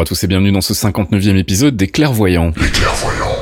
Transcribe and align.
Bonjour 0.00 0.12
à 0.12 0.16
tous 0.16 0.24
et 0.24 0.28
bienvenue 0.28 0.50
dans 0.50 0.62
ce 0.62 0.72
59e 0.72 1.36
épisode 1.36 1.76
des 1.76 1.86
Clairvoyants. 1.86 2.54
Les 2.56 2.70
clairvoyants. 2.70 3.39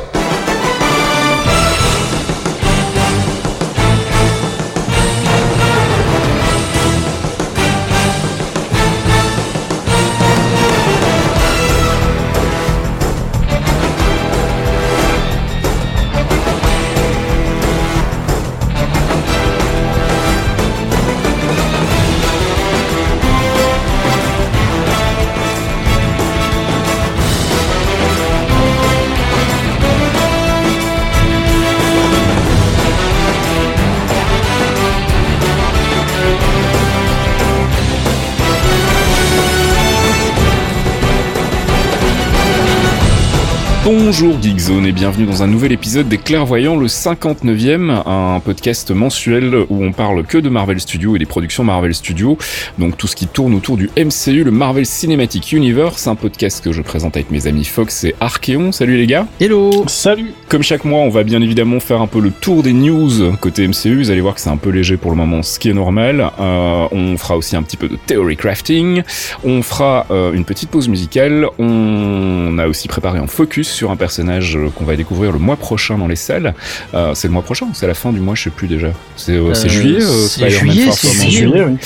Bonjour 44.11 44.41
Geekzone 44.41 44.87
et 44.87 44.93
bienvenue 44.93 45.27
dans 45.27 45.43
un 45.43 45.47
nouvel 45.47 45.71
épisode 45.71 46.09
des 46.09 46.17
Clairvoyants, 46.17 46.77
le 46.77 46.87
59e, 46.87 48.09
un 48.09 48.41
podcast 48.41 48.91
mensuel 48.91 49.55
où 49.69 49.85
on 49.85 49.93
parle 49.93 50.25
que 50.25 50.39
de 50.39 50.49
Marvel 50.49 50.81
Studios 50.81 51.15
et 51.15 51.19
des 51.19 51.27
productions 51.27 51.63
Marvel 51.63 51.95
Studios, 51.95 52.39
donc 52.79 52.97
tout 52.97 53.07
ce 53.07 53.15
qui 53.15 53.27
tourne 53.27 53.53
autour 53.53 53.77
du 53.77 53.91
MCU, 53.99 54.45
le 54.45 54.51
Marvel 54.51 54.87
Cinematic 54.87 55.53
Universe, 55.53 56.07
un 56.07 56.15
podcast 56.15 56.65
que 56.65 56.73
je 56.73 56.81
présente 56.81 57.19
avec 57.19 57.31
mes 57.31 57.47
amis 57.47 57.67
Fox 57.67 58.05
et 58.05 58.15
Archeon. 58.19 58.73
Salut 58.73 58.97
les 58.97 59.07
gars. 59.07 59.27
Hello. 59.41 59.85
Salut. 59.89 60.33
Comme 60.49 60.63
chaque 60.63 60.87
mois, 60.87 61.01
on 61.01 61.11
va 61.11 61.23
bien 61.23 61.43
évidemment 61.43 61.79
faire 61.79 62.01
un 62.01 62.07
peu 62.07 62.23
le 62.23 62.31
tour 62.31 62.63
des 62.63 62.73
news 62.73 63.37
côté 63.39 63.69
MCU, 63.69 63.99
vous 63.99 64.11
allez 64.11 64.23
voir 64.23 64.37
que 64.37 64.41
c'est 64.41 64.49
un 64.49 64.57
peu 64.57 64.71
léger 64.71 64.97
pour 64.97 65.11
le 65.11 65.19
moment, 65.19 65.43
ce 65.43 65.59
qui 65.59 65.69
est 65.69 65.75
normal. 65.75 66.31
Euh, 66.41 66.89
on 66.93 67.19
fera 67.19 67.37
aussi 67.37 67.57
un 67.57 67.63
petit 67.63 67.77
peu 67.77 67.89
de 67.89 67.99
theory 68.07 68.39
crafting, 68.39 69.03
on 69.45 69.61
fera 69.61 70.07
euh, 70.11 70.33
une 70.33 70.47
petite 70.47 70.71
pause 70.71 70.89
musicale, 70.89 71.47
on 71.59 72.57
a 72.59 72.69
aussi 72.69 72.89
préparé 72.89 73.19
un 73.19 73.27
focus 73.27 73.69
sur 73.69 73.91
un 73.91 73.98
personnage 73.99 74.57
euh, 74.57 74.71
qu'on 74.75 74.85
va 74.85 74.97
découvrir 74.97 75.33
le 75.33 75.39
mois 75.39 75.57
prochain 75.57 75.99
dans 75.99 76.07
les 76.09 76.17
salles. 76.17 76.55
Euh, 76.95 77.13
c'est 77.15 77.29
le 77.29 77.33
mois 77.35 77.43
prochain 77.43 77.67
c'est 77.75 77.87
la 77.87 77.95
fin 77.95 78.13
du 78.13 78.21
mois 78.21 78.35
Je 78.35 78.45
sais 78.45 78.51
plus 78.51 78.69
déjà. 78.69 78.89
C'est 79.17 79.33
euh, 79.33 79.51
Euh, 79.51 79.69
juillet. 79.69 80.01
c'est 80.01 80.49
juillet, 80.51 80.91
juillet, 81.31 81.65
oui. 81.69 81.77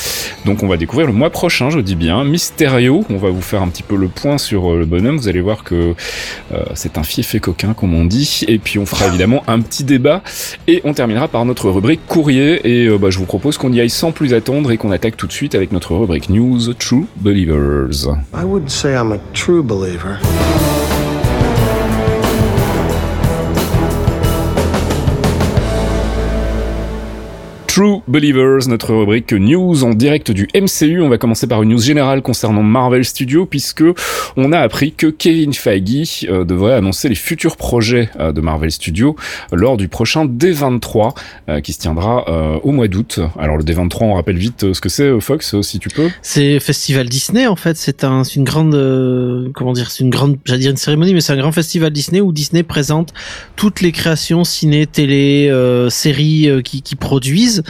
Donc 0.45 0.63
on 0.63 0.69
va 0.69 0.77
découvrir 0.77 1.07
le 1.07 1.13
mois 1.13 1.31
prochain, 1.31 1.71
je 1.71 1.81
dis 1.81 1.97
bien. 1.97 2.23
Mysterio, 2.25 3.05
on 3.11 3.17
va 3.17 3.31
vous 3.31 3.41
faire 3.41 3.63
un 3.63 3.69
petit 3.69 3.83
peu 3.83 3.97
le 3.97 4.09
point 4.09 4.39
sur 4.39 4.73
euh, 4.73 4.79
le 4.79 4.85
bonhomme. 4.87 5.17
Vous 5.17 5.29
allez 5.29 5.41
voir 5.41 5.65
que 5.65 5.95
euh, 6.53 6.63
c'est 6.75 6.99
un 6.99 7.03
fief 7.03 7.35
et 7.35 7.41
coquin, 7.41 7.73
comme 7.75 7.95
on 7.95 8.05
dit. 8.05 8.45
Et 8.49 8.59
puis 8.59 8.79
on 8.79 8.87
fera 8.87 9.07
évidemment 9.09 9.43
un 9.49 9.61
petit 9.61 9.85
débat. 9.85 10.23
Et 10.69 10.81
on 10.85 10.93
terminera 10.93 11.29
par 11.29 11.45
notre 11.45 11.71
rubrique 11.71 12.01
courrier. 12.07 12.61
Et 12.65 12.87
euh, 12.87 12.99
bah, 12.99 13.11
je 13.11 13.19
vous 13.19 13.25
propose 13.27 13.57
qu'on 13.59 13.73
y 13.73 13.81
aille 13.81 13.91
sans 13.91 14.13
plus 14.13 14.35
attendre 14.35 14.71
et 14.71 14.77
qu'on 14.77 14.91
attaque 14.93 15.17
tout 15.17 15.27
de 15.27 15.33
suite 15.33 15.55
avec 15.55 15.73
notre 15.73 15.95
rubrique 15.97 16.29
News 16.29 16.75
True 16.75 17.07
Believers. 17.17 18.09
I 18.35 18.45
wouldn't 18.45 18.69
say 18.71 18.95
I'm 18.95 19.13
a 19.13 19.19
true 19.33 19.63
believer. 19.63 20.19
True 27.75 28.03
Believers, 28.07 28.69
notre 28.69 28.93
rubrique 28.93 29.33
news 29.33 29.83
en 29.83 29.95
direct 29.95 30.31
du 30.31 30.47
MCU. 30.55 31.01
On 31.01 31.09
va 31.09 31.17
commencer 31.17 31.47
par 31.47 31.63
une 31.63 31.71
news 31.71 31.81
générale 31.81 32.21
concernant 32.21 32.63
Marvel 32.63 33.03
Studios 33.03 33.47
puisque 33.47 33.83
on 34.37 34.53
a 34.53 34.59
appris 34.59 34.93
que 34.93 35.07
Kevin 35.07 35.55
Feige 35.55 36.27
euh, 36.29 36.45
devrait 36.45 36.75
annoncer 36.75 37.09
les 37.09 37.15
futurs 37.15 37.57
projets 37.57 38.11
euh, 38.21 38.33
de 38.33 38.43
Marvel 38.43 38.71
Studios 38.71 39.17
lors 39.53 39.79
du 39.79 39.89
prochain 39.89 40.27
D23 40.27 41.15
euh, 41.49 41.61
qui 41.63 41.73
se 41.73 41.79
tiendra 41.79 42.27
au 42.63 42.73
mois 42.73 42.89
d'août. 42.89 43.21
Alors 43.39 43.57
le 43.57 43.65
D23, 43.65 44.03
on 44.03 44.15
rappelle 44.17 44.37
vite 44.37 44.75
ce 44.75 44.81
que 44.83 44.91
c'est 44.91 45.19
Fox 45.21 45.59
si 45.63 45.79
tu 45.79 45.89
peux. 45.89 46.11
C'est 46.21 46.61
Festival 46.61 47.09
Disney 47.09 47.47
en 47.47 47.57
fait, 47.57 47.79
c'est 47.79 48.05
un, 48.05 48.23
c'est 48.25 48.35
une 48.35 48.45
grande, 48.45 49.51
comment 49.55 49.73
dire, 49.73 49.91
c'est 49.91 50.05
une 50.05 50.11
grande, 50.11 50.37
j'allais 50.45 50.61
dire 50.61 50.73
une 50.73 50.77
cérémonie, 50.77 51.15
mais 51.15 51.23
c'est 51.23 51.33
un 51.33 51.39
grand 51.39 51.53
festival 51.53 51.91
Disney 51.91 52.21
où 52.21 52.33
Disney 52.33 52.65
présente 52.65 53.15
toutes 53.57 53.81
les 53.81 53.93
créations 53.93 54.45
ciné, 54.45 54.87
télé, 54.87 55.51
séries 55.89 56.51
qui 56.63 56.97
produisent. 56.97 57.62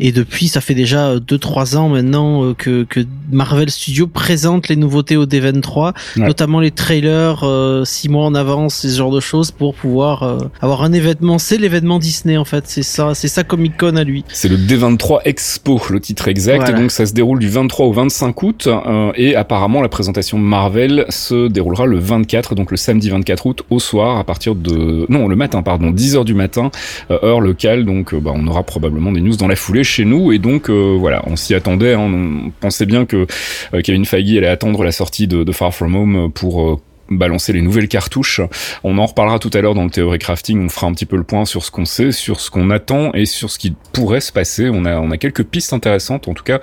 Et 0.00 0.12
depuis, 0.12 0.48
ça 0.48 0.60
fait 0.60 0.74
déjà 0.74 1.16
2-3 1.16 1.76
ans 1.76 1.88
maintenant 1.88 2.44
euh, 2.44 2.54
que, 2.54 2.84
que 2.84 3.00
Marvel 3.30 3.70
Studios 3.70 4.06
présente 4.06 4.68
les 4.68 4.76
nouveautés 4.76 5.16
au 5.16 5.26
D23, 5.26 5.92
Ouais. 6.16 6.26
notamment 6.26 6.60
les 6.60 6.70
trailers 6.70 7.44
6 7.84 8.08
mois 8.08 8.24
en 8.26 8.34
avance, 8.34 8.74
ce 8.76 8.88
genre 8.88 9.10
de 9.10 9.20
choses 9.20 9.50
pour 9.50 9.74
pouvoir 9.74 10.22
euh, 10.22 10.38
avoir 10.60 10.82
un 10.82 10.92
événement. 10.92 11.38
C'est 11.38 11.56
l'événement 11.58 11.98
Disney 11.98 12.36
en 12.36 12.44
fait, 12.44 12.64
c'est 12.66 12.82
ça, 12.82 13.14
c'est 13.14 13.28
ça 13.28 13.44
Comic 13.44 13.76
Con 13.76 13.96
à 13.96 14.04
lui. 14.04 14.24
C'est 14.28 14.48
le 14.48 14.56
D23 14.56 15.20
Expo, 15.24 15.80
le 15.90 16.00
titre 16.00 16.28
exact. 16.28 16.58
Voilà. 16.62 16.76
Et 16.76 16.80
donc 16.80 16.90
ça 16.90 17.06
se 17.06 17.12
déroule 17.12 17.38
du 17.38 17.48
23 17.48 17.86
au 17.86 17.92
25 17.92 18.42
août. 18.42 18.66
euh, 18.68 19.12
et 19.16 19.34
apparemment 19.36 19.82
la 19.82 19.88
présentation 19.88 20.38
Marvel 20.38 21.04
se 21.08 21.48
déroulera 21.48 21.86
le 21.86 21.98
24, 21.98 22.54
donc 22.54 22.70
le 22.70 22.76
samedi 22.76 23.10
24 23.10 23.46
août 23.46 23.62
au 23.70 23.78
soir 23.78 24.18
à 24.18 24.24
partir 24.24 24.54
de... 24.54 25.06
Non, 25.08 25.28
le 25.28 25.36
matin, 25.36 25.62
pardon, 25.62 25.90
10h 25.90 26.24
du 26.24 26.34
matin, 26.34 26.70
euh, 27.10 27.18
heure 27.22 27.40
locale. 27.40 27.84
Donc 27.84 28.12
euh, 28.14 28.20
bah, 28.20 28.32
on 28.34 28.46
aura 28.46 28.62
probablement 28.62 29.12
des 29.12 29.20
news 29.20 29.36
dans 29.38 29.48
la 29.48 29.56
foulée 29.56 29.84
chez 29.84 30.04
nous. 30.04 30.32
Et 30.32 30.38
donc 30.38 30.68
euh, 30.68 30.96
voilà, 30.98 31.22
on 31.26 31.36
s'y 31.36 31.54
attendait. 31.54 31.94
hein. 31.94 32.00
on 32.00 32.50
pensait 32.60 32.86
bien 32.86 33.06
que 33.06 33.26
euh, 33.74 33.80
Kevin 33.82 34.04
Feige 34.04 34.36
allait 34.36 34.46
attendre 34.48 34.84
la 34.84 34.92
sortie 34.92 35.26
de, 35.26 35.44
de 35.44 35.52
Far 35.52 35.74
From 35.74 35.94
Home 35.94 36.30
pour... 36.32 36.80
balancer 37.10 37.52
les 37.52 37.62
nouvelles 37.62 37.88
cartouches. 37.88 38.40
On 38.84 38.98
en 38.98 39.06
reparlera 39.06 39.38
tout 39.38 39.50
à 39.54 39.60
l'heure 39.60 39.74
dans 39.74 39.84
le 39.84 39.90
théorie 39.90 40.18
crafting. 40.18 40.64
On 40.64 40.68
fera 40.68 40.86
un 40.86 40.92
petit 40.92 41.06
peu 41.06 41.16
le 41.16 41.24
point 41.24 41.44
sur 41.44 41.64
ce 41.64 41.70
qu'on 41.70 41.84
sait, 41.84 42.12
sur 42.12 42.40
ce 42.40 42.50
qu'on 42.50 42.70
attend 42.70 43.12
et 43.14 43.26
sur 43.26 43.50
ce 43.50 43.58
qui 43.58 43.74
pourrait 43.92 44.20
se 44.20 44.32
passer. 44.32 44.68
On 44.72 44.84
a, 44.84 44.98
on 44.98 45.10
a 45.10 45.16
quelques 45.16 45.44
pistes 45.44 45.72
intéressantes, 45.72 46.28
en 46.28 46.34
tout 46.34 46.44
cas 46.44 46.60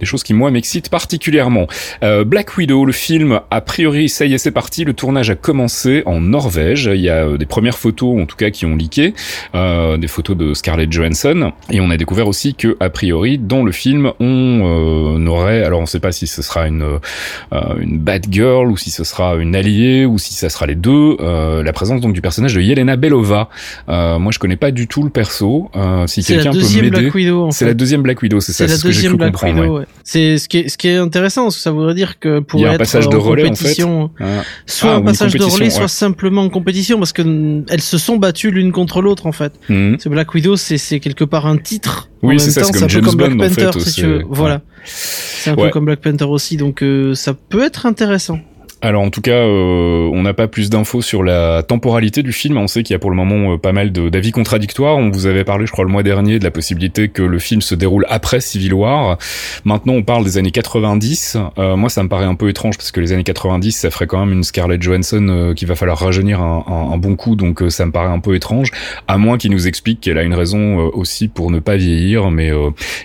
des 0.00 0.06
choses 0.06 0.22
qui 0.22 0.34
moi 0.34 0.50
m'excitent 0.50 0.90
particulièrement. 0.90 1.66
Euh, 2.02 2.24
Black 2.24 2.56
Widow, 2.56 2.84
le 2.84 2.92
film, 2.92 3.40
a 3.50 3.60
priori, 3.60 4.08
ça 4.08 4.24
y 4.24 4.34
est, 4.34 4.38
c'est 4.38 4.50
parti. 4.50 4.84
Le 4.84 4.94
tournage 4.94 5.30
a 5.30 5.34
commencé 5.34 6.02
en 6.06 6.20
Norvège. 6.20 6.90
Il 6.92 7.00
y 7.00 7.08
a 7.08 7.26
euh, 7.26 7.38
des 7.38 7.46
premières 7.46 7.78
photos, 7.78 8.20
en 8.20 8.26
tout 8.26 8.36
cas, 8.36 8.50
qui 8.50 8.66
ont 8.66 8.76
leaké, 8.76 9.14
euh, 9.54 9.96
des 9.96 10.08
photos 10.08 10.36
de 10.36 10.54
Scarlett 10.54 10.92
Johansson. 10.92 11.52
Et 11.70 11.80
on 11.80 11.90
a 11.90 11.96
découvert 11.96 12.28
aussi 12.28 12.54
que, 12.54 12.76
a 12.80 12.90
priori, 12.90 13.38
dans 13.38 13.62
le 13.62 13.72
film, 13.72 14.12
on 14.20 14.26
euh, 14.28 15.26
aurait, 15.26 15.62
alors 15.64 15.80
on 15.80 15.86
sait 15.86 16.00
pas 16.00 16.12
si 16.12 16.26
ce 16.26 16.42
sera 16.42 16.66
une 16.66 16.98
euh, 17.52 17.74
une 17.78 17.98
bad 17.98 18.26
girl 18.30 18.70
ou 18.70 18.76
si 18.76 18.90
ce 18.90 19.04
sera 19.04 19.36
une 19.36 19.54
alliée 19.54 19.87
ou 20.04 20.18
si 20.18 20.34
ça 20.34 20.48
sera 20.48 20.66
les 20.66 20.74
deux. 20.74 21.16
euh, 21.20 21.62
la 21.62 21.72
présence 21.72 22.00
donc 22.00 22.12
du 22.12 22.20
personnage 22.20 22.54
de 22.54 22.60
Yelena 22.60 22.96
Belova. 22.96 23.48
Euh, 23.88 24.18
moi, 24.18 24.32
je 24.32 24.38
connais 24.38 24.56
pas 24.56 24.70
du 24.70 24.86
tout 24.88 25.02
le 25.02 25.10
perso. 25.10 25.70
Euh, 25.76 26.06
si 26.06 26.22
C'est 26.22 26.34
la 26.36 26.42
quelqu'un 26.42 26.52
peut 26.52 26.58
deuxième 26.58 26.84
m'aider. 26.86 27.00
Black 27.02 27.14
Widow 27.14 27.44
en 27.46 27.50
C'est 27.50 27.64
fait. 27.64 27.70
la 27.70 27.74
deuxième 27.74 28.02
Black 28.02 28.22
Widow, 28.22 28.40
c'est 28.40 28.52
ça, 28.52 28.58
C'est 28.58 28.64
c'est 28.68 28.72
la 28.72 28.78
ce 28.78 28.84
que 28.84 28.90
j'ai 28.92 29.08
cru 29.08 29.16
Black 29.16 29.32
comprendre. 29.32 29.60
Widow. 29.60 29.72
ouais. 29.74 29.78
ouais. 29.80 29.86
C'est 30.04 30.38
ce 30.38 30.48
qui 30.48 30.58
est 30.58 30.68
ce 30.68 30.78
qui 30.78 30.88
est 30.88 30.96
intéressant, 30.96 31.44
parce 31.44 31.56
que 31.56 31.62
ça 31.62 31.70
voudrait 31.70 31.94
dire 31.94 32.18
que 32.18 32.38
pour 32.40 32.60
Il 32.60 32.62
y 32.62 32.66
a 32.66 32.70
un 32.70 32.72
être 32.72 32.78
passage 32.78 33.08
de 33.08 33.16
en 33.16 33.20
relais, 33.20 33.48
en 33.50 33.54
fait. 33.54 33.76
Ah. 34.20 34.24
soit 34.66 34.90
Ah, 34.92 34.96
un 34.96 35.02
passage 35.02 35.34
de 35.34 35.42
relais, 35.44 35.64
ouais. 35.64 35.70
soit 35.70 35.88
simplement 35.88 36.42
en 36.42 36.48
compétition, 36.48 36.98
parce 36.98 37.12
que 37.12 37.62
elles 37.70 37.80
se 37.82 37.98
sont 37.98 38.16
battues 38.16 38.50
l'une 38.50 38.72
contre 38.72 39.02
l'autre 39.02 39.26
en 39.26 39.32
fait. 39.32 39.52
Mhm. 39.68 39.96
Ce 39.98 40.08
Black 40.08 40.32
Widow, 40.34 40.56
c'est 40.56 40.78
c'est 40.78 41.00
quelque 41.00 41.24
part 41.24 41.46
un 41.46 41.56
titre. 41.58 42.08
Oui, 42.22 42.40
c'est 42.40 42.50
ça, 42.50 42.64
c'est 42.64 42.76
un 42.76 42.80
comme 42.80 42.88
James 42.88 43.04
comme 43.04 43.14
Black 43.16 43.30
Bond, 43.36 43.44
en 43.44 43.48
Panther, 43.48 43.70
fait, 43.74 43.80
si 43.80 43.90
c'est- 43.90 44.00
tu 44.00 44.06
veux. 44.06 44.22
Voilà. 44.28 44.60
C'est 44.84 45.50
un 45.50 45.56
peu 45.56 45.68
comme 45.70 45.84
Black 45.84 46.00
Panther 46.00 46.24
aussi, 46.24 46.56
donc 46.56 46.82
euh, 46.82 47.14
ça 47.14 47.34
peut 47.34 47.62
être 47.62 47.86
intéressant. 47.86 48.40
Alors 48.80 49.02
en 49.02 49.10
tout 49.10 49.20
cas, 49.20 49.32
euh, 49.32 50.08
on 50.12 50.22
n'a 50.22 50.34
pas 50.34 50.46
plus 50.46 50.70
d'infos 50.70 51.02
sur 51.02 51.24
la 51.24 51.64
temporalité 51.64 52.22
du 52.22 52.32
film. 52.32 52.56
On 52.58 52.68
sait 52.68 52.84
qu'il 52.84 52.94
y 52.94 52.96
a 52.96 53.00
pour 53.00 53.10
le 53.10 53.16
moment 53.16 53.54
euh, 53.54 53.58
pas 53.58 53.72
mal 53.72 53.90
d'avis 53.90 54.30
contradictoires. 54.30 54.96
On 54.96 55.10
vous 55.10 55.26
avait 55.26 55.42
parlé, 55.42 55.66
je 55.66 55.72
crois, 55.72 55.84
le 55.84 55.90
mois 55.90 56.04
dernier 56.04 56.38
de 56.38 56.44
la 56.44 56.52
possibilité 56.52 57.08
que 57.08 57.22
le 57.22 57.40
film 57.40 57.60
se 57.60 57.74
déroule 57.74 58.06
après 58.08 58.40
Civil 58.40 58.74
War. 58.74 59.18
Maintenant, 59.64 59.94
on 59.94 60.04
parle 60.04 60.24
des 60.24 60.38
années 60.38 60.52
90. 60.52 61.38
Euh, 61.58 61.74
moi, 61.74 61.88
ça 61.88 62.04
me 62.04 62.08
paraît 62.08 62.24
un 62.24 62.36
peu 62.36 62.48
étrange 62.48 62.76
parce 62.76 62.92
que 62.92 63.00
les 63.00 63.12
années 63.12 63.24
90, 63.24 63.72
ça 63.72 63.90
ferait 63.90 64.06
quand 64.06 64.24
même 64.24 64.32
une 64.32 64.44
Scarlett 64.44 64.80
Johansson 64.80 65.54
qu'il 65.56 65.66
va 65.66 65.74
falloir 65.74 65.98
rajeunir 65.98 66.40
un, 66.40 66.98
bon 66.98 67.16
coup. 67.16 67.34
Donc 67.34 67.62
ça 67.70 67.84
me 67.84 67.90
paraît 67.90 68.12
un 68.12 68.20
peu 68.20 68.36
étrange. 68.36 68.70
À 69.08 69.18
moins 69.18 69.38
qu'il 69.38 69.50
nous 69.50 69.66
explique 69.66 70.00
qu'elle 70.00 70.18
a 70.18 70.22
une 70.22 70.34
raison 70.34 70.76
aussi 70.92 71.26
pour 71.26 71.50
ne 71.50 71.58
pas 71.58 71.76
vieillir. 71.76 72.30
Mais 72.30 72.52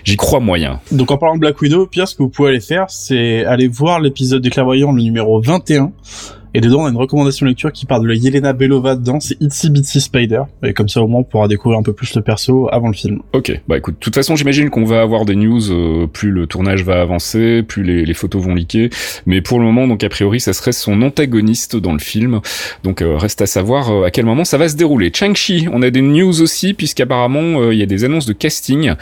j'y 0.04 0.16
crois 0.16 0.38
moyen. 0.38 0.80
Donc 0.92 1.10
en 1.10 1.18
parlant 1.18 1.34
de 1.34 1.40
Black 1.40 1.60
Widow, 1.60 1.86
Pierre, 1.86 2.06
ce 2.06 2.14
que 2.14 2.22
vous 2.22 2.28
pouvez 2.28 2.50
aller 2.50 2.60
faire, 2.60 2.86
c'est 2.90 3.44
aller 3.44 3.66
voir 3.66 3.98
l'épisode 3.98 4.42
des 4.42 4.50
clairvoyants, 4.50 4.92
le 4.92 5.02
numéro 5.02 5.40
21 5.64 6.43
et 6.56 6.60
dedans, 6.60 6.82
on 6.82 6.86
a 6.86 6.90
une 6.90 6.96
recommandation 6.96 7.46
lecture 7.46 7.72
qui 7.72 7.84
parle 7.84 8.04
de 8.04 8.08
la 8.08 8.14
Yelena 8.14 8.52
Belova 8.52 8.94
dedans, 8.94 9.18
c'est 9.18 9.36
Itsy 9.40 9.70
Bitsy 9.70 10.00
Spider. 10.00 10.42
Et 10.62 10.72
comme 10.72 10.88
ça, 10.88 11.02
au 11.02 11.08
moins, 11.08 11.20
on 11.20 11.24
pourra 11.24 11.48
découvrir 11.48 11.80
un 11.80 11.82
peu 11.82 11.92
plus 11.92 12.14
le 12.14 12.22
perso 12.22 12.68
avant 12.70 12.86
le 12.86 12.94
film. 12.94 13.22
Ok, 13.32 13.60
bah 13.66 13.76
écoute, 13.76 13.94
de 13.94 13.98
toute 13.98 14.14
façon, 14.14 14.36
j'imagine 14.36 14.70
qu'on 14.70 14.84
va 14.84 15.00
avoir 15.00 15.24
des 15.24 15.34
news, 15.34 15.72
euh, 15.72 16.06
plus 16.06 16.30
le 16.30 16.46
tournage 16.46 16.84
va 16.84 17.00
avancer, 17.00 17.64
plus 17.64 17.82
les, 17.82 18.04
les, 18.04 18.14
photos 18.14 18.40
vont 18.40 18.54
liquer. 18.54 18.90
Mais 19.26 19.40
pour 19.40 19.58
le 19.58 19.64
moment, 19.64 19.88
donc 19.88 20.04
a 20.04 20.08
priori, 20.08 20.38
ça 20.38 20.52
serait 20.52 20.70
son 20.70 21.02
antagoniste 21.02 21.74
dans 21.74 21.92
le 21.92 21.98
film. 21.98 22.40
Donc 22.84 23.02
euh, 23.02 23.16
reste 23.16 23.42
à 23.42 23.46
savoir 23.46 23.90
euh, 23.90 24.04
à 24.04 24.12
quel 24.12 24.24
moment 24.24 24.44
ça 24.44 24.56
va 24.56 24.68
se 24.68 24.76
dérouler. 24.76 25.10
Chang-Chi, 25.12 25.66
on 25.72 25.82
a 25.82 25.90
des 25.90 26.02
news 26.02 26.40
aussi, 26.40 26.72
puisqu'apparemment, 26.72 27.72
il 27.72 27.78
y 27.78 27.82
a 27.82 27.86
des 27.86 28.04
annonces 28.04 28.26
de 28.26 28.32
casting 28.32 28.92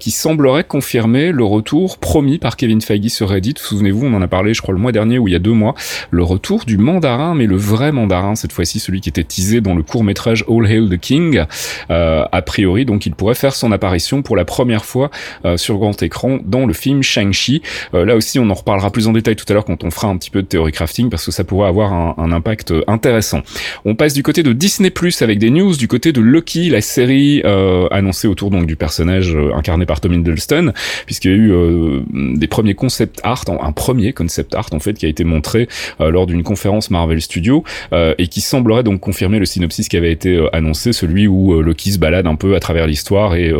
qui 0.00 0.10
sembleraient 0.10 0.64
confirmer 0.64 1.30
le 1.30 1.44
retour 1.44 1.98
promis 1.98 2.38
par 2.38 2.56
Kevin 2.56 2.80
Feige 2.80 3.08
sur 3.08 3.28
Reddit. 3.28 3.54
Souvenez-vous, 3.56 4.06
on 4.06 4.14
en 4.14 4.22
a 4.22 4.28
parlé, 4.28 4.54
je 4.54 4.62
crois, 4.62 4.74
le 4.74 4.80
mois 4.80 4.92
dernier 4.92 5.18
ou 5.18 5.28
il 5.28 5.32
y 5.32 5.36
a 5.36 5.40
deux 5.40 5.52
mois, 5.52 5.74
le 6.10 6.22
retour 6.22 6.64
du 6.64 6.78
mandarin, 6.88 7.34
mais 7.34 7.46
le 7.46 7.56
vrai 7.56 7.92
mandarin, 7.92 8.34
cette 8.34 8.52
fois-ci 8.52 8.80
celui 8.80 9.00
qui 9.00 9.10
était 9.10 9.24
teasé 9.24 9.60
dans 9.60 9.74
le 9.74 9.82
court 9.82 10.04
métrage 10.04 10.44
All 10.48 10.66
Hail 10.66 10.88
the 10.88 10.98
King. 10.98 11.44
Euh, 11.90 12.24
a 12.30 12.42
priori, 12.42 12.84
donc 12.84 13.04
il 13.04 13.14
pourrait 13.14 13.34
faire 13.34 13.54
son 13.54 13.72
apparition 13.72 14.22
pour 14.22 14.36
la 14.36 14.44
première 14.44 14.84
fois 14.84 15.10
euh, 15.44 15.56
sur 15.56 15.76
grand 15.76 16.02
écran 16.02 16.38
dans 16.42 16.64
le 16.64 16.72
film 16.72 17.02
Shang-Chi. 17.02 17.62
Euh, 17.94 18.04
là 18.04 18.16
aussi, 18.16 18.38
on 18.38 18.48
en 18.48 18.54
reparlera 18.54 18.90
plus 18.90 19.06
en 19.06 19.12
détail 19.12 19.36
tout 19.36 19.44
à 19.48 19.52
l'heure 19.52 19.66
quand 19.66 19.84
on 19.84 19.90
fera 19.90 20.08
un 20.08 20.16
petit 20.16 20.30
peu 20.30 20.40
de 20.42 20.46
théorie 20.46 20.72
crafting 20.72 21.10
parce 21.10 21.26
que 21.26 21.30
ça 21.30 21.44
pourrait 21.44 21.68
avoir 21.68 21.92
un, 21.92 22.28
impact 22.32 22.74
intéressant. 22.86 23.42
On 23.86 23.94
passe 23.94 24.12
du 24.12 24.22
côté 24.22 24.42
de 24.42 24.52
Disney 24.52 24.90
Plus 24.90 25.22
avec 25.22 25.38
des 25.38 25.48
news 25.48 25.76
du 25.76 25.88
côté 25.88 26.12
de 26.12 26.20
Loki, 26.20 26.68
la 26.68 26.82
série 26.82 27.42
annoncée 27.90 28.28
autour 28.28 28.50
donc 28.50 28.66
du 28.66 28.76
personnage 28.76 29.34
incarné 29.54 29.86
par 29.86 30.00
Tom 30.00 30.12
Hiddleston, 30.12 30.72
puisqu'il 31.06 31.30
y 31.30 31.34
a 31.34 31.36
eu 31.36 32.02
des 32.36 32.46
premiers 32.46 32.74
concept 32.74 33.20
art, 33.24 33.44
un 33.48 33.72
premier 33.72 34.12
concept 34.12 34.54
art 34.54 34.68
en 34.72 34.78
fait 34.78 34.92
qui 34.92 35.06
a 35.06 35.08
été 35.08 35.24
montré 35.24 35.68
lors 35.98 36.26
d'une 36.26 36.42
conférence 36.42 36.77
Marvel 36.90 37.20
Studios 37.20 37.64
euh, 37.92 38.14
et 38.18 38.28
qui 38.28 38.40
semblerait 38.40 38.82
donc 38.82 39.00
confirmer 39.00 39.38
le 39.38 39.44
synopsis 39.44 39.88
qui 39.88 39.96
avait 39.96 40.12
été 40.12 40.36
euh, 40.36 40.54
annoncé, 40.54 40.92
celui 40.92 41.26
où 41.26 41.54
euh, 41.54 41.62
Loki 41.62 41.92
se 41.92 41.98
balade 41.98 42.26
un 42.26 42.36
peu 42.36 42.54
à 42.54 42.60
travers 42.60 42.86
l'histoire 42.86 43.34
et, 43.34 43.52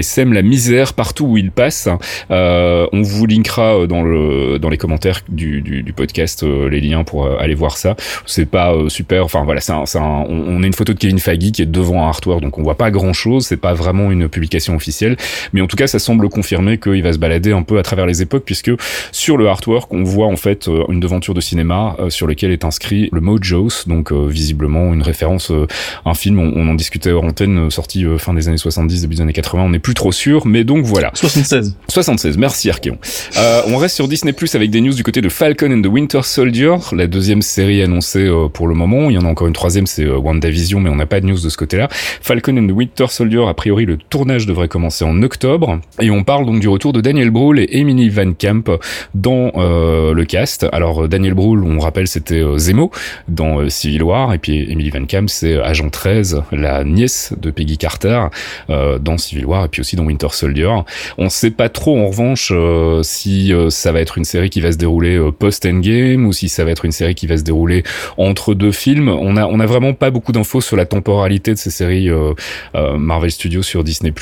sème 0.00 0.32
la 0.34 0.42
misère 0.42 0.92
partout 0.92 1.24
où 1.24 1.36
il 1.38 1.50
passe. 1.50 1.88
on 2.30 3.02
vous 3.02 3.26
linkera 3.26 3.86
dans 3.86 4.02
le 4.02 4.58
dans 4.58 4.68
les 4.68 4.76
commentaires 4.76 5.20
du, 5.28 5.62
du, 5.62 5.82
du 5.82 5.92
podcast 5.92 6.44
les 6.44 6.80
liens 6.80 7.04
pour 7.04 7.26
aller 7.26 7.54
voir 7.54 7.78
ça. 7.78 7.96
C'est 8.26 8.48
pas 8.48 8.74
super, 8.88 9.24
enfin 9.24 9.44
voilà, 9.44 9.60
c'est 9.60 9.72
un, 9.72 9.84
un, 9.94 10.24
on, 10.28 10.62
a 10.62 10.66
une 10.66 10.74
photo 10.74 10.92
de 10.92 10.98
Kevin 10.98 11.18
Feige 11.18 11.52
qui 11.52 11.62
est 11.62 11.66
devant 11.66 12.04
un 12.04 12.08
artwork, 12.08 12.42
donc 12.42 12.58
on 12.58 12.62
voit 12.62 12.76
pas 12.76 12.90
grand 12.90 13.12
chose. 13.12 13.46
C'est 13.46 13.56
pas 13.56 13.72
vraiment 13.72 14.10
une 14.10 14.28
publication 14.28 14.76
officielle, 14.76 15.16
mais 15.52 15.62
en 15.62 15.66
tout 15.66 15.76
cas 15.76 15.86
ça 15.86 15.98
semble 15.98 16.28
confirmer 16.28 16.78
qu'il 16.78 17.02
va 17.02 17.12
se 17.12 17.18
balader 17.18 17.52
un 17.52 17.62
peu 17.62 17.78
à 17.78 17.82
travers 17.82 18.06
les 18.06 18.20
époques 18.20 18.44
puisque 18.44 18.72
sur 19.10 19.36
le 19.36 19.48
artwork 19.48 19.92
on 19.92 20.04
voit 20.04 20.26
en 20.26 20.36
fait 20.36 20.68
une 20.88 21.00
devanture 21.00 21.34
de 21.34 21.40
cinéma 21.40 21.96
sur 22.08 22.26
lequel 22.26 22.52
est 22.54 22.64
inscrit 22.64 23.08
le 23.12 23.20
Mojos, 23.20 23.84
donc 23.86 24.12
euh, 24.12 24.26
visiblement 24.26 24.92
une 24.94 25.02
référence, 25.02 25.50
euh, 25.50 25.66
un 26.04 26.14
film, 26.14 26.38
on, 26.38 26.68
en 26.68 26.74
discutait 26.74 27.10
hors 27.10 27.24
antenne, 27.24 27.66
euh, 27.66 27.70
sorti 27.70 28.04
fin 28.18 28.34
des 28.34 28.48
années 28.48 28.56
70, 28.56 29.02
début 29.02 29.16
des 29.16 29.20
années 29.20 29.32
80, 29.32 29.64
on 29.64 29.70
n'est 29.70 29.78
plus 29.78 29.94
trop 29.94 30.12
sûr, 30.12 30.46
mais 30.46 30.64
donc 30.64 30.84
voilà. 30.84 31.10
76. 31.14 31.76
76, 31.88 32.38
merci 32.38 32.70
Archeon. 32.70 32.98
on 33.66 33.76
reste 33.76 33.96
sur 33.96 34.08
Disney 34.08 34.32
Plus 34.32 34.54
avec 34.54 34.70
des 34.70 34.80
news 34.80 34.94
du 34.94 35.02
côté 35.02 35.20
de 35.20 35.28
Falcon 35.28 35.70
and 35.70 35.82
the 35.82 35.86
Winter 35.86 36.20
Soldier, 36.22 36.76
la 36.92 37.06
deuxième 37.06 37.42
série 37.42 37.82
annoncée 37.82 38.30
pour 38.52 38.68
le 38.68 38.74
moment. 38.74 39.10
Il 39.10 39.14
y 39.14 39.18
en 39.18 39.24
a 39.24 39.28
encore 39.28 39.46
une 39.46 39.52
troisième, 39.52 39.86
c'est 39.86 40.06
WandaVision, 40.06 40.80
mais 40.80 40.90
on 40.90 40.96
n'a 40.96 41.06
pas 41.06 41.20
de 41.20 41.26
news 41.26 41.40
de 41.40 41.48
ce 41.48 41.56
côté-là. 41.56 41.88
Falcon 41.90 42.56
and 42.56 42.66
the 42.66 42.72
Winter 42.72 43.06
Soldier, 43.08 43.44
a 43.48 43.54
priori, 43.54 43.84
le 43.84 43.96
tournage 43.96 44.46
devrait 44.46 44.68
commencer 44.68 45.04
en 45.04 45.22
octobre. 45.22 45.80
Et 46.00 46.10
on 46.10 46.24
parle 46.24 46.46
donc 46.46 46.60
du 46.60 46.68
retour 46.68 46.92
de 46.92 47.00
Daniel 47.00 47.30
Brühl 47.30 47.58
et 47.58 47.68
Emily 47.72 48.08
Van 48.08 48.32
Camp 48.32 48.70
dans 49.14 49.52
le 49.54 50.24
cast. 50.24 50.66
Alors 50.72 51.08
Daniel 51.08 51.34
Brühl, 51.34 51.62
on 51.64 51.78
rappelle, 51.78 52.08
c'était 52.08 52.43
Zemo 52.56 52.90
dans 53.28 53.60
euh, 53.60 53.68
Civil 53.68 54.02
War 54.02 54.34
et 54.34 54.38
puis 54.38 54.70
Emily 54.70 54.90
Van 54.90 55.04
Camp 55.06 55.28
c'est 55.28 55.54
euh, 55.54 55.64
agent 55.64 55.88
13 55.90 56.42
la 56.52 56.84
nièce 56.84 57.32
de 57.40 57.50
Peggy 57.50 57.78
Carter 57.78 58.26
euh, 58.70 58.98
dans 58.98 59.18
Civil 59.18 59.46
War 59.46 59.64
et 59.64 59.68
puis 59.68 59.80
aussi 59.80 59.96
dans 59.96 60.04
Winter 60.04 60.28
Soldier. 60.30 60.70
On 61.18 61.28
sait 61.28 61.50
pas 61.50 61.68
trop 61.68 61.98
en 61.98 62.08
revanche 62.08 62.52
si 63.02 63.52
ça 63.70 63.92
va 63.92 64.00
être 64.00 64.18
une 64.18 64.24
série 64.24 64.50
qui 64.50 64.60
va 64.60 64.72
se 64.72 64.76
dérouler 64.76 65.20
post 65.38 65.66
Endgame 65.66 66.26
ou 66.26 66.32
si 66.32 66.48
ça 66.48 66.64
va 66.64 66.70
être 66.70 66.84
une 66.84 66.92
série 66.92 67.14
qui 67.14 67.26
va 67.26 67.36
se 67.36 67.42
dérouler 67.42 67.82
entre 68.16 68.54
deux 68.54 68.72
films. 68.72 69.08
On 69.08 69.36
a 69.36 69.46
on 69.46 69.60
a 69.60 69.66
vraiment 69.66 69.94
pas 69.94 70.10
beaucoup 70.10 70.32
d'infos 70.32 70.60
sur 70.60 70.76
la 70.76 70.86
temporalité 70.86 71.52
de 71.52 71.58
ces 71.58 71.70
séries 71.70 72.10
Marvel 72.74 73.30
Studios 73.30 73.62
sur 73.62 73.84
Disney. 73.84 74.12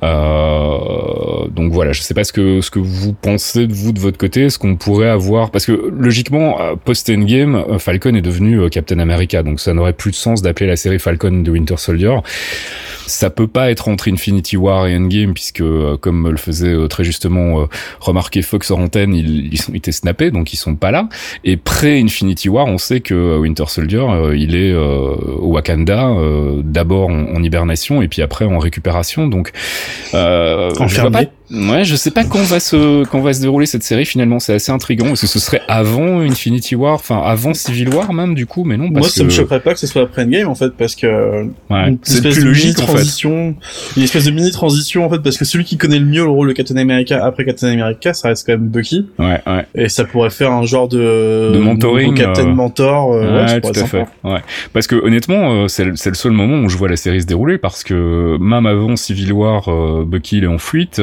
Donc 0.00 1.72
voilà 1.72 1.92
je 1.92 2.02
sais 2.02 2.14
pas 2.14 2.24
ce 2.24 2.32
que 2.32 2.60
ce 2.60 2.70
que 2.70 2.78
vous 2.78 3.12
pensez 3.12 3.66
de 3.66 3.74
vous 3.74 3.92
de 3.92 4.00
votre 4.00 4.18
côté. 4.18 4.44
Est-ce 4.44 4.58
qu'on 4.58 4.76
pourrait 4.76 5.08
avoir 5.08 5.50
parce 5.50 5.66
que 5.66 5.72
logiquement 5.72 6.58
post 6.84 7.10
Endgame 7.10 7.29
euh, 7.38 7.78
Falcon 7.78 8.14
est 8.14 8.22
devenu 8.22 8.60
euh, 8.60 8.68
Captain 8.68 8.98
America, 8.98 9.42
donc 9.42 9.60
ça 9.60 9.74
n'aurait 9.74 9.92
plus 9.92 10.10
de 10.10 10.16
sens 10.16 10.42
d'appeler 10.42 10.66
la 10.66 10.76
série 10.76 10.98
Falcon 10.98 11.42
de 11.42 11.50
Winter 11.50 11.76
Soldier. 11.76 12.16
Ça 13.06 13.30
peut 13.30 13.46
pas 13.46 13.70
être 13.70 13.88
entre 13.88 14.10
Infinity 14.10 14.56
War 14.56 14.86
et 14.86 14.96
Endgame 14.96 15.34
puisque, 15.34 15.60
euh, 15.60 15.96
comme 15.96 16.28
le 16.28 16.36
faisait 16.36 16.76
très 16.88 17.04
justement 17.04 17.66
remarquer 18.00 18.42
Fox 18.42 18.70
en 18.70 18.82
antenne, 18.82 19.14
ils, 19.14 19.52
ils 19.52 19.60
ont 19.70 19.74
été 19.74 19.92
snappés, 19.92 20.30
donc 20.30 20.52
ils 20.52 20.56
sont 20.56 20.76
pas 20.76 20.90
là. 20.90 21.08
Et 21.44 21.56
pré 21.56 22.00
Infinity 22.00 22.48
War, 22.48 22.66
on 22.66 22.78
sait 22.78 23.00
que 23.00 23.38
Winter 23.38 23.64
Soldier, 23.66 24.04
il 24.34 24.54
est 24.54 24.74
au 24.74 25.52
Wakanda, 25.52 26.14
d'abord 26.62 27.10
en, 27.10 27.42
hibernation 27.42 28.02
et 28.02 28.08
puis 28.08 28.22
après 28.22 28.44
en 28.44 28.58
récupération. 28.58 29.28
Ouais, 31.50 31.84
je 31.84 31.96
sais 31.96 32.10
pas 32.10 32.24
quand 32.24 32.42
va 32.42 32.60
se 32.60 33.04
quand 33.04 33.20
va 33.20 33.32
se 33.32 33.40
dérouler 33.40 33.66
cette 33.66 33.82
série 33.82 34.04
finalement, 34.04 34.38
c'est 34.38 34.54
assez 34.54 34.70
intriguant. 34.70 35.06
Est-ce 35.06 35.22
que 35.22 35.26
ce 35.26 35.38
serait 35.38 35.62
avant 35.66 36.20
Infinity 36.20 36.76
War, 36.76 36.94
enfin 36.94 37.20
avant 37.24 37.54
Civil 37.54 37.88
War 37.88 38.12
même 38.12 38.34
du 38.34 38.46
coup, 38.46 38.64
mais 38.64 38.76
non 38.76 38.90
parce 38.92 39.06
Moi, 39.06 39.08
ça 39.08 39.24
me 39.24 39.30
choquerait 39.30 39.60
pas 39.60 39.74
que 39.74 39.80
ce 39.80 39.86
soit 39.86 40.02
après 40.02 40.22
Endgame 40.22 40.48
en 40.48 40.54
fait 40.54 40.70
parce 40.76 40.94
que 40.94 41.46
ouais, 41.70 41.96
c'est 42.02 42.22
plus 42.22 42.44
logique 42.44 42.78
en 42.80 42.86
fait. 42.86 43.24
Une 43.24 44.02
espèce 44.02 44.24
de 44.24 44.30
mini 44.30 44.50
transition 44.52 45.04
en 45.04 45.10
fait 45.10 45.18
parce 45.18 45.36
que 45.36 45.44
celui 45.44 45.64
qui 45.64 45.76
connaît 45.76 45.98
le 45.98 46.06
mieux 46.06 46.24
le 46.24 46.30
rôle 46.30 46.48
de 46.48 46.52
Captain 46.52 46.76
America 46.76 47.24
après 47.24 47.44
Captain 47.44 47.68
America, 47.68 48.14
ça 48.14 48.28
reste 48.28 48.46
quand 48.46 48.52
même 48.52 48.68
Bucky. 48.68 49.06
Ouais, 49.18 49.40
ouais. 49.46 49.66
Et 49.74 49.88
ça 49.88 50.04
pourrait 50.04 50.30
faire 50.30 50.52
un 50.52 50.64
genre 50.64 50.88
de 50.88 51.52
de 51.52 51.58
mentoring, 51.58 52.14
Captain 52.14 52.48
euh... 52.48 52.54
mentor. 52.54 53.12
Euh, 53.12 53.44
ouais, 53.44 53.60
tout 53.60 53.70
à 53.74 53.86
fait. 53.86 54.06
Ouais. 54.24 54.40
Parce 54.72 54.86
que 54.86 54.96
honnêtement, 54.96 55.52
euh, 55.52 55.68
c'est 55.68 55.84
le, 55.84 55.90
le 55.90 56.14
seul 56.14 56.32
moment 56.32 56.60
où 56.60 56.68
je 56.68 56.76
vois 56.76 56.88
la 56.88 56.96
série 56.96 57.20
se 57.20 57.26
dérouler 57.26 57.58
parce 57.58 57.82
que 57.82 58.36
même 58.38 58.66
avant 58.66 58.96
Civil 58.96 59.32
War, 59.32 59.68
euh, 59.68 60.04
Bucky 60.06 60.38
il 60.38 60.44
est 60.44 60.48
en 60.48 60.58
fuite 60.58 61.00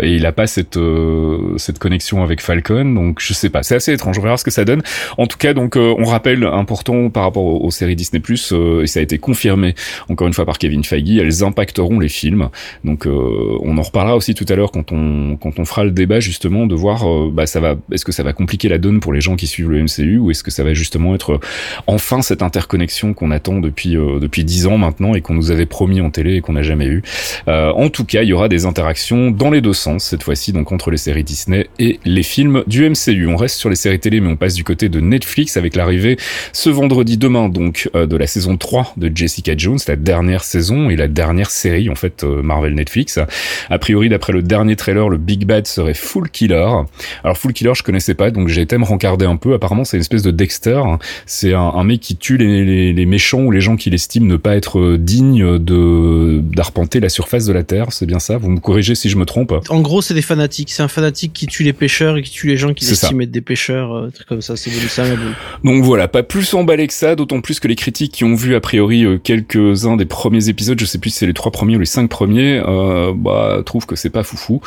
et 0.00 0.14
il 0.14 0.26
a 0.26 0.32
pas 0.32 0.46
cette 0.46 0.76
euh, 0.76 1.54
cette 1.56 1.78
connexion 1.78 2.22
avec 2.22 2.40
Falcon, 2.40 2.84
donc 2.84 3.18
je 3.20 3.32
sais 3.32 3.50
pas, 3.50 3.62
c'est 3.62 3.74
assez 3.74 3.92
étrange. 3.92 4.18
On 4.18 4.22
verra 4.22 4.36
ce 4.36 4.44
que 4.44 4.50
ça 4.50 4.64
donne. 4.64 4.82
En 5.18 5.26
tout 5.26 5.38
cas, 5.38 5.54
donc 5.54 5.76
euh, 5.76 5.94
on 5.98 6.04
rappelle 6.04 6.44
important 6.44 7.10
par 7.10 7.24
rapport 7.24 7.44
aux, 7.44 7.70
séries 7.70 7.96
Disney 7.96 8.22
euh, 8.52 8.82
et 8.82 8.86
ça 8.86 9.00
a 9.00 9.02
été 9.02 9.18
confirmé 9.18 9.74
encore 10.08 10.26
une 10.26 10.34
fois 10.34 10.44
par 10.44 10.58
Kevin 10.58 10.84
Feige, 10.84 11.18
elles 11.18 11.42
impacteront 11.42 11.98
les 11.98 12.08
films. 12.08 12.48
Donc 12.84 13.06
on 13.06 13.78
en 13.78 13.82
reparlera 13.82 14.16
aussi 14.16 14.34
tout 14.34 14.46
à 14.48 14.54
l'heure 14.54 14.72
quand 14.72 14.92
on 14.92 15.36
quand 15.36 15.58
on 15.58 15.64
fera 15.64 15.84
le 15.84 15.90
débat 15.90 16.20
justement 16.20 16.66
de 16.66 16.74
voir 16.74 17.04
bah 17.30 17.46
ça 17.46 17.60
va 17.60 17.76
est-ce 17.92 18.04
que 18.04 18.12
ça 18.12 18.22
va 18.22 18.32
compliquer 18.32 18.68
la 18.68 18.78
donne 18.78 19.00
pour 19.00 19.12
les 19.12 19.20
gens 19.20 19.36
qui 19.36 19.46
suivent 19.46 19.70
le 19.70 19.82
MCU 19.82 20.18
ou 20.18 20.30
est-ce 20.30 20.42
que 20.42 20.50
ça 20.50 20.64
va 20.64 20.74
justement 20.74 21.14
être 21.14 21.40
enfin 21.86 22.22
cette 22.22 22.42
interconnexion 22.42 23.14
qu'on 23.14 23.30
attend 23.30 23.60
depuis 23.60 23.94
depuis 23.94 24.44
dix 24.44 24.66
ans 24.66 24.78
maintenant 24.78 25.14
et 25.14 25.20
qu'on 25.20 25.34
nous 25.34 25.50
avait 25.50 25.66
promis 25.66 26.00
en 26.00 26.10
télé 26.10 26.36
et 26.36 26.40
qu'on 26.40 26.52
n'a 26.52 26.62
jamais 26.62 26.86
eu. 26.86 27.02
en 27.46 27.88
tout 27.88 28.04
cas, 28.04 28.22
il 28.22 28.28
y 28.28 28.32
aura 28.32 28.48
des 28.48 28.66
interactions 28.66 29.21
dans 29.30 29.50
les 29.50 29.60
deux 29.60 29.72
sens 29.72 30.04
cette 30.04 30.22
fois-ci, 30.22 30.52
donc 30.52 30.72
entre 30.72 30.90
les 30.90 30.96
séries 30.96 31.24
Disney 31.24 31.68
et 31.78 32.00
les 32.04 32.22
films 32.22 32.64
du 32.66 32.88
MCU. 32.88 33.26
On 33.26 33.36
reste 33.36 33.56
sur 33.56 33.70
les 33.70 33.76
séries 33.76 34.00
télé, 34.00 34.20
mais 34.20 34.28
on 34.28 34.36
passe 34.36 34.54
du 34.54 34.64
côté 34.64 34.88
de 34.88 35.00
Netflix 35.00 35.56
avec 35.56 35.76
l'arrivée 35.76 36.16
ce 36.52 36.70
vendredi 36.70 37.16
demain, 37.16 37.48
donc, 37.48 37.90
euh, 37.94 38.06
de 38.06 38.16
la 38.16 38.26
saison 38.26 38.56
3 38.56 38.94
de 38.96 39.10
Jessica 39.14 39.54
Jones, 39.56 39.78
la 39.88 39.96
dernière 39.96 40.44
saison 40.44 40.90
et 40.90 40.96
la 40.96 41.08
dernière 41.08 41.50
série, 41.50 41.88
en 41.90 41.94
fait, 41.94 42.24
euh, 42.24 42.42
Marvel 42.42 42.74
Netflix. 42.74 43.18
A 43.70 43.78
priori, 43.78 44.08
d'après 44.08 44.32
le 44.32 44.42
dernier 44.42 44.76
trailer, 44.76 45.08
le 45.08 45.18
Big 45.18 45.46
Bad 45.46 45.66
serait 45.66 45.94
Full 45.94 46.30
Killer. 46.30 46.68
Alors, 47.24 47.36
Full 47.36 47.52
Killer, 47.52 47.72
je 47.74 47.82
connaissais 47.82 48.14
pas, 48.14 48.30
donc 48.30 48.48
j'ai 48.48 48.62
été 48.62 48.76
me 48.78 48.84
rencarder 48.84 49.26
un 49.26 49.36
peu. 49.36 49.54
Apparemment, 49.54 49.84
c'est 49.84 49.96
une 49.96 50.02
espèce 50.02 50.22
de 50.22 50.30
Dexter. 50.30 50.80
C'est 51.26 51.54
un, 51.54 51.84
mec 51.84 52.00
qui 52.00 52.16
tue 52.16 52.36
les, 52.36 53.06
méchants 53.06 53.40
ou 53.40 53.50
les 53.50 53.60
gens 53.60 53.76
qu'il 53.76 53.94
estime 53.94 54.26
ne 54.26 54.36
pas 54.36 54.56
être 54.56 54.96
dignes 54.96 55.58
de 55.58 56.40
d'arpenter 56.42 57.00
la 57.00 57.08
surface 57.08 57.46
de 57.46 57.52
la 57.52 57.62
Terre. 57.62 57.86
C'est 57.90 58.06
bien 58.06 58.18
ça? 58.18 58.38
Vous 58.38 58.50
me 58.50 58.60
corrigez 58.60 58.94
si 58.94 59.08
je 59.12 59.18
me 59.18 59.24
trompe. 59.24 59.54
En 59.68 59.80
gros, 59.80 60.02
c'est 60.02 60.14
des 60.14 60.22
fanatiques. 60.22 60.70
C'est 60.70 60.82
un 60.82 60.88
fanatique 60.88 61.32
qui 61.32 61.46
tue 61.46 61.62
les 61.62 61.72
pêcheurs 61.72 62.16
et 62.16 62.22
qui 62.22 62.30
tue 62.30 62.48
les 62.48 62.56
gens 62.56 62.74
qui 62.74 62.90
estiment 62.90 63.20
être 63.20 63.30
des 63.30 63.40
pêcheurs, 63.40 63.94
euh, 63.94 64.10
trucs 64.10 64.26
comme 64.26 64.42
ça. 64.42 64.56
C'est 64.56 64.70
devenu 64.70 64.88
ça, 64.88 65.04
ma 65.04 65.14
boule. 65.14 65.34
Donc 65.64 65.84
voilà, 65.84 66.08
pas 66.08 66.22
plus 66.22 66.52
emballé 66.54 66.86
que 66.86 66.94
ça, 66.94 67.14
d'autant 67.14 67.40
plus 67.40 67.60
que 67.60 67.68
les 67.68 67.76
critiques 67.76 68.12
qui 68.12 68.24
ont 68.24 68.34
vu 68.34 68.54
a 68.54 68.60
priori 68.60 69.04
euh, 69.04 69.18
quelques-uns 69.22 69.96
des 69.96 70.06
premiers 70.06 70.48
épisodes, 70.48 70.80
je 70.80 70.84
sais 70.84 70.98
plus 70.98 71.10
si 71.10 71.18
c'est 71.18 71.26
les 71.26 71.34
trois 71.34 71.52
premiers 71.52 71.76
ou 71.76 71.80
les 71.80 71.86
cinq 71.86 72.08
premiers, 72.08 72.62
euh, 72.66 73.12
bah 73.14 73.62
trouvent 73.64 73.86
que 73.86 73.96
c'est 73.96 74.10
pas 74.10 74.22
foufou 74.22 74.60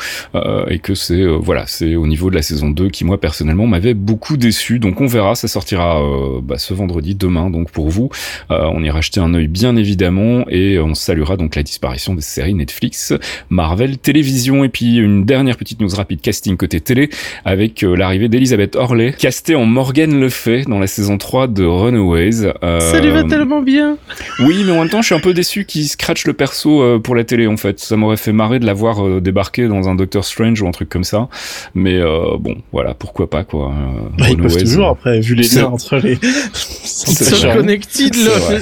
et 0.68 0.78
que 0.78 0.94
c'est 0.94 1.24
voilà, 1.26 1.66
c'est 1.66 1.96
au 1.96 2.06
niveau 2.06 2.30
de 2.30 2.34
la 2.34 2.42
saison 2.42 2.70
2 2.70 2.88
qui 2.90 3.04
moi 3.04 3.20
personnellement 3.20 3.66
m'avait 3.66 3.94
beaucoup 3.94 4.36
déçu. 4.36 4.78
Donc 4.78 5.00
on 5.00 5.06
verra, 5.06 5.34
ça 5.34 5.48
sortira 5.48 6.00
bah, 6.42 6.58
ce 6.58 6.72
vendredi, 6.74 7.14
demain 7.14 7.50
donc 7.50 7.70
pour 7.70 7.88
vous. 7.88 8.10
On 8.50 8.82
ira 8.82 9.00
jeter 9.00 9.20
un 9.20 9.34
œil 9.34 9.48
bien 9.48 9.76
évidemment 9.76 10.44
et 10.48 10.78
on 10.78 10.94
saluera 10.94 11.36
donc 11.36 11.56
la 11.56 11.62
disparition 11.62 12.14
des 12.14 12.22
séries 12.22 12.54
Netflix, 12.54 13.12
Marvel 13.50 13.98
Télévision 13.98 14.35
et 14.36 14.68
puis 14.68 14.96
une 14.96 15.24
dernière 15.24 15.56
petite 15.56 15.80
news 15.80 15.88
rapide 15.94 16.20
casting 16.20 16.56
côté 16.56 16.80
télé 16.80 17.08
avec 17.44 17.82
euh, 17.82 17.96
l'arrivée 17.96 18.28
d'Elisabeth 18.28 18.76
Orley, 18.76 19.14
castée 19.18 19.54
en 19.54 19.64
Morgan 19.64 20.18
Le 20.20 20.28
Fay 20.28 20.64
dans 20.64 20.78
la 20.78 20.86
saison 20.86 21.16
3 21.16 21.46
de 21.48 21.64
Runaways. 21.64 22.52
Euh, 22.62 22.80
Ça 22.80 23.00
lui 23.00 23.10
va 23.10 23.24
tellement 23.24 23.62
bien. 23.62 23.96
oui, 24.40 24.62
mais 24.64 24.72
en 24.72 24.80
même 24.80 24.90
temps, 24.90 25.00
je 25.00 25.06
suis 25.06 25.14
un 25.14 25.20
peu 25.20 25.32
déçu 25.32 25.64
qu'il 25.64 25.86
scratch 25.88 26.26
le 26.26 26.34
perso 26.34 26.82
euh, 26.82 26.98
pour 26.98 27.14
la 27.14 27.24
télé, 27.24 27.46
en 27.46 27.56
fait. 27.56 27.80
Ça 27.80 27.96
m'aurait 27.96 28.16
fait 28.18 28.32
marrer 28.32 28.58
de 28.58 28.66
l'avoir 28.66 29.04
euh, 29.06 29.20
débarqué 29.20 29.68
dans 29.68 29.88
un 29.88 29.94
Doctor 29.94 30.24
Strange 30.24 30.60
ou 30.60 30.68
un 30.68 30.72
truc 30.72 30.88
comme 30.88 31.04
ça. 31.04 31.28
Mais 31.74 31.94
euh, 31.94 32.36
bon, 32.38 32.56
voilà, 32.72 32.92
pourquoi 32.94 33.30
pas, 33.30 33.44
quoi. 33.44 33.70
Euh, 33.70 34.08
Bah, 34.18 34.26
ils 34.28 34.36
peuvent 34.36 34.46
Runaways, 34.46 34.64
toujours 34.64 34.88
euh, 34.88 34.92
après, 34.92 35.20
vu 35.20 35.34
les 35.34 35.48
liens 35.48 35.66
entre 35.66 35.96
les. 35.96 36.18
Sont 36.52 37.12
vrai. 38.38 38.60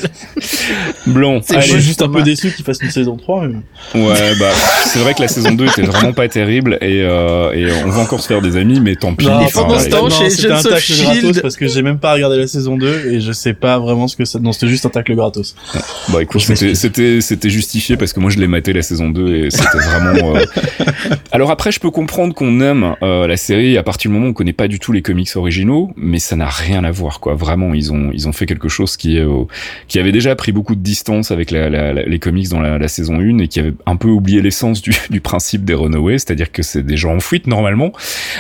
Blanc. 1.07 1.41
C'est 1.43 1.61
je 1.61 1.69
suis 1.73 1.81
juste 1.81 2.03
un 2.03 2.09
peu 2.09 2.23
déçu 2.23 2.51
qu'ils 2.53 2.65
fassent 2.65 2.83
une 2.83 2.91
saison 2.91 3.17
3. 3.17 3.49
mais- 3.49 4.01
ouais, 4.07 4.33
bah, 4.39 4.51
c'est 4.87 4.99
vrai 5.01 5.15
que 5.15 5.23
la 5.23 5.29
saison 5.29 5.53
2 5.55 5.67
était 5.67 5.83
vraiment 5.83 6.13
pas 6.13 6.29
terrible 6.29 6.79
et, 6.81 7.03
euh, 7.03 7.53
et 7.53 7.67
on 7.85 7.91
va 7.91 8.03
encore 8.03 8.21
se 8.21 8.27
faire 8.29 8.43
des 8.43 8.57
amis, 8.57 8.81
mais 8.81 8.97
tant 8.97 9.15
pis. 9.15 9.27
Non, 9.27 9.33
Enfin, 9.45 9.63
pendant 9.63 9.79
ce 9.79 9.89
temps, 9.89 10.11
chez 10.11 10.31
c'était 10.31 10.53
Agents 10.53 10.55
un 10.55 10.59
of 10.59 10.69
tacle 10.75 10.81
Shield. 10.83 11.21
gratos 11.23 11.41
parce 11.43 11.57
que 11.57 11.67
j'ai 11.69 11.83
même 11.83 11.99
pas 11.99 12.13
regardé 12.15 12.37
la 12.39 12.47
saison 12.47 12.77
2 12.77 13.11
et 13.13 13.21
je 13.21 13.33
sais 13.33 13.55
pas 13.55 13.79
vraiment 13.79 14.09
ce 14.09 14.17
que 14.17 14.25
ça. 14.25 14.39
Non, 14.39 14.53
c'était 14.53 14.69
juste 14.69 14.87
un 14.87 14.91
tacle 14.91 15.15
gratos. 15.15 15.55
Bah 16.13 16.23
écoute, 16.23 16.41
c'était 16.43 17.49
justifié 17.51 17.97
parce 17.97 18.13
que 18.13 18.21
moi 18.21 18.31
je 18.31 18.39
l'ai 18.39 18.47
maté 18.47 18.73
la 18.73 18.83
saison 18.83 19.11
2 19.11 19.37
et 19.47 19.51
c'était 19.51 19.79
vraiment. 19.79 20.37
euh, 20.37 20.45
Alors 21.33 21.51
après, 21.51 21.73
je 21.73 21.81
peux 21.81 21.91
comprendre 21.91 22.35
qu'on 22.35 22.61
aime 22.61 22.95
euh, 23.03 23.27
la 23.27 23.37
série 23.37 23.77
à 23.79 23.83
partir 23.83 24.11
du 24.11 24.15
moment 24.15 24.27
où 24.27 24.31
on 24.31 24.33
connaît 24.35 24.53
pas 24.53 24.69
du 24.69 24.79
tout 24.79 24.93
les 24.93 25.03
comics 25.03 25.29
originaux, 25.37 25.93
mais 25.97 26.19
ça 26.19 26.37
n'a 26.37 26.49
rien 26.49 26.85
à 26.85 26.91
voir 26.91 27.21
quoi. 27.21 27.35
Vraiment, 27.35 27.75
ils 27.75 27.93
ont 27.93 28.11
ils 28.13 28.29
ont 28.29 28.33
fait 28.33 28.47
quelque 28.47 28.69
chose 28.69 28.97
qui 28.97 29.17
est 29.17 29.21
euh, 29.25 29.45
qui 29.89 29.99
avait 29.99 30.13
déjà 30.13 30.35
pris 30.37 30.53
beaucoup 30.53 30.75
de 30.75 30.81
distance 30.83 31.31
avec 31.31 31.51
la, 31.51 31.69
la- 31.71 31.93
la- 31.93 32.03
les 32.05 32.19
comics 32.19 32.49
dans 32.49 32.61
la, 32.61 32.79
la 32.79 32.89
saison 32.89 33.19
1 33.21 33.39
et 33.39 33.49
qui 33.49 33.61
avait 33.61 33.75
un 33.87 33.97
peu 33.97 34.09
oublié 34.09 34.41
l'essence 34.43 34.83
du, 34.83 34.93
du 35.11 35.21
principe 35.21 35.44
des 35.65 35.75
Runaways, 35.75 36.19
c'est-à-dire 36.19 36.53
que 36.53 36.63
c'est 36.63 36.83
des 36.83 36.97
gens 36.97 37.15
en 37.15 37.21
fuite 37.21 37.47
normalement. 37.47 37.93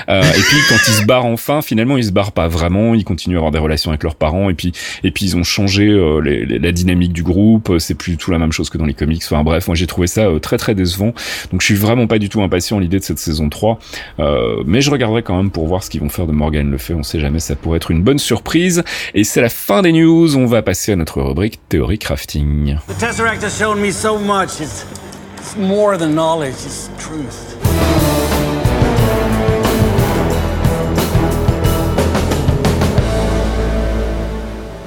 Euh, 0.08 0.22
et 0.22 0.40
puis 0.40 0.56
quand 0.68 0.78
ils 0.88 0.94
se 0.94 1.04
barrent 1.04 1.26
enfin, 1.26 1.62
finalement 1.62 1.96
ils 1.96 2.04
se 2.04 2.12
barrent 2.12 2.32
pas 2.32 2.48
vraiment, 2.48 2.94
ils 2.94 3.04
continuent 3.04 3.36
à 3.36 3.38
avoir 3.38 3.52
des 3.52 3.58
relations 3.58 3.90
avec 3.90 4.02
leurs 4.02 4.16
parents 4.16 4.50
et 4.50 4.54
puis 4.54 4.72
et 5.02 5.10
puis 5.10 5.26
ils 5.26 5.36
ont 5.36 5.44
changé 5.44 5.88
euh, 5.88 6.20
la 6.20 6.72
dynamique 6.72 7.12
du 7.12 7.22
groupe, 7.22 7.72
c'est 7.78 7.94
plus 7.94 8.12
du 8.12 8.18
tout 8.18 8.30
la 8.30 8.38
même 8.38 8.52
chose 8.52 8.70
que 8.70 8.78
dans 8.78 8.86
les 8.86 8.94
comics. 8.94 9.22
Enfin 9.24 9.42
bref, 9.42 9.66
moi 9.66 9.74
j'ai 9.74 9.86
trouvé 9.86 10.06
ça 10.06 10.22
euh, 10.22 10.38
très 10.38 10.56
très 10.56 10.74
décevant. 10.74 11.12
Donc 11.52 11.60
je 11.60 11.66
suis 11.66 11.74
vraiment 11.74 12.06
pas 12.06 12.18
du 12.18 12.28
tout 12.28 12.42
impatient 12.42 12.78
l'idée 12.78 12.98
de 12.98 13.04
cette 13.04 13.18
saison 13.18 13.48
3. 13.48 13.78
Euh, 14.20 14.62
mais 14.66 14.80
je 14.80 14.90
regarderai 14.90 15.22
quand 15.22 15.36
même 15.36 15.50
pour 15.50 15.66
voir 15.66 15.82
ce 15.82 15.90
qu'ils 15.90 16.00
vont 16.00 16.08
faire 16.08 16.26
de 16.26 16.32
Morgan 16.32 16.70
Le 16.70 16.78
Fay. 16.78 16.94
On 16.94 17.02
sait 17.02 17.20
jamais, 17.20 17.40
ça 17.40 17.56
pourrait 17.56 17.76
être 17.76 17.90
une 17.90 18.02
bonne 18.02 18.18
surprise. 18.18 18.82
Et 19.14 19.24
c'est 19.24 19.40
la 19.40 19.48
fin 19.48 19.82
des 19.82 19.92
news. 19.92 20.36
On 20.36 20.46
va 20.46 20.62
passer 20.62 20.92
à 20.92 20.96
notre 20.96 21.22
rubrique 21.22 21.60
théorie 21.68 21.98
crafting. 21.98 22.76
The 22.98 25.03
It's 25.44 25.56
more 25.56 25.98
than 25.98 26.14
knowledge, 26.14 26.54
it's 26.54 26.88
truth. 26.96 27.53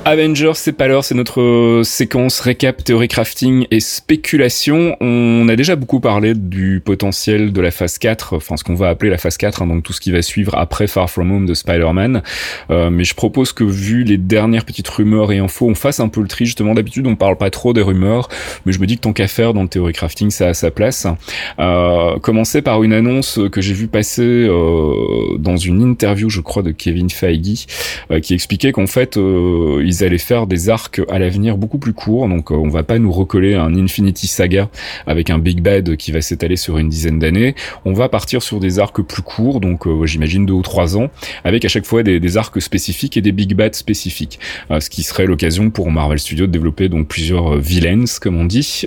Avengers, 0.10 0.54
c'est 0.56 0.72
pas 0.72 0.88
l'heure, 0.88 1.04
c'est 1.04 1.16
notre 1.16 1.42
euh, 1.42 1.84
séquence 1.84 2.40
récap, 2.40 2.82
théorie 2.82 3.10
crafting 3.10 3.68
et 3.72 3.82
spéculation. 3.82 4.96
On 5.02 5.50
a 5.50 5.58
déjà 5.58 5.76
beaucoup 5.76 6.00
parlé 6.00 6.34
du 6.34 6.80
potentiel 6.80 7.52
de 7.52 7.60
la 7.60 7.72
phase 7.72 7.98
4, 7.98 8.38
enfin 8.38 8.56
ce 8.56 8.64
qu'on 8.64 8.74
va 8.74 8.88
appeler 8.88 9.12
la 9.12 9.18
phase 9.18 9.36
4, 9.36 9.62
hein, 9.64 9.68
donc 9.68 9.84
tout 9.84 9.92
ce 9.92 10.00
qui 10.00 10.14
va 10.14 10.22
suivre 10.22 10.56
après 10.56 10.88
Far 10.88 11.10
From 11.10 11.30
Home 11.30 11.46
de 11.46 11.54
Spider-Man. 11.54 12.24
Euh, 12.70 12.90
mais 12.90 13.04
je 13.04 13.16
propose 13.16 13.52
que 13.52 13.66
vu 13.66 14.06
les 14.06 14.18
dernières 14.18 14.64
petites 14.64 14.88
rumeurs 14.88 15.34
et 15.34 15.40
infos, 15.40 15.68
on 15.68 15.76
fasse 15.76 16.00
un 16.00 16.08
peu 16.08 16.22
le 16.22 16.30
tri. 16.30 16.46
Justement, 16.46 16.74
d'habitude, 16.74 17.06
on 17.06 17.18
parle 17.18 17.36
pas 17.36 17.50
trop 17.50 17.74
des 17.74 17.82
rumeurs, 17.82 18.30
mais 18.66 18.72
je 18.72 18.80
me 18.80 18.86
dis 18.86 18.96
que 18.96 19.02
tant 19.02 19.12
qu'à 19.12 19.28
faire 19.28 19.54
dans 19.54 19.64
le 19.64 19.68
théorie 19.68 19.92
crafting, 19.92 20.30
ça 20.30 20.48
a 20.48 20.54
sa 20.54 20.72
place. 20.72 21.06
Euh, 21.60 22.18
commencer 22.20 22.62
par 22.62 22.82
une 22.82 22.94
annonce 22.94 23.42
que 23.52 23.60
j'ai 23.60 23.74
vu 23.74 23.90
passer 23.90 24.22
euh, 24.24 25.38
dans 25.38 25.58
une 25.58 25.82
interview, 25.82 26.30
je 26.30 26.40
crois, 26.40 26.64
de 26.64 26.72
Kevin 26.72 27.10
Feige, 27.10 27.66
euh, 28.10 28.22
qui 28.22 28.34
expliquait 28.34 28.72
qu'en 28.72 28.88
fait, 28.88 29.18
euh, 29.18 29.84
ils 30.06 30.18
faire 30.20 30.48
des 30.48 30.70
arcs 30.70 31.02
à 31.10 31.20
l'avenir 31.20 31.58
beaucoup 31.58 31.78
plus 31.78 31.94
courts. 31.94 32.28
Donc, 32.28 32.52
euh, 32.52 32.56
on 32.56 32.70
va 32.70 32.84
pas 32.84 33.00
nous 33.00 33.12
recoller 33.12 33.56
un 33.56 33.76
Infinity 33.76 34.28
Saga 34.28 34.70
avec 35.06 35.30
un 35.30 35.40
Big 35.40 35.62
Bad 35.62 35.96
qui 35.98 36.12
va 36.12 36.22
s'étaler 36.22 36.56
sur 36.56 36.78
une 36.78 36.90
dizaine 36.90 37.20
d'années. 37.20 37.56
On 37.86 37.94
va 37.94 38.10
partir 38.10 38.42
sur 38.42 38.60
des 38.60 38.80
arcs 38.80 39.02
plus 39.02 39.22
courts, 39.22 39.60
donc 39.60 39.88
euh, 39.88 40.06
j'imagine 40.06 40.46
deux 40.46 40.54
ou 40.54 40.62
trois 40.62 40.98
ans, 40.98 41.10
avec 41.44 41.66
à 41.66 41.68
chaque 41.68 41.86
fois 41.86 42.04
des, 42.04 42.38
arcs 42.38 42.62
spécifiques 42.62 43.18
et 43.18 43.22
des 43.22 43.32
Big 43.32 43.54
Bad 43.54 43.76
spécifiques. 43.76 44.40
Euh, 44.72 44.80
ce 44.80 44.90
qui 44.90 45.04
serait 45.04 45.26
l'occasion 45.26 45.70
pour 45.70 45.92
Marvel 45.92 46.20
Studios 46.20 46.48
de 46.48 46.52
développer 46.52 46.90
donc 46.90 47.08
plusieurs 47.08 47.58
villains, 47.58 48.06
comme 48.22 48.38
on 48.38 48.46
dit, 48.46 48.86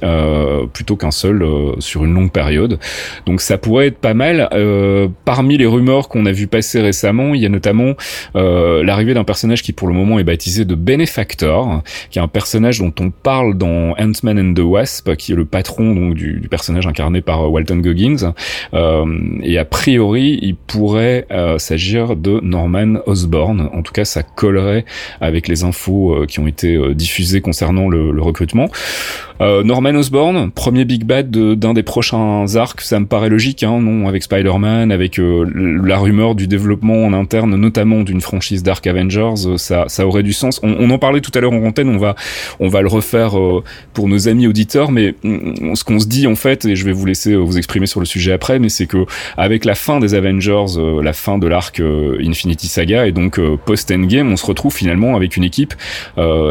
plutôt 0.72 0.96
qu'un 0.96 1.10
seul 1.10 1.44
sur 1.78 2.04
une 2.04 2.14
longue 2.14 2.30
période. 2.30 2.78
Donc 3.26 3.40
ça 3.40 3.58
pourrait 3.58 3.88
être 3.88 3.98
pas 3.98 4.14
mal. 4.14 4.48
Parmi 5.24 5.56
les 5.56 5.66
rumeurs 5.66 6.08
qu'on 6.08 6.26
a 6.26 6.32
vu 6.32 6.46
passer 6.46 6.80
récemment, 6.80 7.34
il 7.34 7.40
y 7.40 7.46
a 7.46 7.48
notamment 7.48 7.94
l'arrivée 8.34 9.14
d'un 9.14 9.24
personnage 9.24 9.62
qui 9.62 9.72
pour 9.72 9.88
le 9.88 9.94
moment 9.94 10.18
est 10.18 10.24
baptisé 10.24 10.64
de 10.64 10.74
Benefactor, 11.00 11.82
qui 12.10 12.18
est 12.18 12.22
un 12.22 12.28
personnage 12.28 12.78
dont 12.80 12.92
on 13.00 13.10
parle 13.10 13.56
dans 13.56 13.94
Ant-Man 13.98 14.38
and 14.38 14.54
the 14.54 14.60
Wasp, 14.60 15.16
qui 15.16 15.32
est 15.32 15.34
le 15.34 15.46
patron 15.46 15.94
donc 15.94 16.14
du, 16.14 16.46
personnage 16.50 16.86
incarné 16.86 17.22
par 17.22 17.42
euh, 17.42 17.48
Walton 17.48 17.76
Goggins. 17.76 18.34
Euh, 18.74 19.06
et 19.42 19.56
a 19.56 19.64
priori, 19.64 20.38
il 20.42 20.56
pourrait 20.56 21.26
euh, 21.30 21.56
s'agir 21.56 22.16
de 22.16 22.40
Norman 22.42 23.00
Osborn. 23.06 23.70
En 23.72 23.82
tout 23.82 23.92
cas, 23.92 24.04
ça 24.04 24.22
collerait 24.22 24.84
avec 25.22 25.48
les 25.48 25.64
infos 25.64 26.26
qui 26.28 26.38
ont 26.38 26.46
été 26.46 26.78
diffusées 26.94 27.40
concernant 27.40 27.88
le, 27.88 28.20
recrutement. 28.20 28.68
Norman 29.40 29.94
Osborn, 29.94 30.50
premier 30.50 30.84
Big 30.84 31.04
Bad 31.04 31.30
d'un 31.30 31.72
des 31.72 31.82
prochains 31.82 32.44
arcs, 32.56 32.82
ça 32.82 33.00
me 33.00 33.06
paraît 33.06 33.30
logique, 33.30 33.62
hein, 33.62 33.80
non, 33.80 34.06
avec 34.06 34.22
Spider-Man, 34.22 34.92
avec 34.92 35.18
la 35.18 35.96
rumeur 35.96 36.34
du 36.34 36.46
développement 36.46 37.06
en 37.06 37.14
interne, 37.14 37.56
notamment 37.56 38.02
d'une 38.02 38.20
franchise 38.20 38.62
Dark 38.62 38.86
Avengers, 38.86 39.56
ça, 39.56 39.86
aurait 40.06 40.22
du 40.22 40.34
sens. 40.34 40.60
En 40.90 40.98
parlait 40.98 41.20
tout 41.20 41.30
à 41.34 41.40
l'heure 41.40 41.52
en 41.52 41.62
antenne, 41.64 41.88
on 41.88 41.98
va, 41.98 42.14
on 42.60 42.68
va 42.68 42.82
le 42.82 42.88
refaire 42.88 43.38
euh, 43.38 43.62
pour 43.94 44.08
nos 44.08 44.28
amis 44.28 44.46
auditeurs, 44.46 44.90
mais 44.90 45.14
mm, 45.22 45.74
ce 45.74 45.84
qu'on 45.84 45.98
se 46.00 46.06
dit 46.06 46.26
en 46.26 46.34
fait, 46.36 46.64
et 46.64 46.76
je 46.76 46.84
vais 46.84 46.92
vous 46.92 47.06
laisser 47.06 47.32
euh, 47.32 47.38
vous 47.38 47.58
exprimer 47.58 47.86
sur 47.86 48.00
le 48.00 48.06
sujet 48.06 48.32
après, 48.32 48.58
mais 48.58 48.68
c'est 48.68 48.86
que 48.86 49.04
avec 49.36 49.64
la 49.64 49.74
fin 49.74 50.00
des 50.00 50.14
Avengers, 50.14 50.76
euh, 50.78 51.02
la 51.02 51.12
fin 51.12 51.38
de 51.38 51.46
l'arc 51.46 51.80
Infinity 51.80 52.68
Saga 52.68 53.06
et 53.06 53.12
donc 53.12 53.38
euh, 53.38 53.56
post 53.64 53.90
Endgame, 53.90 54.30
on 54.32 54.36
se 54.36 54.46
retrouve 54.46 54.74
finalement 54.74 55.16
avec 55.16 55.36
une 55.36 55.44
équipe 55.44 55.74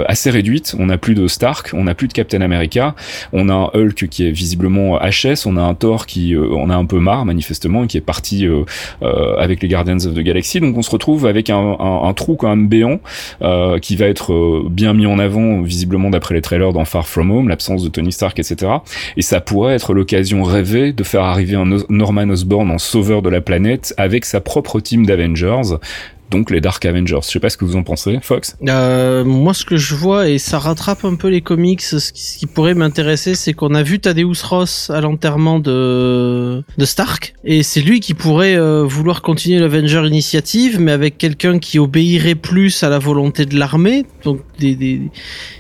assez 0.08 0.30
réduite. 0.30 0.76
On 0.80 0.88
n'a 0.88 0.98
plus 0.98 1.16
de 1.16 1.28
Stark, 1.28 1.72
on 1.74 1.84
n'a 1.84 1.94
plus 1.96 2.08
de 2.08 2.14
Captain 2.14 2.42
America, 2.42 2.96
on 3.34 3.50
a 3.50 3.54
un 3.54 3.70
Hulk 3.74 4.08
qui 4.10 4.28
est 4.28 4.32
visiblement 4.32 4.98
HS, 5.00 5.46
on 5.46 5.58
a 5.58 5.62
un 5.62 5.74
Thor 5.74 6.06
qui 6.06 6.36
en 6.38 6.70
a 6.70 6.76
un 6.76 6.86
peu 6.86 7.00
marre 7.00 7.26
manifestement 7.26 7.84
et 7.84 7.88
qui 7.88 7.98
est 7.98 8.02
parti 8.02 8.48
avec 9.38 9.62
les 9.62 9.68
Guardians 9.68 9.98
of 9.98 10.14
the 10.14 10.20
Galaxy. 10.20 10.60
Donc 10.60 10.78
on 10.78 10.82
se 10.82 10.90
retrouve 10.92 11.26
avec 11.26 11.50
un, 11.50 11.58
un- 11.80 12.08
un 12.08 12.14
trou 12.14 12.36
quand 12.36 12.50
même 12.50 12.68
béant 12.68 13.00
qui 13.82 13.96
va 13.96 14.06
être 14.08 14.29
euh, 14.34 14.64
bien 14.70 14.94
mis 14.94 15.06
en 15.06 15.20
avant 15.20 15.62
visiblement 15.62 16.10
d'après 16.10 16.36
les 16.36 16.42
trailers 16.42 16.74
dans 16.74 16.86
Far 16.86 17.08
From 17.08 17.32
Home, 17.32 17.50
l'absence 17.50 17.84
de 17.84 17.90
Tony 17.90 18.12
Stark, 18.12 18.40
etc. 18.40 18.72
Et 19.18 19.22
ça 19.22 19.42
pourrait 19.42 19.76
être 19.76 19.94
l'occasion 19.94 20.44
rêvée 20.44 20.94
de 20.94 21.04
faire 21.04 21.24
arriver 21.24 21.56
un 21.56 21.66
Norman 21.90 22.30
Osborn 22.30 22.72
en 22.72 22.78
sauveur 22.78 23.22
de 23.22 23.30
la 23.30 23.42
planète 23.42 23.94
avec 23.98 24.26
sa 24.26 24.42
propre 24.42 24.80
team 24.80 25.06
d'Avengers. 25.06 25.78
Donc 26.30 26.52
les 26.52 26.62
Dark 26.62 26.84
Avengers. 26.86 27.20
Je 27.24 27.30
sais 27.30 27.40
pas 27.40 27.50
ce 27.50 27.58
que 27.58 27.66
vous 27.66 27.76
en 27.76 27.84
pensez, 27.84 28.20
Fox. 28.22 28.56
Euh, 28.68 29.24
moi, 29.24 29.54
ce 29.54 29.66
que 29.66 29.78
je 29.78 29.96
vois, 29.96 30.30
et 30.30 30.38
ça 30.38 30.60
rattrape 30.60 31.04
un 31.06 31.16
peu 31.16 31.28
les 31.28 31.42
comics, 31.42 31.82
ce 31.82 32.12
qui, 32.12 32.46
pourrait 32.46 32.76
m'intéresser, 32.76 33.36
c'est 33.36 33.54
qu'on 33.54 33.74
a 33.74 33.84
vu 33.84 34.00
Thaddeus 34.00 34.44
Ross 34.44 34.90
à 34.90 35.02
l'enterrement 35.02 35.60
de, 35.60 36.64
de 36.78 36.86
Stark, 36.86 37.34
et 37.44 37.64
c'est 37.64 37.82
lui 37.82 38.00
qui 38.00 38.14
pourrait 38.14 38.56
euh, 38.56 38.84
vouloir 38.84 39.22
continuer 39.22 39.60
l'Avenger 39.60 40.06
Initiative, 40.06 40.80
mais 40.80 40.92
avec 40.92 41.18
quelqu'un 41.18 41.60
qui 41.60 41.80
obéirait 41.80 42.36
plus 42.36 42.84
à 42.84 42.90
la 42.90 43.00
volonté 43.00 43.46
de 43.46 43.58
l'armée, 43.58 44.06
donc 44.24 44.42
des, 44.60 45.02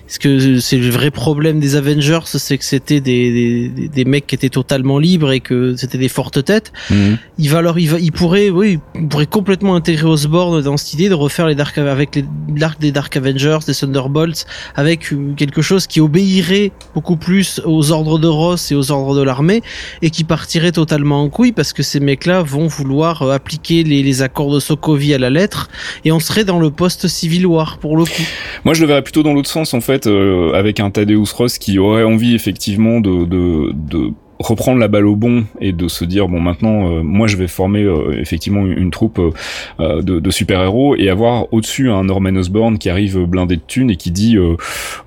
Parce 0.09 0.17
que 0.17 0.59
c'est 0.59 0.77
le 0.77 0.89
vrai 0.89 1.11
problème 1.11 1.59
des 1.59 1.75
Avengers, 1.75 2.21
c'est 2.25 2.57
que 2.57 2.65
c'était 2.65 2.99
des, 2.99 3.69
des, 3.69 3.87
des, 3.89 4.05
mecs 4.05 4.25
qui 4.25 4.33
étaient 4.33 4.49
totalement 4.49 4.97
libres 4.97 5.31
et 5.31 5.39
que 5.39 5.75
c'était 5.75 5.99
des 5.99 6.09
fortes 6.09 6.43
têtes. 6.43 6.73
Mhm. 6.89 7.19
Il 7.37 7.49
va 7.51 7.59
alors, 7.59 7.77
il 7.77 7.89
va, 7.89 7.99
il 7.99 8.11
pourrait, 8.11 8.49
oui, 8.49 8.79
il 8.95 9.07
pourrait 9.07 9.27
complètement 9.27 9.75
intégrer 9.75 10.07
Osborn 10.07 10.63
dans 10.63 10.77
cette 10.77 10.95
idée 10.95 11.09
de 11.09 11.13
refaire 11.13 11.45
les 11.45 11.53
Dark 11.53 11.77
avec 11.77 12.15
les 12.15 12.25
l'arc 12.55 12.79
des 12.79 12.91
Dark 12.91 13.15
Avengers, 13.15 13.59
des 13.67 13.75
Thunderbolts, 13.75 14.47
avec 14.73 15.13
quelque 15.37 15.61
chose 15.61 15.85
qui 15.85 16.01
obéirait 16.01 16.71
beaucoup 16.95 17.15
plus 17.15 17.61
aux 17.63 17.91
ordres 17.91 18.17
de 18.17 18.27
Ross 18.27 18.71
et 18.71 18.75
aux 18.75 18.91
ordres 18.91 19.15
de 19.15 19.21
l'armée 19.21 19.61
et 20.01 20.09
qui 20.09 20.23
partirait 20.23 20.71
totalement 20.71 21.21
en 21.21 21.29
couille 21.29 21.51
parce 21.51 21.71
que 21.71 21.83
ces 21.83 21.99
mecs-là 21.99 22.41
vont 22.41 22.65
vouloir 22.65 23.21
euh, 23.21 23.31
appliquer 23.31 23.83
les, 23.83 24.01
les 24.01 24.21
accords 24.23 24.51
de 24.51 24.59
Sokovie 24.59 25.13
à 25.13 25.19
la 25.19 25.29
lettre 25.29 25.69
et 26.03 26.11
on 26.11 26.19
serait 26.19 26.45
dans 26.45 26.59
le 26.59 26.71
post-Civil 26.71 27.45
War 27.45 27.77
pour 27.77 27.95
le 27.95 28.05
coup. 28.05 28.23
Moi, 28.65 28.73
je 28.73 28.81
le 28.81 28.87
verrais 28.87 29.03
plutôt 29.03 29.21
dans 29.21 29.33
l'autre 29.33 29.49
sens, 29.49 29.73
en 29.73 29.81
fait, 29.81 29.98
euh, 30.07 30.53
avec 30.53 30.79
un 30.79 30.89
Thaddeus 30.91 31.33
Ross 31.35 31.57
qui 31.57 31.79
aurait 31.79 32.03
envie 32.03 32.35
effectivement 32.35 32.99
de, 32.99 34.11
reprendre 34.39 34.79
la 34.79 34.87
balle 34.87 35.05
au 35.05 35.17
bon 35.17 35.43
et 35.59 35.73
de 35.73 35.87
se 35.89 36.05
dire 36.05 36.29
bon 36.29 36.39
maintenant 36.39 36.89
euh, 36.89 37.03
moi 37.03 37.27
je 37.27 37.35
vais 37.35 37.47
former 37.47 37.83
euh, 37.83 38.17
effectivement 38.19 38.65
une, 38.65 38.77
une 38.77 38.91
troupe 38.91 39.19
euh, 39.19 40.01
de, 40.01 40.19
de 40.19 40.31
super 40.31 40.61
héros 40.61 40.95
et 40.95 41.09
avoir 41.09 41.53
au-dessus 41.53 41.91
un 41.91 42.05
Norman 42.05 42.35
Osborn 42.35 42.77
qui 42.77 42.89
arrive 42.89 43.19
blindé 43.25 43.57
de 43.57 43.61
thunes 43.67 43.91
et 43.91 43.97
qui 43.97 44.11
dit 44.11 44.37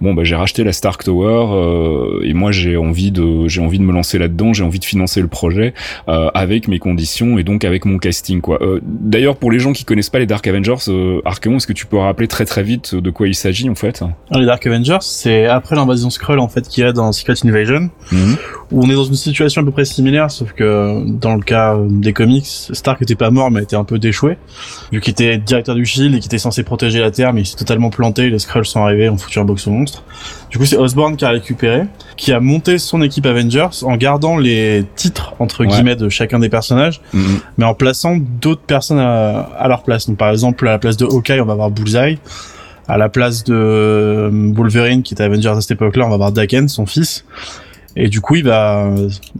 bon 0.00 0.12
bah 0.14 0.24
j'ai 0.24 0.34
racheté 0.34 0.64
la 0.64 0.72
Stark 0.72 1.02
Tower 1.04 2.20
et 2.22 2.34
moi 2.34 2.52
j'ai 2.52 2.76
envie 2.76 3.10
de 3.10 3.48
j'ai 3.48 3.60
envie 3.62 3.78
de 3.78 3.84
me 3.84 3.92
lancer 3.92 4.18
là-dedans 4.18 4.52
j'ai 4.52 4.64
envie 4.64 4.78
de 4.78 4.84
financer 4.84 5.20
le 5.20 5.28
projet 5.28 5.72
avec 6.06 6.68
mes 6.68 6.78
conditions 6.78 7.38
et 7.38 7.44
donc 7.44 7.64
avec 7.64 7.84
mon 7.84 7.98
casting 7.98 8.40
quoi. 8.40 8.58
D'ailleurs 8.82 9.36
pour 9.36 9.50
les 9.50 9.58
gens 9.58 9.72
qui 9.72 9.84
connaissent 9.84 10.10
pas 10.10 10.18
les 10.18 10.26
Dark 10.26 10.46
Avengers 10.46 10.74
Arkham 11.24 11.54
est-ce 11.54 11.66
que 11.66 11.72
tu 11.72 11.86
peux 11.86 11.98
rappeler 11.98 12.28
très 12.28 12.44
très 12.44 12.62
vite 12.62 12.94
de 12.94 13.10
quoi 13.10 13.28
il 13.28 13.34
s'agit 13.34 13.68
en 13.70 13.74
fait? 13.74 14.02
Les 14.30 14.46
Dark 14.46 14.66
Avengers 14.66 14.98
c'est 15.00 15.46
après 15.46 15.76
l'invasion 15.76 16.10
Skrull 16.10 16.38
en 16.38 16.48
fait 16.48 16.68
qu'il 16.68 16.84
y 16.84 16.86
a 16.86 16.92
dans 16.92 17.12
Secret 17.12 17.34
Invasion. 17.44 17.90
Où 18.12 18.16
on 18.72 18.88
est 18.90 18.94
dans 18.94 19.04
une 19.04 19.14
situation 19.14 19.62
à 19.62 19.64
peu 19.64 19.70
près 19.70 19.84
similaire, 19.84 20.30
sauf 20.30 20.52
que 20.52 21.04
dans 21.06 21.34
le 21.34 21.42
cas 21.42 21.76
des 21.88 22.12
comics, 22.12 22.46
Stark 22.46 23.00
était 23.02 23.14
pas 23.14 23.30
mort 23.30 23.50
mais 23.50 23.62
était 23.62 23.76
un 23.76 23.84
peu 23.84 23.98
déchoué, 23.98 24.38
vu 24.90 25.00
qu'il 25.00 25.12
était 25.12 25.38
directeur 25.38 25.74
du 25.74 25.84
Shield 25.84 26.14
et 26.14 26.18
qu'il 26.18 26.26
était 26.26 26.38
censé 26.38 26.62
protéger 26.62 27.00
la 27.00 27.10
Terre, 27.10 27.32
mais 27.32 27.42
il 27.42 27.46
s'est 27.46 27.56
totalement 27.56 27.90
planté, 27.90 28.30
les 28.30 28.38
Skrulls 28.38 28.64
sont 28.64 28.82
arrivés, 28.82 29.08
ont 29.08 29.18
foutu 29.18 29.38
un 29.38 29.44
box 29.44 29.66
au 29.66 29.70
monstre. 29.70 30.04
Du 30.50 30.58
coup, 30.58 30.66
c'est 30.66 30.76
Osborn 30.76 31.16
qui 31.16 31.24
a 31.24 31.30
récupéré, 31.30 31.84
qui 32.16 32.32
a 32.32 32.40
monté 32.40 32.78
son 32.78 33.02
équipe 33.02 33.26
Avengers 33.26 33.68
en 33.82 33.96
gardant 33.96 34.36
les 34.36 34.84
titres 34.96 35.34
entre 35.38 35.64
guillemets 35.64 35.96
de 35.96 36.08
chacun 36.08 36.38
des 36.38 36.48
personnages, 36.48 37.00
mmh. 37.12 37.20
mais 37.58 37.64
en 37.64 37.74
plaçant 37.74 38.16
d'autres 38.18 38.62
personnes 38.62 38.98
à, 38.98 39.40
à, 39.40 39.68
leur 39.68 39.82
place. 39.82 40.06
Donc 40.06 40.18
par 40.18 40.30
exemple, 40.30 40.66
à 40.68 40.72
la 40.72 40.78
place 40.78 40.96
de 40.96 41.04
Hawkeye, 41.04 41.40
on 41.40 41.46
va 41.46 41.52
avoir 41.52 41.70
Bullseye. 41.70 42.18
À 42.88 42.98
la 42.98 43.08
place 43.08 43.44
de 43.44 44.28
Wolverine, 44.54 45.02
qui 45.02 45.14
était 45.14 45.22
Avengers 45.22 45.48
à 45.48 45.60
cette 45.60 45.70
époque-là, 45.70 46.04
on 46.04 46.08
va 46.08 46.14
avoir 46.14 46.32
Daken, 46.32 46.68
son 46.68 46.84
fils. 46.84 47.24
Et 47.96 48.08
du 48.08 48.20
coup, 48.20 48.36
il 48.36 48.44
va 48.44 48.90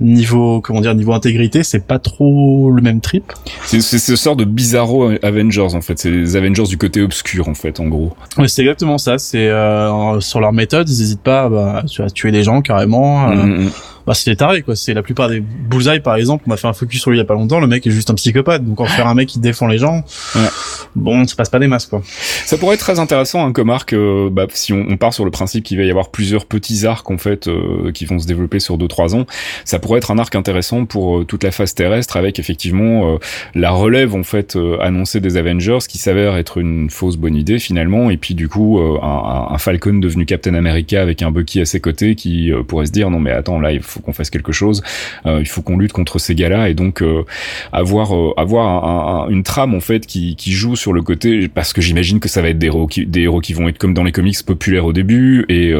niveau 0.00 0.60
comment 0.60 0.80
dire 0.80 0.94
niveau 0.94 1.12
intégrité, 1.12 1.62
c'est 1.62 1.86
pas 1.86 1.98
trop 1.98 2.70
le 2.70 2.82
même 2.82 3.00
trip. 3.00 3.32
C'est 3.64 3.80
ce 3.80 4.16
sort 4.16 4.36
de 4.36 4.44
bizarro 4.44 5.10
Avengers 5.22 5.74
en 5.74 5.80
fait. 5.80 5.98
C'est 5.98 6.10
les 6.10 6.36
Avengers 6.36 6.64
du 6.64 6.76
côté 6.76 7.02
obscur 7.02 7.48
en 7.48 7.54
fait, 7.54 7.80
en 7.80 7.86
gros. 7.86 8.14
Ouais, 8.38 8.48
c'est 8.48 8.62
exactement 8.62 8.98
ça. 8.98 9.18
C'est 9.18 9.48
euh, 9.48 10.20
sur 10.20 10.40
leur 10.40 10.52
méthode, 10.52 10.88
ils 10.88 11.02
hésitent 11.02 11.22
pas 11.22 11.48
bah, 11.48 11.82
à 11.98 12.10
tuer 12.10 12.30
des 12.30 12.42
gens 12.42 12.62
carrément. 12.62 13.30
Euh, 13.30 13.66
bah 14.06 14.14
c'est 14.14 14.34
taré 14.36 14.62
quoi. 14.62 14.76
C'est 14.76 14.94
la 14.94 15.02
plupart 15.02 15.28
des 15.28 15.40
bullseye 15.40 16.00
par 16.00 16.16
exemple 16.16 16.44
on 16.46 16.50
a 16.52 16.56
fait 16.56 16.68
un 16.68 16.72
focus 16.72 17.00
sur 17.00 17.10
lui 17.10 17.18
il 17.18 17.20
y 17.20 17.22
a 17.22 17.26
pas 17.26 17.34
longtemps 17.34 17.60
le 17.60 17.66
mec 17.66 17.86
est 17.86 17.90
juste 17.90 18.10
un 18.10 18.14
psychopathe. 18.14 18.64
Donc 18.64 18.80
en 18.80 18.86
faire 18.86 19.06
un 19.06 19.14
mec 19.14 19.28
qui 19.28 19.38
défend 19.38 19.66
les 19.66 19.78
gens 19.78 20.04
ouais. 20.34 20.48
bon 20.94 21.26
ça 21.26 21.36
passe 21.36 21.50
pas 21.50 21.58
des 21.58 21.68
masses 21.68 21.86
quoi. 21.86 22.02
Ça 22.44 22.58
pourrait 22.58 22.74
être 22.74 22.80
très 22.80 22.98
intéressant 22.98 23.46
hein, 23.46 23.52
comme 23.52 23.70
arc 23.70 23.92
euh, 23.92 24.28
bah, 24.30 24.46
si 24.50 24.72
on, 24.72 24.84
on, 24.88 24.96
part 24.96 25.14
sur 25.14 25.24
le 25.24 25.30
principe 25.30 25.64
qu'il 25.64 25.78
va 25.78 25.84
y 25.84 25.90
avoir 25.90 26.10
plusieurs 26.10 26.46
petits 26.46 26.86
arcs 26.86 27.10
en 27.10 27.18
fait 27.18 27.48
euh, 27.48 27.92
qui 27.92 28.04
vont 28.04 28.18
se 28.18 28.26
développer 28.26 28.60
sur 28.60 28.78
2-3 28.78 29.14
ans 29.14 29.26
ça 29.64 29.78
pourrait 29.78 29.98
être 29.98 30.10
un 30.10 30.18
arc 30.18 30.34
intéressant 30.34 30.84
pour 30.84 31.18
euh, 31.18 31.24
toute 31.24 31.44
la 31.44 31.50
phase 31.50 31.74
terrestre 31.74 32.16
avec 32.16 32.38
effectivement 32.38 33.14
euh, 33.14 33.18
la 33.54 33.70
relève 33.70 34.14
en 34.14 34.22
fait 34.22 34.56
euh, 34.56 34.78
annoncée 34.80 35.20
des 35.20 35.36
Avengers 35.36 35.78
qui 35.88 35.98
s'avère 35.98 36.36
être 36.36 36.58
une 36.58 36.90
fausse 36.90 37.16
bonne 37.16 37.36
idée 37.36 37.58
finalement. 37.58 38.10
Et 38.10 38.16
puis 38.16 38.34
du 38.34 38.48
coup 38.48 38.78
euh, 38.78 38.98
un, 39.02 39.48
un, 39.50 39.58
Falcon 39.58 39.94
devenu 39.94 40.26
Captain 40.26 40.54
America 40.54 41.00
avec 41.00 41.22
un 41.22 41.30
Bucky 41.30 41.60
à 41.60 41.64
ses 41.64 41.80
côtés 41.80 42.14
qui 42.14 42.52
pourrait 42.66 42.86
se 42.86 42.92
dire 42.92 43.10
non 43.10 43.20
mais 43.20 43.30
attends 43.30 43.60
là 43.60 43.72
il 43.72 43.82
faut 43.82 43.91
qu'on 44.00 44.12
fasse 44.12 44.30
quelque 44.30 44.52
chose, 44.52 44.82
euh, 45.26 45.40
il 45.40 45.48
faut 45.48 45.62
qu'on 45.62 45.76
lutte 45.76 45.92
contre 45.92 46.18
ces 46.18 46.34
gars-là 46.34 46.68
et 46.68 46.74
donc 46.74 47.02
euh, 47.02 47.24
avoir 47.72 48.14
euh, 48.14 48.32
avoir 48.36 48.66
un, 48.66 49.26
un, 49.26 49.28
une 49.28 49.42
trame 49.42 49.74
en 49.74 49.80
fait 49.80 50.06
qui, 50.06 50.36
qui 50.36 50.52
joue 50.52 50.76
sur 50.76 50.92
le 50.92 51.02
côté 51.02 51.48
parce 51.48 51.72
que 51.72 51.80
j'imagine 51.80 52.20
que 52.20 52.28
ça 52.28 52.42
va 52.42 52.48
être 52.48 52.58
des 52.58 52.66
héros 52.66 52.86
qui, 52.86 53.06
des 53.06 53.22
héros 53.22 53.40
qui 53.40 53.52
vont 53.52 53.68
être 53.68 53.78
comme 53.78 53.94
dans 53.94 54.04
les 54.04 54.12
comics 54.12 54.42
populaires 54.44 54.86
au 54.86 54.92
début 54.92 55.44
et 55.48 55.72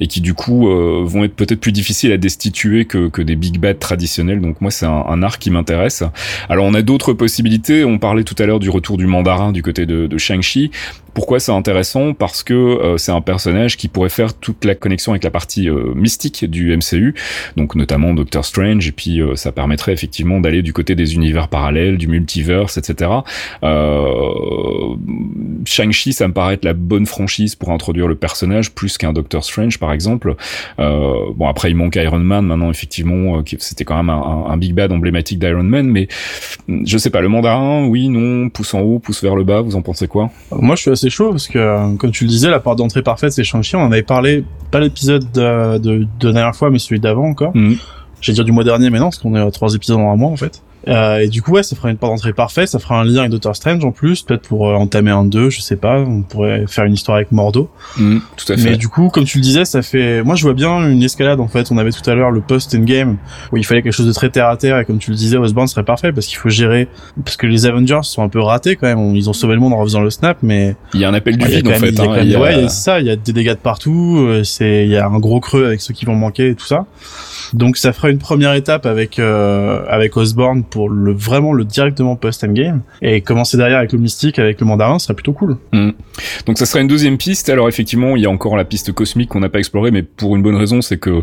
et 0.00 0.06
qui 0.06 0.20
du 0.20 0.34
coup 0.34 0.68
vont 0.68 1.24
être 1.24 1.34
peut-être 1.34 1.60
plus 1.60 1.72
difficiles 1.72 2.12
à 2.12 2.16
destituer 2.16 2.84
que, 2.84 3.08
que 3.08 3.22
des 3.22 3.36
big 3.36 3.58
bad 3.58 3.78
traditionnels. 3.78 4.40
Donc 4.40 4.60
moi 4.60 4.70
c'est 4.70 4.86
un, 4.86 5.04
un 5.08 5.22
arc 5.22 5.40
qui 5.40 5.50
m'intéresse. 5.50 6.02
Alors 6.48 6.64
on 6.64 6.74
a 6.74 6.82
d'autres 6.82 7.12
possibilités. 7.12 7.84
On 7.84 7.98
parlait 7.98 8.24
tout 8.24 8.36
à 8.38 8.46
l'heure 8.46 8.60
du 8.60 8.70
retour 8.70 8.96
du 8.96 9.06
mandarin 9.06 9.52
du 9.52 9.62
côté 9.62 9.86
de, 9.86 10.06
de 10.06 10.18
Shang-Chi. 10.18 10.70
Pourquoi 11.14 11.40
c'est 11.40 11.52
intéressant? 11.52 12.14
Parce 12.14 12.42
que 12.42 12.54
euh, 12.54 12.96
c'est 12.96 13.12
un 13.12 13.20
personnage 13.20 13.76
qui 13.76 13.88
pourrait 13.88 14.08
faire 14.08 14.34
toute 14.34 14.64
la 14.64 14.74
connexion 14.74 15.12
avec 15.12 15.24
la 15.24 15.30
partie 15.30 15.68
euh, 15.68 15.92
mystique 15.94 16.44
du 16.44 16.76
MCU, 16.76 17.14
donc 17.56 17.74
notamment 17.74 18.14
Doctor 18.14 18.44
Strange, 18.44 18.86
et 18.88 18.92
puis 18.92 19.20
euh, 19.20 19.34
ça 19.36 19.52
permettrait 19.52 19.92
effectivement 19.92 20.40
d'aller 20.40 20.62
du 20.62 20.72
côté 20.72 20.94
des 20.94 21.14
univers 21.14 21.48
parallèles, 21.48 21.98
du 21.98 22.08
multiverse, 22.08 22.78
etc. 22.78 23.10
Shang-Chi, 25.64 26.12
ça 26.12 26.28
me 26.28 26.32
paraît 26.32 26.54
être 26.54 26.64
la 26.64 26.74
bonne 26.74 27.06
franchise 27.06 27.54
pour 27.54 27.70
introduire 27.70 28.06
le 28.06 28.14
personnage, 28.14 28.72
plus 28.72 28.98
qu'un 28.98 29.12
Doctor 29.12 29.44
Strange, 29.44 29.78
par 29.78 29.92
exemple. 29.92 30.34
bon, 30.78 31.48
après, 31.48 31.70
il 31.70 31.76
manque 31.76 31.96
Iron 31.96 32.18
Man, 32.18 32.46
maintenant, 32.46 32.70
effectivement, 32.70 33.42
c'était 33.58 33.84
quand 33.84 33.96
même 33.96 34.10
un, 34.10 34.46
un, 34.48 34.56
big 34.56 34.74
bad 34.74 34.92
emblématique 34.92 35.38
d'Iron 35.38 35.62
Man, 35.62 35.88
mais 35.88 36.08
je 36.68 36.98
sais 36.98 37.10
pas, 37.10 37.20
le 37.20 37.28
mandarin, 37.28 37.86
oui, 37.86 38.08
non, 38.08 38.48
pouce 38.48 38.74
en 38.74 38.80
haut, 38.80 38.98
pouce 38.98 39.22
vers 39.22 39.36
le 39.36 39.44
bas, 39.44 39.60
vous 39.60 39.76
en 39.76 39.82
pensez 39.82 40.08
quoi? 40.08 40.30
Moi, 40.52 40.76
je 40.76 40.94
chaud 41.08 41.30
parce 41.30 41.48
que, 41.48 41.96
comme 41.96 42.10
tu 42.10 42.24
le 42.24 42.30
disais, 42.30 42.50
la 42.50 42.60
porte 42.60 42.76
d'entrée 42.76 43.02
parfaite, 43.02 43.32
c'est 43.32 43.44
Shang-Chi. 43.44 43.76
On 43.76 43.84
en 43.84 43.92
avait 43.92 44.02
parlé, 44.02 44.44
pas 44.70 44.80
l'épisode 44.80 45.24
de, 45.32 45.78
de, 45.78 46.06
de, 46.18 46.26
la 46.26 46.32
dernière 46.32 46.54
fois, 46.54 46.68
mais 46.70 46.78
celui 46.78 47.00
d'avant 47.00 47.28
encore. 47.28 47.56
Mmh. 47.56 47.74
J'ai 48.20 48.32
dire 48.34 48.44
du 48.44 48.52
mois 48.52 48.64
dernier, 48.64 48.90
mais 48.90 48.98
non, 48.98 49.06
parce 49.06 49.18
qu'on 49.18 49.34
est 49.34 49.40
à 49.40 49.50
trois 49.50 49.74
épisodes 49.74 49.96
en 49.96 50.12
un 50.12 50.16
mois 50.16 50.30
en 50.30 50.36
fait. 50.36 50.62
Euh, 50.88 51.18
et 51.18 51.28
du 51.28 51.42
coup, 51.42 51.52
ouais, 51.52 51.62
ça 51.62 51.76
ferait 51.76 51.90
une 51.90 51.96
porte 51.96 52.12
d'entrée 52.12 52.32
parfaite. 52.32 52.68
Ça 52.68 52.78
fera 52.78 53.00
un 53.00 53.04
lien 53.04 53.20
avec 53.20 53.30
Doctor 53.30 53.54
Strange 53.54 53.84
en 53.84 53.92
plus, 53.92 54.22
peut-être 54.22 54.48
pour 54.48 54.68
euh, 54.68 54.74
entamer 54.74 55.10
un 55.10 55.24
2, 55.24 55.50
je 55.50 55.60
sais 55.60 55.76
pas. 55.76 55.98
On 55.98 56.22
pourrait 56.22 56.64
faire 56.66 56.84
une 56.84 56.94
histoire 56.94 57.16
avec 57.16 57.32
Mordo. 57.32 57.68
Mmh, 57.98 58.18
tout 58.36 58.52
à 58.52 58.56
fait. 58.56 58.70
Mais 58.70 58.76
du 58.76 58.88
coup, 58.88 59.08
comme 59.08 59.24
tu 59.24 59.38
le 59.38 59.42
disais, 59.42 59.64
ça 59.64 59.82
fait. 59.82 60.22
Moi, 60.22 60.36
je 60.36 60.42
vois 60.42 60.54
bien 60.54 60.88
une 60.88 61.02
escalade 61.02 61.40
en 61.40 61.48
fait. 61.48 61.70
On 61.70 61.78
avait 61.78 61.92
tout 61.92 62.08
à 62.08 62.14
l'heure 62.14 62.30
le 62.30 62.40
post-endgame 62.40 63.18
où 63.52 63.56
il 63.56 63.64
fallait 63.64 63.82
quelque 63.82 63.92
chose 63.92 64.06
de 64.06 64.12
très 64.12 64.30
terre 64.30 64.48
à 64.48 64.56
terre. 64.56 64.78
Et 64.78 64.84
comme 64.84 64.98
tu 64.98 65.10
le 65.10 65.16
disais, 65.16 65.36
Osborn 65.36 65.66
serait 65.66 65.84
parfait 65.84 66.12
parce 66.12 66.26
qu'il 66.26 66.38
faut 66.38 66.48
gérer. 66.48 66.88
Parce 67.24 67.36
que 67.36 67.46
les 67.46 67.66
Avengers 67.66 68.00
sont 68.02 68.22
un 68.22 68.28
peu 68.28 68.40
ratés 68.40 68.76
quand 68.76 68.86
même. 68.86 69.14
Ils 69.14 69.28
ont 69.28 69.34
sauvé 69.34 69.54
le 69.54 69.60
monde 69.60 69.72
en 69.72 69.78
refaisant 69.78 70.00
le 70.00 70.10
snap, 70.10 70.38
mais. 70.42 70.76
Il 70.94 71.00
y 71.00 71.04
a 71.04 71.08
un 71.08 71.14
appel 71.14 71.36
du 71.36 71.44
ouais, 71.44 71.56
vide 71.56 71.68
en 71.68 71.72
fait. 71.72 72.00
Hein, 72.00 72.14
même... 72.14 72.24
il 72.24 72.30
y 72.30 72.34
a... 72.34 72.40
Ouais, 72.40 72.54
il 72.54 72.62
y 72.62 72.64
a 72.64 72.68
ça. 72.68 73.00
Il 73.00 73.06
y 73.06 73.10
a 73.10 73.16
des 73.16 73.32
dégâts 73.32 73.50
de 73.50 73.54
partout. 73.56 74.28
C'est. 74.44 74.84
Il 74.84 74.90
y 74.90 74.96
a 74.96 75.06
un 75.06 75.18
gros 75.18 75.40
creux 75.40 75.66
avec 75.66 75.80
ceux 75.80 75.94
qui 75.94 76.04
vont 76.04 76.14
manquer 76.14 76.48
et 76.48 76.54
tout 76.54 76.66
ça. 76.66 76.86
Donc 77.52 77.76
ça 77.76 77.92
fera 77.92 78.10
une 78.10 78.18
première 78.18 78.54
étape 78.54 78.86
avec 78.86 79.18
euh, 79.18 79.84
avec 79.88 80.16
Osborn 80.16 80.62
pour 80.70 80.88
le 80.88 81.12
vraiment 81.12 81.52
le 81.52 81.64
directement 81.64 82.16
post 82.16 82.44
endgame 82.44 82.82
et 83.02 83.20
commencer 83.20 83.56
derrière 83.56 83.78
avec 83.78 83.92
le 83.92 83.98
mystique 83.98 84.38
avec 84.38 84.60
le 84.60 84.66
mandarin 84.66 84.98
ce 84.98 85.06
serait 85.06 85.14
plutôt 85.14 85.32
cool. 85.32 85.56
Mmh. 85.72 85.90
Donc 86.46 86.58
ça 86.58 86.66
serait 86.66 86.80
une 86.80 86.88
deuxième 86.88 87.18
piste. 87.18 87.48
Alors 87.48 87.68
effectivement 87.68 88.16
il 88.16 88.22
y 88.22 88.26
a 88.26 88.30
encore 88.30 88.56
la 88.56 88.64
piste 88.64 88.92
cosmique 88.92 89.30
qu'on 89.30 89.40
n'a 89.40 89.48
pas 89.48 89.58
explorée, 89.58 89.90
mais 89.90 90.02
pour 90.02 90.36
une 90.36 90.42
bonne 90.42 90.56
raison, 90.56 90.82
c'est 90.82 90.98
que 90.98 91.22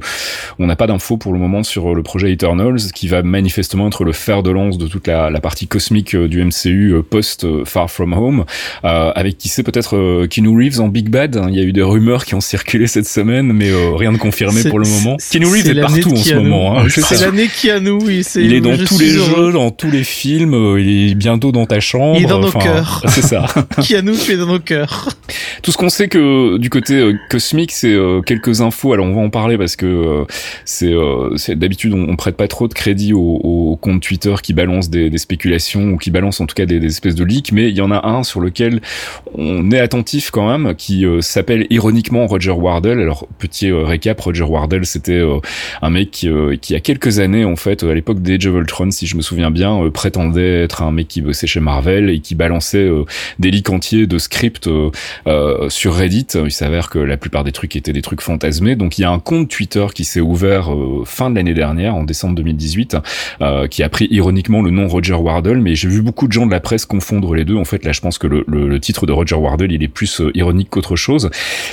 on 0.60 0.68
n'a 0.68 0.76
pas 0.76 0.88
d'infos 0.88 1.18
pour 1.18 1.34
le 1.34 1.40
moment 1.40 1.64
sur 1.64 1.96
le 1.96 2.04
projet 2.04 2.32
Eternals, 2.32 2.92
qui 2.94 3.08
va 3.08 3.24
manifestement 3.24 3.88
être 3.88 4.04
le 4.04 4.14
fer 4.14 4.44
de 4.44 4.52
lance 4.52 4.78
de 4.78 4.88
toute 4.88 5.08
la, 5.08 5.30
la 5.30 5.40
partie 5.40 5.68
cosmique 5.68 6.16
du 6.16 6.44
MCU 6.44 7.02
post 7.10 7.46
Far 7.66 7.90
From 7.90 8.14
Home, 8.14 8.46
euh, 8.84 9.12
avec 9.16 9.38
qui 9.38 9.50
sait 9.50 9.64
peut-être 9.64 9.96
euh, 9.96 10.28
Keanu 10.28 10.58
Reeves 10.58 10.80
en 10.80 10.88
Big 10.88 11.10
Bad. 11.10 11.40
Il 11.50 11.56
y 11.56 11.60
a 11.60 11.64
eu 11.64 11.74
des 11.74 11.84
rumeurs 11.84 12.26
qui 12.26 12.36
ont 12.36 12.42
circulé 12.42 12.88
cette 12.88 13.08
semaine, 13.08 13.52
mais 13.54 13.70
euh, 13.70 13.96
rien 13.96 14.12
de 14.12 14.18
confirmé 14.18 14.64
pour 14.64 14.80
le 14.80 14.88
moment. 14.88 15.18
Keanu 15.32 15.46
Reeves 15.46 15.68
est, 15.68 15.78
est 15.78 15.82
partout 15.82 16.12
en 16.12 16.16
ce 16.16 16.34
moment. 16.36 16.80
Hein. 16.80 16.88
C'est 16.90 17.22
l'année 17.22 17.48
Keanu, 17.48 17.92
oui. 17.92 18.26
Il 18.36 18.54
est 18.54 18.62
dans 18.62 18.78
tous 18.78 19.00
les 19.00 19.10
jeux, 19.10 19.37
dans 19.52 19.72
tous 19.72 19.90
les 19.92 20.04
films. 20.04 20.54
euh, 20.54 20.82
Il 20.82 21.12
est 21.12 21.16
bientôt 21.16 21.52
dans 21.52 21.66
ta 21.66 21.80
chambre. 21.80 22.18
Il 22.18 22.24
est 22.24 22.28
dans 22.28 22.40
nos 22.40 22.52
cœurs. 22.52 23.04
C'est 23.08 23.22
ça. 23.22 23.46
Keanu, 23.82 24.14
tu 24.18 24.34
es 24.34 24.38
dans 24.38 24.48
nos 24.48 24.60
cœurs. 24.60 25.10
Tout 25.62 25.72
ce 25.72 25.78
qu'on 25.78 25.90
sait 25.90 26.08
que 26.08 26.58
du 26.58 26.70
côté 26.70 26.96
euh, 26.96 27.14
cosmique, 27.30 27.72
c'est 27.72 27.94
euh, 27.94 28.22
quelques 28.22 28.62
infos. 28.62 28.94
Alors 28.94 29.06
on 29.06 29.14
va 29.16 29.22
en 29.22 29.30
parler 29.30 29.58
parce 29.58 29.76
que 29.76 29.86
euh, 29.86 31.34
c'est 31.36 31.56
d'habitude 31.56 31.94
on, 31.94 32.10
on 32.10 32.16
prête 32.16 32.38
pas 32.38 32.48
trop 32.48 32.68
de 32.68 32.74
crédit 32.74 33.14
aux, 33.14 33.20
aux 33.20 33.76
comptes 33.76 34.02
Twitter 34.02 34.34
qui 34.42 34.54
balancent 34.54 34.90
des, 34.90 35.10
des, 35.10 35.18
spéculations 35.18 35.92
ou 35.92 35.98
qui 35.98 36.12
balancent 36.12 36.42
en 36.42 36.46
tout 36.46 36.56
cas 36.56 36.66
des, 36.66 36.80
des, 36.80 36.88
espèces 36.88 37.16
de 37.16 37.24
leaks. 37.24 37.52
Mais 37.52 37.70
il 37.70 37.76
y 37.76 37.82
en 37.82 37.92
a 37.92 38.08
un 38.08 38.24
sur 38.24 38.40
lequel 38.40 38.82
on 39.36 39.72
est 39.72 39.80
attentif 39.80 40.32
quand 40.32 40.48
même, 40.50 40.76
qui 40.76 41.06
s'appelle 41.22 41.68
ironiquement 41.70 42.28
Roger 42.28 42.52
Wardell. 42.52 43.00
Alors 43.00 43.28
petit 43.40 43.72
récap, 43.72 44.20
Roger 44.20 44.44
Wardell, 44.44 44.86
c'était 44.86 45.22
un 45.82 45.90
mec 45.90 46.12
qui, 46.12 46.30
qui 46.62 46.76
a 46.76 46.80
quelques 46.80 47.20
années 47.20 47.46
en 47.46 47.56
fait, 47.56 47.84
à 47.84 47.94
l'époque 47.94 48.18
of 48.20 48.46
Ultron, 48.46 48.92
si 48.92 49.08
je 49.08 49.16
me 49.16 49.22
souviens 49.28 49.52
bien, 49.52 49.90
prétendait 49.94 50.64
être 50.64 50.82
un 50.82 50.92
mec 50.92 51.08
qui 51.08 51.22
bossait 51.22 51.48
chez 51.48 51.60
Marvel 51.60 52.10
et 52.10 52.20
qui 52.20 52.36
balançait 52.36 52.90
des 53.40 53.52
leaks 53.52 53.70
entiers 53.70 54.08
de 54.08 54.18
scripts 54.18 54.70
sur 55.70 55.96
Reddit. 55.96 56.28
Il 56.36 56.52
s'avère 56.52 56.90
que 56.90 57.00
la 57.00 57.18
plupart 57.18 57.44
des 57.44 57.52
trucs 57.52 57.76
étaient 57.76 57.94
des 57.94 58.02
trucs 58.02 58.22
fantasmés. 58.22 58.76
Donc 58.76 58.98
il 58.98 59.02
y 59.02 59.06
a 59.06 59.12
un 59.12 59.20
compte 59.20 59.50
Twitter 59.50 59.86
qui 59.94 60.04
s'est 60.04 60.22
ouvert 60.22 60.70
fin 61.06 61.30
de 61.30 61.36
l'année 61.36 61.54
dernière, 61.54 61.96
en 61.96 62.04
décembre 62.04 62.36
2018, 62.36 62.98
qui 63.70 63.84
a 63.84 63.90
pris 63.90 64.08
ironiquement 64.12 64.62
le 64.62 64.72
nom 64.72 64.88
Roger 64.88 65.14
Wardle, 65.14 65.58
mais 65.58 65.76
j'ai 65.76 65.88
vu 65.88 66.02
beaucoup 66.02 66.28
de 66.28 66.34
gens 66.34 66.46
de 66.46 66.52
la 66.52 66.60
presse 66.60 66.86
confondre 66.86 67.34
les 67.36 67.46
deux. 67.46 67.56
En 67.56 67.66
fait, 67.66 67.86
là, 67.86 67.92
je 67.92 68.02
pense 68.02 68.18
que 68.18 68.28
le, 68.28 68.44
le, 68.48 68.80
titre 68.80 69.06
de 69.06 69.12
Roger 69.12 69.36
Wardle, 69.36 69.72
il 69.72 69.84
est 69.84 69.88
plus 69.88 70.22
ironique 70.34 70.70
qu'autre 70.70 70.96
chose. 70.96 71.30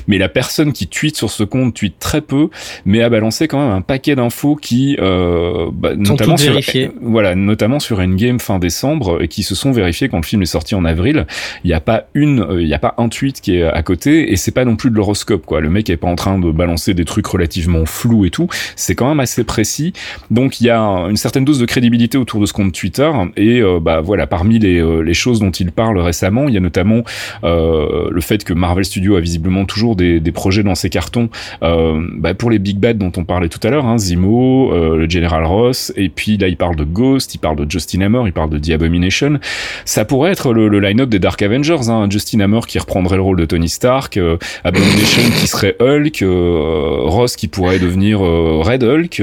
Mais 0.08 0.18
la 0.18 0.28
personne 0.28 0.72
qui 0.72 0.86
tweet 0.86 1.16
sur 1.16 1.30
ce 1.30 1.44
compte 1.44 1.74
tweet 1.74 1.98
très 1.98 2.20
peu, 2.20 2.48
mais 2.84 3.02
a 3.02 3.08
balancé 3.08 3.48
quand 3.48 3.60
même 3.60 3.76
un 3.76 3.80
paquet 3.80 4.16
d'infos 4.16 4.56
qui, 4.56 4.96
euh, 5.00 5.70
bah, 5.72 5.94
notamment 5.96 6.36
sur, 6.36 6.58
voilà, 7.00 7.34
notamment 7.44 7.78
sur 7.78 8.00
Endgame 8.00 8.40
fin 8.40 8.58
décembre, 8.58 9.22
et 9.22 9.28
qui 9.28 9.42
se 9.42 9.54
sont 9.54 9.72
vérifiées 9.72 10.08
quand 10.08 10.18
le 10.18 10.24
film 10.24 10.42
est 10.42 10.46
sorti 10.46 10.74
en 10.74 10.84
avril. 10.84 11.26
Il 11.62 11.68
n'y 11.68 11.74
a 11.74 11.80
pas 11.80 12.06
une, 12.14 12.40
euh, 12.40 12.62
il 12.62 12.66
n'y 12.66 12.74
a 12.74 12.78
pas 12.78 12.94
un 12.98 13.08
tweet 13.08 13.40
qui 13.40 13.56
est 13.56 13.64
à 13.64 13.82
côté, 13.82 14.32
et 14.32 14.36
c'est 14.36 14.52
pas 14.52 14.64
non 14.64 14.76
plus 14.76 14.90
de 14.90 14.96
l'horoscope, 14.96 15.46
quoi. 15.46 15.60
Le 15.60 15.70
mec 15.70 15.90
est 15.90 15.96
pas 15.96 16.08
en 16.08 16.16
train 16.16 16.38
de 16.38 16.50
balancer 16.50 16.94
des 16.94 17.04
trucs 17.04 17.26
relativement 17.26 17.86
flous 17.86 18.24
et 18.24 18.30
tout. 18.30 18.48
C'est 18.76 18.94
quand 18.94 19.08
même 19.08 19.20
assez 19.20 19.44
précis. 19.44 19.92
Donc 20.30 20.60
il 20.60 20.64
y 20.66 20.70
a 20.70 20.78
une 20.80 21.16
certaine 21.16 21.44
dose 21.44 21.58
de 21.58 21.66
crédibilité 21.66 22.18
autour 22.18 22.40
de 22.40 22.46
ce 22.46 22.52
compte 22.52 22.72
Twitter, 22.72 23.10
et 23.36 23.60
euh, 23.60 23.80
bah 23.80 24.00
voilà, 24.00 24.26
parmi 24.26 24.58
les, 24.58 24.80
euh, 24.80 25.00
les 25.00 25.14
choses 25.14 25.40
dont 25.40 25.50
il 25.50 25.72
parle 25.72 25.98
récemment, 25.98 26.48
il 26.48 26.54
y 26.54 26.56
a 26.56 26.60
notamment 26.60 27.02
le 27.42 28.20
fait 28.20 28.44
que 28.44 28.52
Marvel 28.52 28.84
Studios 28.84 29.16
a 29.16 29.20
visiblement 29.20 29.64
toujours 29.64 29.96
des, 29.96 30.20
projets 30.32 30.62
dans 30.62 30.74
ses 30.74 30.90
cartons 30.90 31.28
bah, 31.60 32.34
pour 32.34 32.50
les 32.50 32.58
big 32.58 32.78
bad 32.78 32.98
dont 32.98 33.12
on 33.16 33.24
parlait 33.24 33.48
tout 33.48 33.60
à 33.62 33.70
l'heure, 33.70 33.86
hein, 33.86 33.98
Zimo, 33.98 34.72
le 34.72 35.08
General 35.08 35.44
Ross, 35.44 35.92
et 35.96 36.08
puis 36.08 36.36
là 36.36 36.48
il 36.48 36.56
parle 36.56 36.76
de 36.76 36.84
Ghost, 36.84 37.33
il 37.34 37.38
parle 37.38 37.56
de 37.56 37.70
Justin 37.70 38.00
Hammer, 38.02 38.22
il 38.26 38.32
parle 38.32 38.50
de 38.50 38.58
The 38.58 38.70
Abomination. 38.70 39.38
Ça 39.84 40.04
pourrait 40.04 40.32
être 40.32 40.52
le, 40.52 40.68
le 40.68 40.80
line-up 40.80 41.08
des 41.08 41.18
Dark 41.18 41.40
Avengers, 41.42 41.88
hein, 41.88 42.06
Justin 42.10 42.40
Hammer 42.40 42.60
qui 42.66 42.78
reprendrait 42.78 43.16
le 43.16 43.22
rôle 43.22 43.38
de 43.38 43.44
Tony 43.44 43.68
Stark, 43.68 44.16
euh, 44.16 44.36
Abomination 44.64 45.22
qui 45.38 45.46
serait 45.46 45.76
Hulk, 45.80 46.22
euh, 46.22 46.96
Ross 47.02 47.36
qui 47.36 47.48
pourrait 47.48 47.78
devenir 47.78 48.20
Red 48.20 48.82
Hulk, 48.82 49.22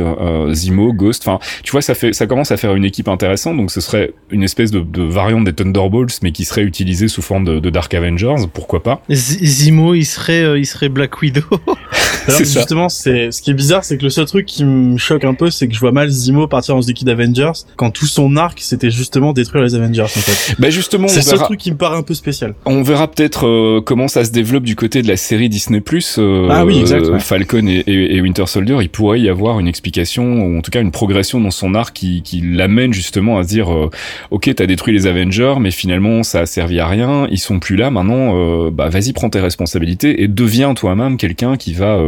Zimo, 0.54 0.94
Ghost. 0.94 1.28
Enfin, 1.28 1.40
tu 1.64 1.72
vois, 1.72 1.82
ça 1.82 1.94
fait, 1.94 2.14
ça 2.14 2.28
commence 2.28 2.52
à 2.52 2.58
faire 2.58 2.76
une 2.76 2.86
équipe 2.86 3.08
intéressante. 3.08 3.58
Donc 3.58 3.72
ce 3.72 3.82
serait 3.82 4.14
une 4.30 4.44
espèce 4.44 4.72
de, 4.72 4.82
de 4.82 5.04
variante 5.04 5.46
des 5.46 5.54
Thunderbolts, 5.54 6.20
mais 6.22 6.32
qui 6.32 6.46
serait 6.46 6.64
utilisée 6.64 7.08
sous 7.08 7.22
forme 7.22 7.46
de, 7.46 7.60
de 7.60 7.70
Dark 7.70 7.94
Avengers. 7.94 8.48
Pourquoi 8.54 8.84
pas 8.84 9.02
Zimo, 9.10 9.94
il 9.94 10.06
serait, 10.06 10.60
il 10.60 10.66
serait 10.66 10.90
Black 10.90 11.22
Widow. 11.22 11.42
c'est 12.28 12.46
justement, 12.46 12.90
c'est 12.90 13.32
ce 13.32 13.42
qui 13.42 13.52
est 13.52 13.56
bizarre, 13.56 13.84
c'est 13.84 13.98
que 13.98 14.04
le 14.04 14.10
seul 14.10 14.26
truc 14.26 14.46
qui 14.46 14.66
me 14.66 14.98
choque 14.98 15.24
un 15.24 15.34
peu, 15.34 15.50
c'est 15.50 15.68
que 15.68 15.74
je 15.74 15.80
vois 15.80 15.92
mal 15.92 16.10
Zimo 16.10 16.48
partir 16.48 16.76
dans 16.76 16.82
The 16.82 16.94
Kid 16.94 17.10
Avengers 17.10 17.52
quand 17.76 17.92
tout 18.02 18.08
son 18.08 18.36
arc 18.36 18.58
c'était 18.62 18.90
justement 18.90 19.32
détruire 19.32 19.64
les 19.64 19.76
Avengers 19.76 20.02
en 20.02 20.08
fait. 20.08 20.56
Bah 20.58 20.72
justement, 20.72 21.08
c'est 21.08 21.22
seul 21.22 21.38
truc 21.38 21.60
qui 21.60 21.70
me 21.70 21.78
paraît 21.78 21.98
un 21.98 22.02
peu 22.02 22.16
spécial. 22.16 22.56
On 22.66 22.82
verra 22.82 23.08
peut-être 23.08 23.46
euh, 23.46 23.80
comment 23.80 24.08
ça 24.08 24.26
se 24.26 24.32
développe 24.32 24.64
du 24.64 24.76
côté 24.76 25.04
de 25.04 25.08
la 25.08 25.18
série 25.18 25.50
Disney 25.50 25.82
Plus. 25.82 26.16
Euh, 26.18 26.48
ah 26.50 26.66
oui, 26.66 26.80
exact. 26.80 27.20
Falcon 27.20 27.68
et, 27.68 27.84
et, 27.86 28.20
Winter 28.22 28.48
Soldier, 28.48 28.78
il 28.82 28.90
pourrait 28.90 29.22
y 29.22 29.30
avoir 29.30 29.60
une 29.60 29.68
explication 29.68 30.24
ou 30.24 30.58
en 30.58 30.62
tout 30.64 30.72
cas 30.72 30.82
une 30.82 30.90
progression 30.90 31.40
dans 31.40 31.52
son 31.52 31.76
arc 31.76 31.94
qui, 31.96 32.24
qui 32.24 32.42
l'amène 32.42 32.92
justement 32.92 33.38
à 33.38 33.44
se 33.44 33.50
dire, 33.50 33.72
euh, 33.72 33.92
ok, 34.32 34.50
t'as 34.56 34.66
détruit 34.66 34.96
les 34.96 35.06
Avengers, 35.06 35.56
mais 35.60 35.70
finalement 35.70 36.24
ça 36.24 36.40
a 36.40 36.46
servi 36.48 36.80
à 36.80 36.88
rien, 36.88 37.28
ils 37.30 37.38
sont 37.38 37.60
plus 37.60 37.76
là. 37.76 37.92
Maintenant, 37.92 38.34
euh, 38.36 38.72
bah 38.72 38.90
vas-y, 38.90 39.14
prends 39.14 39.30
tes 39.30 39.42
responsabilités 39.42 40.24
et 40.24 40.28
deviens 40.28 40.74
toi-même 40.74 41.18
quelqu'un 41.18 41.56
qui 41.56 41.74
va 41.74 42.02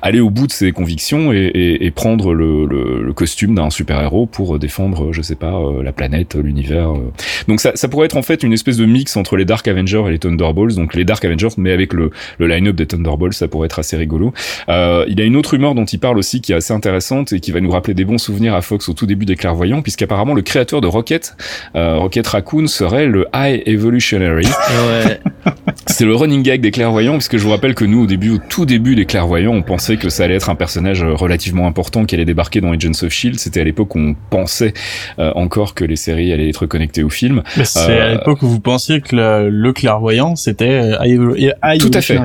aller 0.00 0.20
au 0.20 0.30
bout 0.30 0.46
de 0.46 0.52
ses 0.52 0.70
convictions 0.70 1.32
et, 1.32 1.38
et, 1.38 1.86
et 1.86 1.90
prendre 1.90 2.34
le, 2.34 2.66
le, 2.66 3.02
le 3.02 3.12
costume 3.12 3.56
d'un 3.56 3.70
super-héros 3.70 4.26
pour 4.26 4.60
défendre, 4.60 5.12
je 5.12 5.22
sais 5.22 5.34
pas, 5.34 5.39
euh, 5.48 5.82
la 5.82 5.92
planète, 5.92 6.34
l'univers. 6.34 6.90
Euh. 6.90 7.12
Donc 7.48 7.60
ça, 7.60 7.72
ça 7.74 7.88
pourrait 7.88 8.06
être 8.06 8.16
en 8.16 8.22
fait 8.22 8.42
une 8.42 8.52
espèce 8.52 8.76
de 8.76 8.86
mix 8.86 9.16
entre 9.16 9.36
les 9.36 9.44
Dark 9.44 9.66
Avengers 9.68 10.02
et 10.06 10.10
les 10.10 10.18
Thunderbolts, 10.18 10.74
donc 10.76 10.94
les 10.94 11.04
Dark 11.04 11.24
Avengers, 11.24 11.48
mais 11.56 11.72
avec 11.72 11.92
le, 11.92 12.10
le 12.38 12.46
line-up 12.46 12.76
des 12.76 12.86
Thunderbolts, 12.86 13.34
ça 13.34 13.48
pourrait 13.48 13.66
être 13.66 13.78
assez 13.78 13.96
rigolo. 13.96 14.32
Euh, 14.68 15.04
il 15.08 15.18
y 15.18 15.22
a 15.22 15.24
une 15.24 15.36
autre 15.36 15.50
rumeur 15.50 15.74
dont 15.74 15.84
il 15.84 15.98
parle 15.98 16.18
aussi 16.18 16.40
qui 16.40 16.52
est 16.52 16.56
assez 16.56 16.72
intéressante 16.72 17.32
et 17.32 17.40
qui 17.40 17.52
va 17.52 17.60
nous 17.60 17.70
rappeler 17.70 17.94
des 17.94 18.04
bons 18.04 18.18
souvenirs 18.18 18.54
à 18.54 18.62
Fox 18.62 18.88
au 18.88 18.94
tout 18.94 19.06
début 19.06 19.26
des 19.26 19.36
Clairvoyants, 19.36 19.82
puisqu'apparemment 19.82 20.34
le 20.34 20.42
créateur 20.42 20.80
de 20.80 20.86
Rocket, 20.86 21.36
euh, 21.74 21.98
Rocket 21.98 22.26
Raccoon, 22.26 22.66
serait 22.66 23.06
le 23.06 23.26
High 23.34 23.62
Evolutionary. 23.66 24.46
Ouais. 24.46 25.20
C'est 25.86 26.04
le 26.04 26.14
running 26.14 26.42
gag 26.42 26.60
des 26.60 26.70
Clairvoyants, 26.70 27.14
puisque 27.14 27.36
je 27.36 27.42
vous 27.42 27.50
rappelle 27.50 27.74
que 27.74 27.84
nous, 27.84 28.04
au 28.04 28.06
début, 28.06 28.30
au 28.30 28.38
tout 28.38 28.66
début 28.66 28.94
des 28.94 29.06
Clairvoyants, 29.06 29.52
on 29.52 29.62
pensait 29.62 29.96
que 29.96 30.08
ça 30.08 30.24
allait 30.24 30.34
être 30.34 30.50
un 30.50 30.54
personnage 30.54 31.02
relativement 31.02 31.66
important 31.66 32.04
qui 32.04 32.14
allait 32.14 32.24
débarquer 32.24 32.60
dans 32.60 32.72
Agents 32.72 33.02
of 33.02 33.10
Shield. 33.10 33.38
C'était 33.38 33.60
à 33.60 33.64
l'époque 33.64 33.94
où 33.94 33.98
on 33.98 34.14
pensait 34.30 34.72
euh, 35.18 35.19
encore 35.34 35.74
que 35.74 35.84
les 35.84 35.96
séries 35.96 36.32
allaient 36.32 36.48
être 36.48 36.66
connectées 36.66 37.02
au 37.02 37.10
film. 37.10 37.42
C'est 37.64 37.78
à 37.78 37.88
Euh, 37.90 38.12
l'époque 38.14 38.42
où 38.42 38.48
vous 38.48 38.60
pensiez 38.60 39.00
que 39.00 39.14
le, 39.16 39.50
le 39.50 39.72
clairvoyant 39.72 40.36
c'était 40.36 40.92
High 41.04 41.80
Tout 41.80 41.90
à 41.94 42.00
fait. 42.00 42.18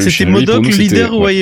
C'était 0.00 0.30
Modoc, 0.30 0.62
nous, 0.64 0.70
le 0.70 0.76
leader 0.76 1.14
ou 1.14 1.24
ouais. 1.24 1.36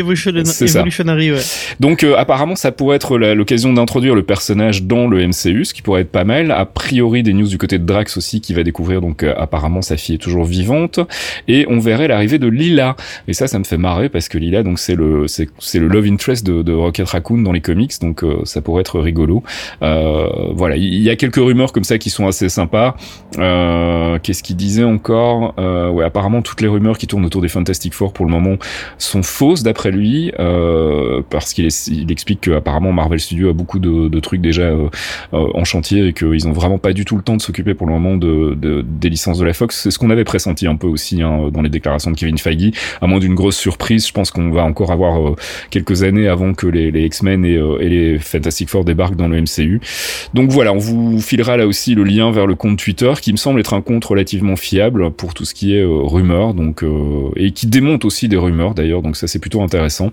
Evolutionary, 0.79 1.33
ouais. 1.33 1.41
Donc 1.81 2.05
euh, 2.05 2.15
apparemment 2.17 2.57
ça 2.57 2.73
pourrait 2.73 2.97
être 2.97 3.19
l'occasion 3.19 3.73
d'introduire 3.73 4.15
le 4.15 4.23
personnage 4.23 4.83
dans 4.85 5.07
le 5.09 5.27
MCU, 5.27 5.65
ce 5.65 5.75
qui 5.75 5.83
pourrait 5.83 6.03
être 6.03 6.11
pas 6.11 6.25
mal. 6.25 6.51
A 6.51 6.65
priori 6.65 7.23
des 7.23 7.33
news 7.33 7.47
du 7.49 7.59
côté 7.59 7.79
de 7.79 7.85
Drax 7.85 8.17
aussi 8.17 8.41
qui 8.41 8.55
va 8.55 8.63
découvrir 8.63 9.01
donc 9.01 9.23
euh, 9.23 9.35
apparemment 9.37 9.83
sa 9.83 9.97
fille 9.97 10.17
est 10.17 10.19
toujours 10.19 10.45
vivante 10.45 11.01
et 11.49 11.67
on 11.69 11.79
verrait 11.79 12.09
l'arrivée 12.09 12.39
de 12.39 12.49
Lila. 12.49 12.97
Et 13.29 13.33
ça 13.33 13.47
ça 13.47 13.59
me 13.59 13.65
fait 13.65 13.77
marrer 13.79 14.09
parce 14.09 14.29
que 14.29 14.39
Lila 14.39 14.63
donc 14.63 14.79
c'est 14.79 14.95
le 14.95 15.29
c'est 15.29 15.49
c'est 15.59 15.79
le 15.79 15.89
love 15.89 16.07
interest 16.07 16.47
de, 16.47 16.63
de 16.63 16.73
Rocket 16.73 17.09
Raccoon 17.09 17.39
dans 17.43 17.53
les 17.53 17.61
comics 17.61 17.93
donc 18.01 18.23
euh, 18.25 18.41
ça 18.45 18.61
pourrait 18.63 18.81
être 18.83 19.01
rigolo. 19.01 19.43
Euh, 19.83 20.29
voilà, 20.55 20.77
il 20.79 21.03
y 21.03 21.11
a 21.11 21.17
quelques 21.17 21.37
rumeurs 21.37 21.73
comme 21.73 21.85
ça 21.85 21.99
qui 21.99 22.11
sont 22.11 22.27
assez 22.27 22.49
sympas. 22.49 22.97
Euh, 23.39 24.19
Qu'est-ce 24.23 24.43
qu'il 24.43 24.57
disait 24.57 24.85
encore? 24.85 25.55
Euh, 25.59 25.89
Ouais, 25.91 26.05
apparemment 26.05 26.43
toutes 26.43 26.61
les 26.61 26.69
rumeurs 26.69 26.99
qui 26.99 27.07
tournent 27.07 27.25
autour 27.25 27.41
des 27.43 27.49
Fantastic 27.49 27.95
Four 27.95 28.13
pour 28.13 28.25
le 28.27 28.31
moment 28.31 28.57
sont 28.99 29.23
fausses 29.23 29.63
d'après 29.63 29.91
lui, 29.91 30.33
euh, 30.39 31.23
parce 31.31 31.55
qu'il 31.55 31.67
explique 32.11 32.41
qu'apparemment 32.43 32.93
Marvel 32.93 33.19
Studios 33.21 33.51
a 33.51 33.53
beaucoup 33.53 33.79
de, 33.79 34.19
trucs 34.21 34.41
déjà 34.41 34.63
euh, 34.63 34.89
euh, 35.33 35.47
en 35.55 35.65
chantier 35.65 36.07
et 36.09 36.13
qu'ils 36.13 36.47
ont 36.49 36.53
vraiment 36.53 36.79
pas 36.79 36.93
du 36.93 37.05
tout 37.05 37.17
le 37.17 37.23
temps 37.23 37.37
de 37.37 37.43
s'occuper 37.43 37.75
pour 37.75 37.87
le 37.87 37.93
moment 37.93 38.17
de, 38.17 38.55
de- 38.55 38.85
des 38.87 39.09
licences 39.09 39.39
de 39.39 39.45
la 39.45 39.53
Fox. 39.53 39.81
C'est 39.83 39.91
ce 39.91 39.99
qu'on 39.99 40.11
avait 40.11 40.25
pressenti 40.25 40.67
un 40.67 40.77
peu 40.77 40.87
aussi 40.87 41.23
hein, 41.23 41.49
dans 41.53 41.63
les 41.63 41.69
déclarations 41.71 42.11
de 42.11 42.17
Kevin 42.17 42.39
Feige. 42.39 42.73
À 43.01 43.07
moins 43.07 43.19
d'une 43.19 43.35
grosse 43.35 43.57
surprise, 43.57 44.07
je 44.07 44.13
pense 44.13 44.31
qu'on 44.31 44.51
va 44.51 44.65
encore 44.65 44.91
avoir 44.93 45.21
euh, 45.29 45.37
quelques 45.71 46.03
années 46.03 46.29
avant 46.29 46.53
que 46.55 46.67
les, 46.67 46.89
X-Men 47.07 47.45
et 47.45 47.89
les 47.89 48.19
Fantastic 48.19 48.69
Four 48.69 48.85
débarquent 48.85 49.17
dans 49.17 49.29
le 49.29 49.41
MCU. 49.41 49.81
Donc 50.35 50.51
voilà, 50.51 50.68
on 50.73 50.79
vous 50.79 51.21
filera 51.21 51.57
là 51.57 51.67
aussi 51.67 51.95
le 51.95 52.05
lien 52.05 52.31
vers 52.31 52.47
le 52.47 52.55
compte 52.55 52.79
Twitter 52.79 53.13
qui 53.21 53.33
me 53.33 53.37
semble 53.37 53.61
être 53.61 53.75
un 53.75 53.81
compte 53.81 54.05
relativement 54.05 54.57
fiable 54.57 55.11
pour 55.11 55.35
tout 55.35 55.45
ce 55.45 55.55
qui 55.55 55.75
est 55.75 55.83
euh, 55.83 56.03
rumeurs, 56.03 56.55
donc 56.55 56.83
euh, 56.83 57.31
et 57.37 57.53
qui 57.53 57.67
démonte 57.67 58.05
aussi 58.05 58.29
des 58.29 58.37
rumeurs 58.37 58.75
d'ailleurs, 58.75 59.03
donc 59.03 59.17
ça 59.17 59.27
c'est 59.27 59.39
plutôt 59.39 59.63
intéressant. 59.63 60.11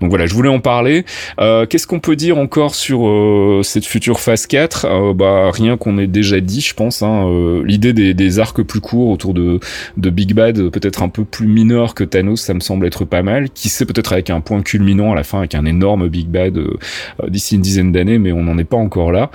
Donc 0.00 0.10
voilà, 0.10 0.26
je 0.26 0.34
voulais 0.34 0.48
en 0.48 0.60
parler. 0.60 1.04
Euh, 1.40 1.66
Qu'est-ce 1.66 1.86
qu'on 1.86 2.00
peut 2.00 2.16
dire 2.16 2.38
encore 2.38 2.74
sur 2.74 3.06
euh, 3.08 3.60
cette 3.62 3.86
future 3.86 4.20
phase 4.20 4.46
4 4.46 4.86
Euh, 4.88 5.12
Bah 5.14 5.50
rien 5.52 5.76
qu'on 5.76 5.98
ait 5.98 6.06
déjà 6.06 6.40
dit, 6.40 6.60
je 6.60 6.74
pense. 6.74 7.02
Hein, 7.02 7.26
L'idée 7.64 7.92
des, 7.92 8.14
des 8.14 8.38
arcs 8.38 8.62
plus 8.62 8.80
courts 8.80 9.10
autour 9.10 9.34
de, 9.34 9.60
de 9.96 10.10
Big 10.10 10.32
Bad, 10.34 10.70
peut-être 10.70 11.02
un 11.02 11.08
peu 11.08 11.24
plus 11.24 11.46
mineur 11.46 11.94
que 11.94 12.04
Thanos, 12.04 12.40
ça 12.40 12.54
me 12.54 12.60
semble 12.60 12.86
être 12.86 13.04
pas 13.04 13.22
mal. 13.22 13.50
Qui 13.50 13.68
sait 13.68 13.84
peut-être 13.86 14.12
avec 14.12 14.30
un 14.30 14.40
point 14.40 14.62
culminant 14.62 15.12
à 15.12 15.14
la 15.14 15.24
fin, 15.24 15.38
avec 15.38 15.54
un 15.54 15.64
énorme 15.64 16.08
Big 16.08 16.28
Bad 16.28 16.58
d'ici 17.28 17.56
une 17.56 17.62
dizaine 17.62 17.92
d'années, 17.92 18.18
mais 18.18 18.32
on 18.32 18.42
n'en 18.42 18.58
est 18.58 18.64
pas 18.64 18.76
encore 18.76 19.12
là. 19.12 19.30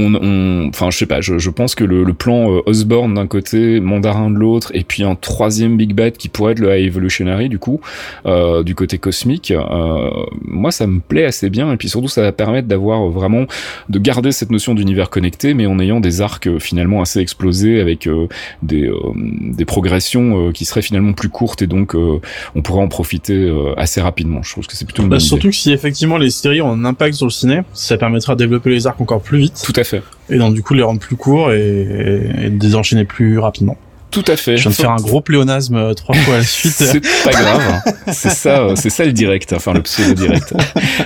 On, 0.00 0.14
on- 0.14 0.68
enfin 0.68 0.90
je 0.90 0.98
sais 0.98 1.06
pas, 1.06 1.20
je, 1.20 1.38
je 1.38 1.50
pense 1.50 1.74
que 1.74 1.84
le, 1.84 2.04
le 2.04 2.12
plan 2.14 2.50
euh, 2.52 2.60
Osborn 2.66 3.14
d'un 3.14 3.26
côté, 3.26 3.80
Mandarin 3.80 4.30
de 4.30 4.36
l'autre, 4.36 4.70
et 4.74 4.84
puis 4.84 5.02
un 5.02 5.14
troisième 5.14 5.76
Big 5.76 5.94
Bad 5.94 6.16
qui 6.16 6.28
pourrait 6.28 6.52
être 6.52 6.58
le 6.60 6.76
High 6.76 6.86
Evolutionary 6.86 7.48
du 7.48 7.58
coup, 7.58 7.80
euh, 8.26 8.62
du 8.62 8.74
côté 8.74 8.98
cosmique, 8.98 9.50
euh, 9.50 10.10
moi 10.42 10.70
ça 10.70 10.86
me 10.86 11.00
plaît 11.00 11.24
assez 11.24 11.50
bien, 11.50 11.72
et 11.72 11.76
puis 11.76 11.88
surtout 11.88 12.08
ça 12.08 12.22
va 12.22 12.32
permettre 12.32 12.68
d'avoir 12.68 13.06
euh, 13.06 13.10
vraiment 13.10 13.44
de 13.88 13.98
garder 13.98 14.32
cette 14.32 14.50
notion 14.50 14.74
d'univers 14.74 15.10
connecté, 15.10 15.54
mais 15.54 15.66
en 15.66 15.78
ayant 15.78 16.00
des 16.00 16.20
arcs 16.20 16.46
euh, 16.46 16.58
finalement 16.58 17.02
assez 17.02 17.20
explosés 17.20 17.80
avec 17.80 18.06
euh, 18.06 18.26
des, 18.62 18.86
euh, 18.86 18.96
des 19.14 19.64
progressions 19.64 20.48
euh, 20.48 20.52
qui 20.52 20.64
seraient 20.64 20.82
finalement 20.82 21.12
plus 21.12 21.28
courtes, 21.28 21.62
et 21.62 21.66
donc 21.66 21.94
euh, 21.94 22.20
on 22.54 22.62
pourrait 22.62 22.82
en 22.82 22.88
profiter 22.88 23.34
euh, 23.34 23.74
assez 23.76 24.00
rapidement. 24.00 24.42
Je 24.42 24.52
trouve 24.52 24.66
que 24.66 24.76
c'est 24.76 24.84
plutôt 24.84 25.02
une 25.02 25.08
Bah, 25.08 25.16
bonne 25.16 25.20
idée. 25.20 25.28
surtout 25.28 25.48
que 25.48 25.54
si 25.56 25.72
effectivement 25.72 26.16
les 26.18 26.30
séries 26.30 26.60
ont 26.62 26.70
un 26.72 26.84
impact 26.84 27.14
sur 27.16 27.26
le 27.26 27.30
ciné, 27.30 27.60
ça 27.72 27.96
permettra 27.96 28.34
de 28.34 28.38
développer 28.40 28.70
les 28.70 28.86
arcs 28.86 29.00
encore 29.00 29.20
plus 29.22 29.38
vite 29.38 29.62
Tout 29.64 29.72
à 29.76 29.84
fait. 29.84 29.89
Et 30.28 30.38
donc 30.38 30.54
du 30.54 30.62
coup 30.62 30.74
les 30.74 30.82
rendre 30.82 31.00
plus 31.00 31.16
courts 31.16 31.52
et, 31.52 32.46
et 32.46 32.50
de 32.50 32.62
les 32.62 32.74
enchaîner 32.74 33.04
plus 33.04 33.38
rapidement. 33.38 33.76
Tout 34.10 34.24
à 34.26 34.36
fait. 34.36 34.56
Je 34.56 34.62
viens 34.62 34.70
de 34.70 34.76
faire 34.76 34.90
un 34.90 34.96
gros 34.96 35.20
pléonasme 35.20 35.76
euh, 35.76 35.94
trois 35.94 36.14
fois 36.16 36.34
à 36.34 36.38
la 36.38 36.44
suite. 36.44 36.72
c'est 36.76 37.00
pas 37.24 37.30
grave. 37.30 37.82
C'est 38.12 38.30
ça, 38.30 38.60
euh, 38.60 38.74
c'est 38.76 38.90
ça 38.90 39.04
le 39.04 39.12
direct, 39.12 39.52
enfin 39.52 39.72
le 39.72 39.82
pseudo 39.82 40.14
direct. 40.14 40.52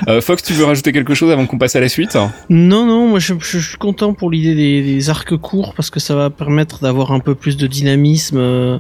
Euh, 0.09 0.21
Fox, 0.21 0.43
tu 0.43 0.53
veux 0.53 0.65
rajouter 0.65 0.93
quelque 0.93 1.15
chose 1.15 1.31
avant 1.31 1.47
qu'on 1.47 1.57
passe 1.57 1.77
à 1.77 1.81
la 1.81 1.89
suite? 1.89 2.17
Non, 2.51 2.85
non, 2.85 3.09
moi 3.09 3.19
je, 3.19 3.35
je, 3.39 3.59
suis 3.59 3.77
content 3.79 4.13
pour 4.13 4.31
l'idée 4.31 4.55
des, 4.55 4.83
des, 4.83 5.11
arcs 5.11 5.37
courts 5.37 5.73
parce 5.75 5.89
que 5.89 6.01
ça 6.01 6.15
va 6.15 6.31
permettre 6.31 6.81
d'avoir 6.81 7.13
un 7.13 7.21
peu 7.21 7.35
plus 7.35 7.57
de 7.57 7.67
dynamisme. 7.67 8.37
Euh, 8.39 8.79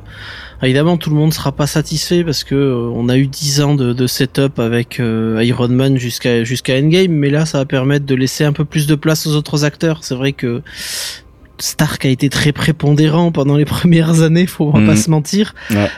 évidemment, 0.62 0.96
tout 0.96 1.10
le 1.10 1.16
monde 1.16 1.32
sera 1.32 1.52
pas 1.52 1.66
satisfait 1.66 2.24
parce 2.24 2.44
que 2.44 2.54
euh, 2.54 2.90
on 2.94 3.08
a 3.08 3.16
eu 3.16 3.26
10 3.26 3.60
ans 3.62 3.74
de, 3.74 3.92
de 3.92 4.06
setup 4.06 4.58
avec 4.58 4.98
Iron 4.98 5.68
Man 5.68 5.96
jusqu'à 5.96 6.44
jusqu'à 6.44 6.74
Endgame, 6.74 7.12
mais 7.12 7.30
là 7.30 7.46
ça 7.46 7.58
va 7.58 7.64
permettre 7.64 8.04
de 8.04 8.14
laisser 8.14 8.44
un 8.44 8.52
peu 8.52 8.64
plus 8.64 8.86
de 8.86 8.94
place 8.94 9.26
aux 9.26 9.34
autres 9.34 9.64
acteurs. 9.64 10.00
C'est 10.02 10.14
vrai 10.14 10.32
que 10.32 10.62
Stark 11.58 12.04
a 12.04 12.08
été 12.08 12.28
très 12.28 12.52
prépondérant 12.52 13.32
pendant 13.32 13.56
les 13.56 13.64
premières 13.76 14.22
années, 14.22 14.46
faut 14.46 14.72
pas 14.72 14.80
mhm. 14.80 14.96
se 14.96 15.10
mentir. 15.10 15.54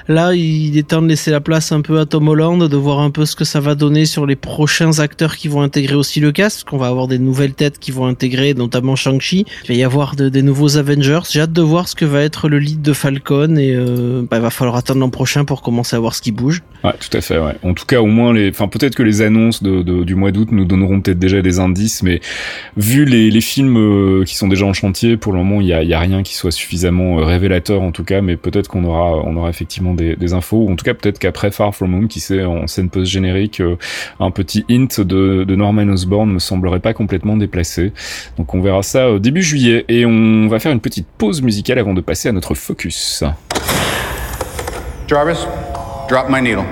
Là, 0.08 0.34
il 0.34 0.76
est 0.76 0.88
temps 0.88 1.02
de 1.02 1.08
laisser 1.08 1.30
la 1.30 1.40
place 1.40 1.72
un 1.72 1.80
peu 1.80 1.98
à 1.98 2.06
Tom 2.06 2.28
Holland, 2.28 2.68
de 2.68 2.76
voir 2.76 3.00
un 3.00 3.10
peu 3.10 3.24
ce 3.24 3.36
que 3.36 3.44
ça 3.44 3.60
va 3.60 3.74
donner 3.74 4.06
sur 4.06 4.26
les 4.26 4.36
prochains 4.36 4.98
acteurs 4.98 5.36
qui 5.36 5.48
vont 5.48 5.62
intégrer 5.62 5.94
aussi 5.94 6.20
le 6.20 6.32
cast, 6.32 6.64
qu'on 6.64 6.78
va 6.78 6.88
avoir 6.88 7.08
des 7.08 7.18
nouvelles 7.18 7.54
têtes 7.54 7.78
qui 7.78 7.90
vont 7.90 8.06
intégrer, 8.06 8.54
notamment 8.54 8.96
Shang-Chi. 8.96 9.46
Il 9.64 9.68
va 9.68 9.74
y 9.74 9.84
avoir 9.84 10.16
des 10.16 10.42
nouveaux 10.42 10.76
Avengers. 10.76 11.20
J'ai 11.30 11.40
hâte 11.40 11.52
de 11.52 11.62
voir 11.62 11.88
ce 11.88 11.94
que 11.94 12.04
va 12.04 12.22
être 12.22 12.48
le 12.48 12.58
lead 12.58 12.82
de 12.82 12.92
Falcon 12.92 13.56
et 13.56 13.74
euh, 13.74 14.22
bah, 14.28 14.38
il 14.38 14.42
va 14.42 14.50
falloir 14.50 14.76
attendre 14.76 15.00
l'an 15.00 15.10
prochain 15.10 15.44
pour 15.44 15.62
commencer 15.62 15.96
à 15.96 15.98
voir 15.98 16.14
ce 16.14 16.22
qui 16.22 16.32
bouge. 16.32 16.62
Ouais, 16.84 16.94
tout 17.00 17.16
à 17.16 17.20
fait. 17.20 17.38
Ouais. 17.38 17.54
En 17.62 17.74
tout 17.74 17.86
cas, 17.86 18.00
au 18.00 18.06
moins 18.06 18.32
les, 18.32 18.50
enfin 18.50 18.68
peut-être 18.68 18.94
que 18.94 19.02
les 19.02 19.22
annonces 19.22 19.62
de, 19.62 19.82
du 19.82 20.14
mois 20.14 20.30
d'août 20.30 20.48
nous 20.52 20.64
donneront 20.64 21.00
peut-être 21.00 21.18
déjà 21.18 21.42
des 21.42 21.58
indices, 21.58 22.02
mais 22.02 22.20
vu 22.76 23.04
les, 23.04 23.30
les 23.30 23.40
films 23.40 23.76
euh, 23.76 24.24
qui 24.24 24.36
sont 24.36 24.48
déjà 24.48 24.66
en 24.66 24.72
chantier 24.72 25.16
pour 25.16 25.32
le 25.32 25.38
il 25.60 25.66
y 25.66 25.72
a, 25.72 25.98
a, 25.98 26.00
rien 26.00 26.22
qui 26.22 26.34
soit 26.34 26.50
suffisamment 26.50 27.18
euh, 27.18 27.24
révélateur 27.24 27.82
en 27.82 27.92
tout 27.92 28.04
cas, 28.04 28.20
mais 28.20 28.36
peut-être 28.36 28.68
qu'on 28.68 28.84
aura, 28.84 29.48
effectivement 29.48 29.94
des, 29.94 30.34
infos, 30.34 30.58
ou 30.58 30.72
en 30.72 30.76
tout 30.76 30.84
cas 30.84 30.94
peut-être 30.94 31.18
qu'après 31.18 31.50
Far 31.50 31.74
From 31.74 31.94
Home, 31.94 32.08
qui 32.08 32.20
sait, 32.20 32.44
en 32.44 32.66
scène 32.66 32.90
post-générique, 32.90 33.60
euh, 33.60 33.76
un 34.20 34.30
petit 34.30 34.64
hint 34.70 35.00
de, 35.00 35.54
Norman 35.56 35.88
Osborn 35.88 36.30
me 36.30 36.38
semblerait 36.38 36.80
pas 36.80 36.92
complètement 36.92 37.36
déplacé. 37.36 37.92
Donc 38.36 38.54
on 38.54 38.60
verra 38.60 38.82
ça 38.82 39.10
au 39.10 39.18
début 39.18 39.42
juillet, 39.42 39.84
et 39.88 40.04
on 40.04 40.48
va 40.48 40.58
faire 40.58 40.72
une 40.72 40.80
petite 40.80 41.06
pause 41.18 41.42
musicale 41.42 41.78
avant 41.78 41.94
de 41.94 42.00
passer 42.00 42.28
à 42.28 42.32
notre 42.32 42.54
focus. 42.54 43.24
Jarvis, 45.08 45.46
drop 46.08 46.28
my 46.28 46.42
needle. 46.42 46.64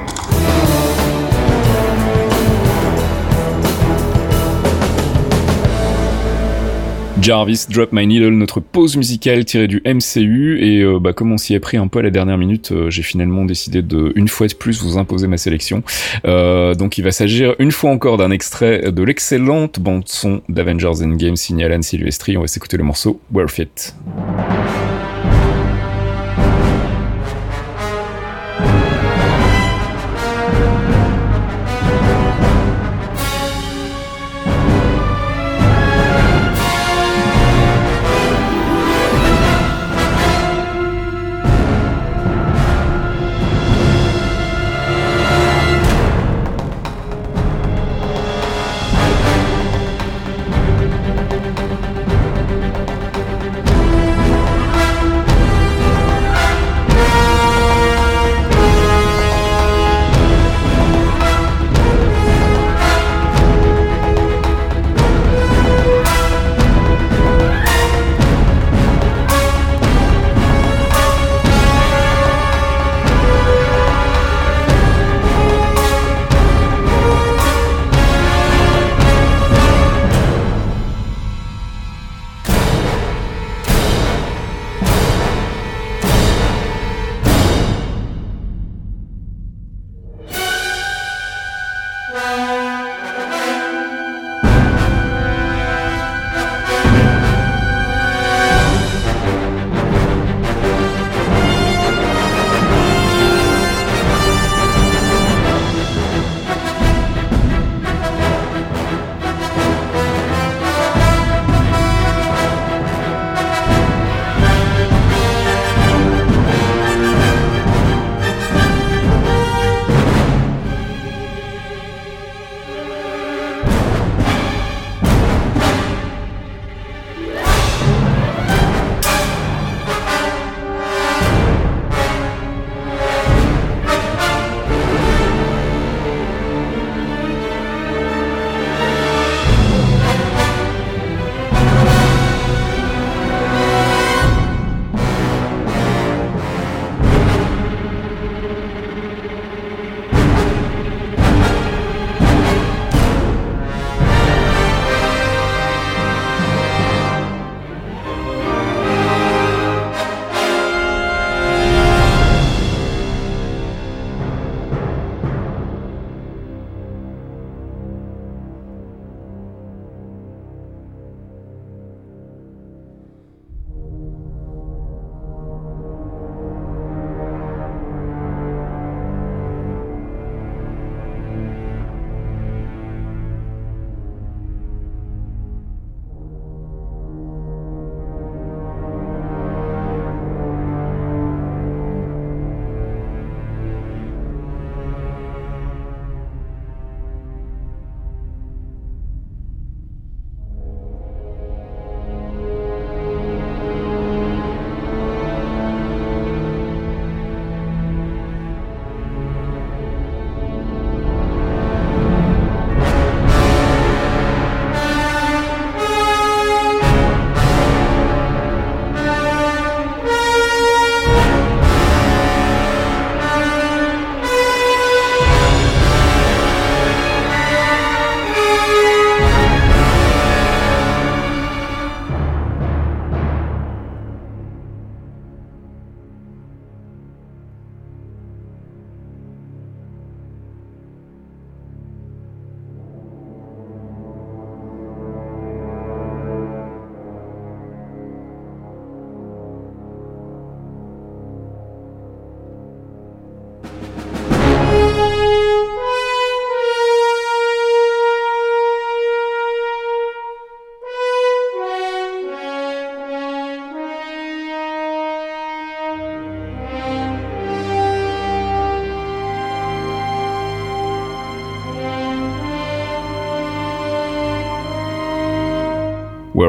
Jarvis 7.24 7.64
Drop 7.70 7.90
My 7.90 8.06
Needle, 8.06 8.34
notre 8.34 8.60
pause 8.60 8.98
musicale 8.98 9.46
tirée 9.46 9.66
du 9.66 9.80
MCU 9.86 10.58
et 10.60 10.82
euh, 10.82 10.98
bah, 11.00 11.14
comme 11.14 11.32
on 11.32 11.38
s'y 11.38 11.54
est 11.54 11.58
pris 11.58 11.78
un 11.78 11.88
peu 11.88 12.00
à 12.00 12.02
la 12.02 12.10
dernière 12.10 12.36
minute, 12.36 12.72
euh, 12.72 12.90
j'ai 12.90 13.00
finalement 13.00 13.46
décidé 13.46 13.80
de 13.80 14.12
une 14.14 14.28
fois 14.28 14.46
de 14.46 14.52
plus 14.52 14.82
vous 14.82 14.98
imposer 14.98 15.26
ma 15.26 15.38
sélection. 15.38 15.82
Euh, 16.26 16.74
donc 16.74 16.98
il 16.98 17.02
va 17.02 17.12
s'agir 17.12 17.54
une 17.58 17.72
fois 17.72 17.92
encore 17.92 18.18
d'un 18.18 18.30
extrait 18.30 18.92
de 18.92 19.02
l'excellente 19.02 19.80
bande 19.80 20.02
son 20.04 20.42
d'Avengers 20.50 21.02
Endgame 21.02 21.36
signé 21.36 21.64
Alan 21.64 21.80
Silvestri. 21.80 22.36
On 22.36 22.42
va 22.42 22.46
s'écouter 22.46 22.76
le 22.76 22.84
morceau 22.84 23.18
Worth 23.32 23.56
It. 23.56 23.94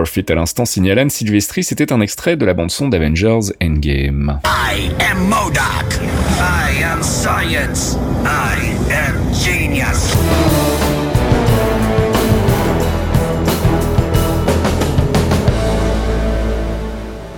Worth 0.05 0.17
It 0.17 0.29
à 0.29 0.35
l'instant 0.35 0.65
signé 0.65 0.91
Alan 0.91 1.09
Silvestri, 1.09 1.63
c'était 1.63 1.91
un 1.91 1.99
extrait 1.99 2.37
de 2.37 2.45
la 2.45 2.53
bande-son 2.53 2.89
d'Avengers 2.89 3.51
Endgame. 3.59 4.39
I 4.45 4.91
am 5.09 5.27
Modoc. 5.27 5.99
I 6.39 6.83
am 6.83 7.01
science. 7.01 7.97
I 8.23 8.75
am 8.93 9.33
genius. 9.33 10.84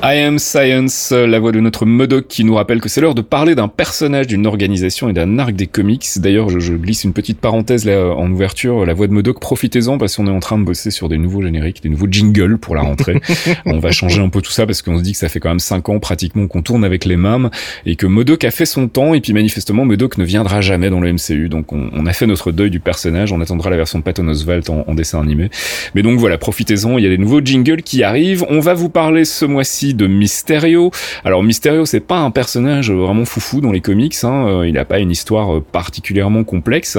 I 0.09 0.19
Am 0.19 0.39
Science, 0.39 1.11
la 1.11 1.37
voix 1.37 1.51
de 1.51 1.59
notre 1.59 1.85
Modoc 1.85 2.27
qui 2.29 2.45
nous 2.45 2.55
rappelle 2.55 2.79
que 2.79 2.87
c'est 2.87 3.01
l'heure 3.01 3.13
de 3.13 3.21
parler 3.21 3.55
d'un 3.55 3.67
personnage, 3.67 4.27
d'une 4.27 4.47
organisation 4.47 5.09
et 5.09 5.13
d'un 5.13 5.37
arc 5.37 5.51
des 5.51 5.67
comics. 5.67 6.05
D'ailleurs, 6.15 6.49
je, 6.49 6.59
je, 6.59 6.75
glisse 6.75 7.03
une 7.03 7.11
petite 7.11 7.41
parenthèse 7.41 7.83
là 7.83 8.15
en 8.15 8.31
ouverture. 8.31 8.85
La 8.85 8.93
voix 8.93 9.07
de 9.07 9.11
Modoc, 9.11 9.41
profitez-en 9.41 9.97
parce 9.97 10.15
qu'on 10.15 10.25
est 10.27 10.31
en 10.31 10.39
train 10.39 10.57
de 10.57 10.63
bosser 10.63 10.91
sur 10.91 11.09
des 11.09 11.17
nouveaux 11.17 11.41
génériques, 11.41 11.83
des 11.83 11.89
nouveaux 11.89 12.07
jingles 12.09 12.57
pour 12.57 12.73
la 12.73 12.83
rentrée. 12.83 13.19
on 13.65 13.79
va 13.79 13.91
changer 13.91 14.21
un 14.21 14.29
peu 14.29 14.41
tout 14.41 14.51
ça 14.51 14.65
parce 14.65 14.81
qu'on 14.81 14.97
se 14.97 15.03
dit 15.03 15.11
que 15.11 15.17
ça 15.17 15.27
fait 15.27 15.41
quand 15.41 15.49
même 15.49 15.59
cinq 15.59 15.89
ans 15.89 15.99
pratiquement 15.99 16.47
qu'on 16.47 16.61
tourne 16.61 16.85
avec 16.85 17.03
les 17.03 17.17
mêmes 17.17 17.49
et 17.85 17.97
que 17.97 18.07
Modoc 18.07 18.45
a 18.45 18.51
fait 18.51 18.65
son 18.65 18.87
temps 18.87 19.13
et 19.13 19.19
puis 19.19 19.33
manifestement 19.33 19.83
Modoc 19.83 20.17
ne 20.17 20.23
viendra 20.23 20.61
jamais 20.61 20.89
dans 20.89 21.01
le 21.01 21.11
MCU. 21.11 21.49
Donc 21.49 21.73
on, 21.73 21.89
on 21.91 22.05
a 22.05 22.13
fait 22.13 22.27
notre 22.27 22.53
deuil 22.53 22.69
du 22.69 22.79
personnage. 22.79 23.33
On 23.33 23.41
attendra 23.41 23.69
la 23.69 23.75
version 23.75 23.99
de 23.99 24.05
Patton 24.05 24.29
Oswalt 24.29 24.69
en, 24.69 24.85
en 24.87 24.95
dessin 24.95 25.19
animé. 25.19 25.49
Mais 25.95 26.01
donc 26.01 26.17
voilà, 26.17 26.37
profitez-en. 26.37 26.97
Il 26.97 27.03
y 27.03 27.07
a 27.07 27.09
des 27.09 27.17
nouveaux 27.17 27.41
jingles 27.43 27.81
qui 27.81 28.03
arrivent. 28.03 28.45
On 28.47 28.61
va 28.61 28.73
vous 28.73 28.87
parler 28.87 29.25
ce 29.25 29.43
mois-ci 29.43 29.96
de 29.97 30.07
Mysterio. 30.07 30.91
Alors 31.25 31.43
Mysterio, 31.43 31.85
c'est 31.85 31.99
pas 31.99 32.19
un 32.19 32.31
personnage 32.31 32.91
vraiment 32.91 33.25
foufou 33.25 33.61
dans 33.61 33.71
les 33.71 33.81
comics, 33.81 34.15
hein. 34.23 34.47
Euh, 34.47 34.67
il 34.67 34.73
n'a 34.73 34.85
pas 34.85 34.99
une 34.99 35.11
histoire 35.11 35.61
particulièrement 35.61 36.43
complexe, 36.43 36.97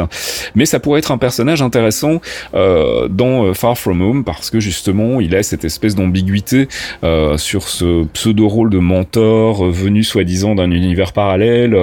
mais 0.55 0.67
ça 0.67 0.81
pourrait 0.81 0.99
être 0.99 1.13
un 1.13 1.19
personnage 1.19 1.63
intéressant 1.63 2.21
euh, 2.55 3.09
dans 3.09 3.45
euh, 3.45 3.55
Far 3.55 3.77
From 3.79 4.01
Home 4.03 4.25
parce 4.25 4.51
que 4.51 4.61
justement, 4.61 5.21
il 5.21 5.35
a 5.35 5.43
cette 5.43 5.65
espèce 5.65 5.95
d'ambiguïté 5.95 6.69
euh, 7.05 7.37
sur 7.37 7.69
ce 7.69 8.05
pseudo-rôle 8.05 8.71
de 8.71 8.79
mentor 8.79 9.67
euh, 9.67 9.71
venu 9.71 10.05
soi-disant 10.05 10.55
d'un 10.55 10.71
univers 10.71 11.13
parallèle. 11.13 11.77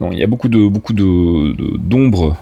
il 0.00 0.18
y 0.18 0.22
a 0.22 0.26
beaucoup 0.26 0.48
de 0.48 0.66
beaucoup 0.68 0.92
de 0.92 1.54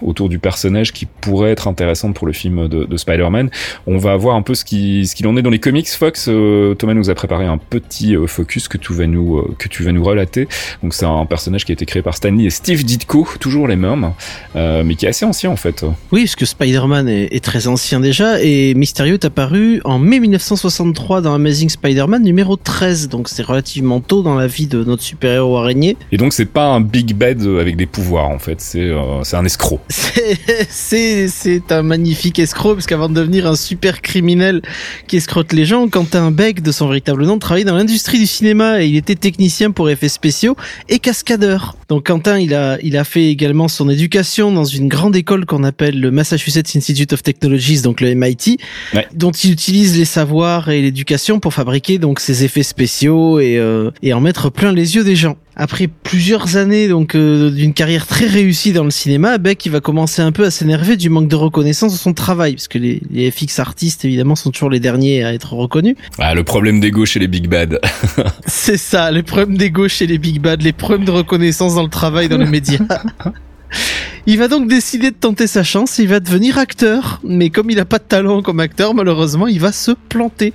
autour 0.01 0.29
du 0.29 0.39
personnage 0.39 0.93
qui 0.93 1.05
pourrait 1.05 1.51
être 1.51 1.67
intéressante 1.67 2.15
pour 2.15 2.27
le 2.27 2.33
film 2.33 2.67
de, 2.67 2.85
de 2.85 2.97
Spider-Man. 2.97 3.49
On 3.85 3.97
va 3.97 4.15
voir 4.15 4.35
un 4.35 4.41
peu 4.41 4.55
ce 4.55 4.63
qui 4.63 5.05
ce 5.07 5.15
qu'il 5.15 5.27
en 5.27 5.35
est 5.35 5.41
dans 5.41 5.49
les 5.49 5.59
comics. 5.59 5.87
Fox, 5.87 6.29
Thomas 6.77 6.93
nous 6.93 7.09
a 7.09 7.15
préparé 7.15 7.45
un 7.45 7.57
petit 7.57 7.86
focus 8.27 8.67
que 8.67 8.77
tu 8.77 8.93
vas 8.93 9.07
nous 9.07 9.55
que 9.57 9.67
tu 9.67 9.83
vas 9.83 9.91
nous 9.91 10.03
relater. 10.03 10.47
Donc 10.83 10.93
c'est 10.93 11.05
un 11.05 11.25
personnage 11.25 11.65
qui 11.65 11.71
a 11.71 11.73
été 11.73 11.85
créé 11.85 12.01
par 12.01 12.15
Stanley 12.15 12.45
et 12.45 12.49
Steve 12.49 12.83
Ditko, 12.83 13.27
toujours 13.39 13.67
les 13.67 13.75
mêmes, 13.75 14.11
euh, 14.55 14.83
mais 14.83 14.95
qui 14.95 15.05
est 15.05 15.09
assez 15.09 15.25
ancien 15.25 15.49
en 15.49 15.55
fait. 15.55 15.85
Oui, 16.11 16.23
parce 16.23 16.35
que 16.35 16.45
Spider-Man 16.45 17.07
est, 17.07 17.33
est, 17.33 17.43
très 17.43 17.67
ancien 17.67 17.99
déjà 17.99 18.41
et 18.41 18.73
Mysterio 18.73 19.15
est 19.15 19.25
apparu 19.25 19.81
en 19.83 19.99
mai 19.99 20.19
1963 20.19 21.21
dans 21.21 21.33
Amazing 21.33 21.69
Spider-Man 21.69 22.23
numéro 22.23 22.55
13, 22.57 23.09
donc 23.09 23.29
c'est 23.29 23.43
relativement 23.43 23.99
tôt 23.99 24.21
dans 24.21 24.35
la 24.35 24.47
vie 24.47 24.67
de 24.67 24.83
notre 24.83 25.03
super-héros 25.03 25.57
araignée. 25.57 25.97
Et 26.11 26.17
donc 26.17 26.33
c'est 26.33 26.45
pas 26.45 26.65
un 26.65 26.81
big 26.81 27.13
bad 27.15 27.41
avec 27.41 27.77
des 27.77 27.85
pouvoirs 27.85 28.29
en 28.29 28.39
fait, 28.39 28.61
c'est 28.61 28.79
euh, 28.79 29.23
c'est 29.23 29.37
un 29.37 29.45
escroc. 29.45 29.79
C'est 30.69 31.27
c'est 31.27 31.71
un 31.71 31.83
magnifique 31.83 32.39
escroc 32.39 32.75
parce 32.75 32.85
qu'avant 32.85 33.09
de 33.09 33.13
devenir 33.13 33.47
un 33.47 33.55
super 33.55 34.01
criminel 34.01 34.61
qui 35.07 35.17
escrote 35.17 35.53
les 35.53 35.65
gens, 35.65 35.87
Quentin 35.87 36.31
Beck 36.31 36.61
de 36.61 36.71
son 36.71 36.87
véritable 36.87 37.25
nom 37.25 37.39
travaillait 37.39 37.65
dans 37.65 37.76
l'industrie 37.77 38.19
du 38.19 38.27
cinéma 38.27 38.81
et 38.81 38.87
il 38.87 38.95
était 38.95 39.15
technicien 39.15 39.71
pour 39.71 39.89
effets 39.89 40.09
spéciaux 40.09 40.55
et 40.89 40.99
cascadeur. 40.99 41.77
Donc 41.89 42.07
Quentin, 42.07 42.39
il 42.39 42.53
a, 42.53 42.77
il 42.81 42.97
a 42.97 43.03
fait 43.03 43.29
également 43.29 43.67
son 43.67 43.89
éducation 43.89 44.51
dans 44.51 44.65
une 44.65 44.87
grande 44.87 45.15
école 45.15 45.45
qu'on 45.45 45.63
appelle 45.63 45.99
le 45.99 46.11
Massachusetts 46.11 46.75
Institute 46.75 47.13
of 47.13 47.23
Technologies, 47.23 47.81
donc 47.81 48.01
le 48.01 48.13
MIT, 48.13 48.57
ouais. 48.93 49.07
dont 49.13 49.31
il 49.31 49.51
utilise 49.51 49.97
les 49.97 50.05
savoirs 50.05 50.69
et 50.69 50.81
l'éducation 50.81 51.39
pour 51.39 51.53
fabriquer 51.53 51.97
donc 51.97 52.19
ses 52.19 52.43
effets 52.43 52.63
spéciaux 52.63 53.39
et, 53.39 53.57
euh, 53.57 53.91
et 54.01 54.13
en 54.13 54.19
mettre 54.19 54.49
plein 54.49 54.71
les 54.71 54.95
yeux 54.95 55.03
des 55.03 55.15
gens. 55.15 55.37
Après 55.59 55.87
plusieurs 55.87 56.55
années 56.55 56.87
donc 56.87 57.15
euh, 57.15 57.49
d'une 57.49 57.73
carrière 57.73 58.05
très 58.05 58.27
réussie 58.27 58.73
dans 58.73 58.83
le 58.83 58.91
cinéma, 58.91 59.39
Beck 59.39 59.65
il 59.65 59.71
va 59.71 59.79
commencer 59.79 60.21
un 60.21 60.31
peu 60.31 60.45
à 60.45 60.51
s'énerver 60.51 60.97
du 60.97 61.09
manque 61.09 61.27
de 61.27 61.35
reconnaissance 61.35 61.93
de 61.93 61.97
son 61.97 62.13
travail, 62.13 62.53
parce 62.53 62.67
que 62.67 62.77
les, 62.77 63.01
les 63.09 63.31
FX 63.31 63.57
artistes 63.57 64.05
évidemment 64.05 64.35
sont 64.35 64.51
toujours 64.51 64.69
les 64.69 64.79
derniers 64.79 65.23
à 65.23 65.33
être 65.33 65.53
reconnus. 65.53 65.95
Ah, 66.19 66.35
le 66.35 66.43
problème 66.43 66.79
d'ego 66.79 67.05
chez 67.05 67.19
les 67.19 67.27
big 67.27 67.47
bad. 67.47 67.79
C'est 68.45 68.77
ça, 68.77 69.09
les 69.09 69.23
problèmes 69.23 69.57
d'ego 69.57 69.87
chez 69.87 70.05
les 70.05 70.19
big 70.19 70.39
bad, 70.39 70.61
les 70.61 70.73
problèmes 70.73 71.05
de 71.05 71.11
reconnaissance 71.11 71.73
dans 71.73 71.83
le 71.83 71.89
travail, 71.89 72.29
dans 72.29 72.37
les 72.37 72.45
médias. 72.45 72.77
Il 74.29 74.37
va 74.37 74.49
donc 74.49 74.67
décider 74.67 75.11
de 75.11 75.15
tenter 75.15 75.47
sa 75.47 75.63
chance, 75.63 75.99
il 75.99 76.09
va 76.09 76.19
devenir 76.19 76.57
acteur, 76.57 77.21
mais 77.23 77.49
comme 77.49 77.69
il 77.69 77.79
a 77.79 77.85
pas 77.85 77.97
de 77.97 78.03
talent 78.03 78.41
comme 78.41 78.59
acteur, 78.59 78.93
malheureusement, 78.93 79.47
il 79.47 79.61
va 79.61 79.71
se 79.71 79.91
planter. 79.91 80.51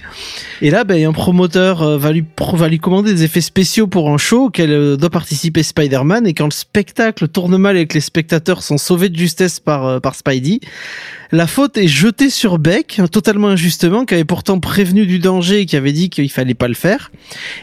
Et 0.61 0.69
là, 0.69 0.85
ben, 0.85 1.03
un 1.07 1.13
promoteur 1.13 1.81
euh, 1.81 1.97
va 1.97 2.13
lui, 2.13 2.79
commander 2.79 3.15
des 3.15 3.25
effets 3.25 3.41
spéciaux 3.41 3.87
pour 3.87 4.11
un 4.11 4.19
show 4.19 4.49
auquel 4.49 4.71
euh, 4.73 4.97
doit 4.99 5.09
participer 5.09 5.63
Spider-Man, 5.63 6.27
et 6.27 6.35
quand 6.35 6.45
le 6.45 6.51
spectacle 6.51 7.29
tourne 7.29 7.57
mal 7.57 7.79
et 7.79 7.87
que 7.87 7.95
les 7.95 8.03
spectateurs 8.03 8.63
sont 8.63 8.77
sauvés 8.77 9.09
de 9.09 9.17
justesse 9.17 9.59
par, 9.59 9.87
euh, 9.87 10.01
par 10.01 10.17
Spidey, 10.17 10.61
la 11.31 11.47
faute 11.47 11.79
est 11.79 11.89
jetée 11.89 12.29
sur 12.29 12.59
Beck, 12.59 13.01
totalement 13.11 13.49
injustement, 13.49 14.05
qui 14.05 14.13
avait 14.13 14.27
pourtant 14.27 14.61
prévenu 14.61 15.07
du 15.07 15.19
danger 15.19 15.61
et 15.61 15.67
qui 15.67 15.77
avait 15.77 15.93
dit 15.93 16.11
qu'il 16.11 16.31
fallait 16.31 16.53
pas 16.53 16.69
le 16.69 16.75
faire. 16.75 17.11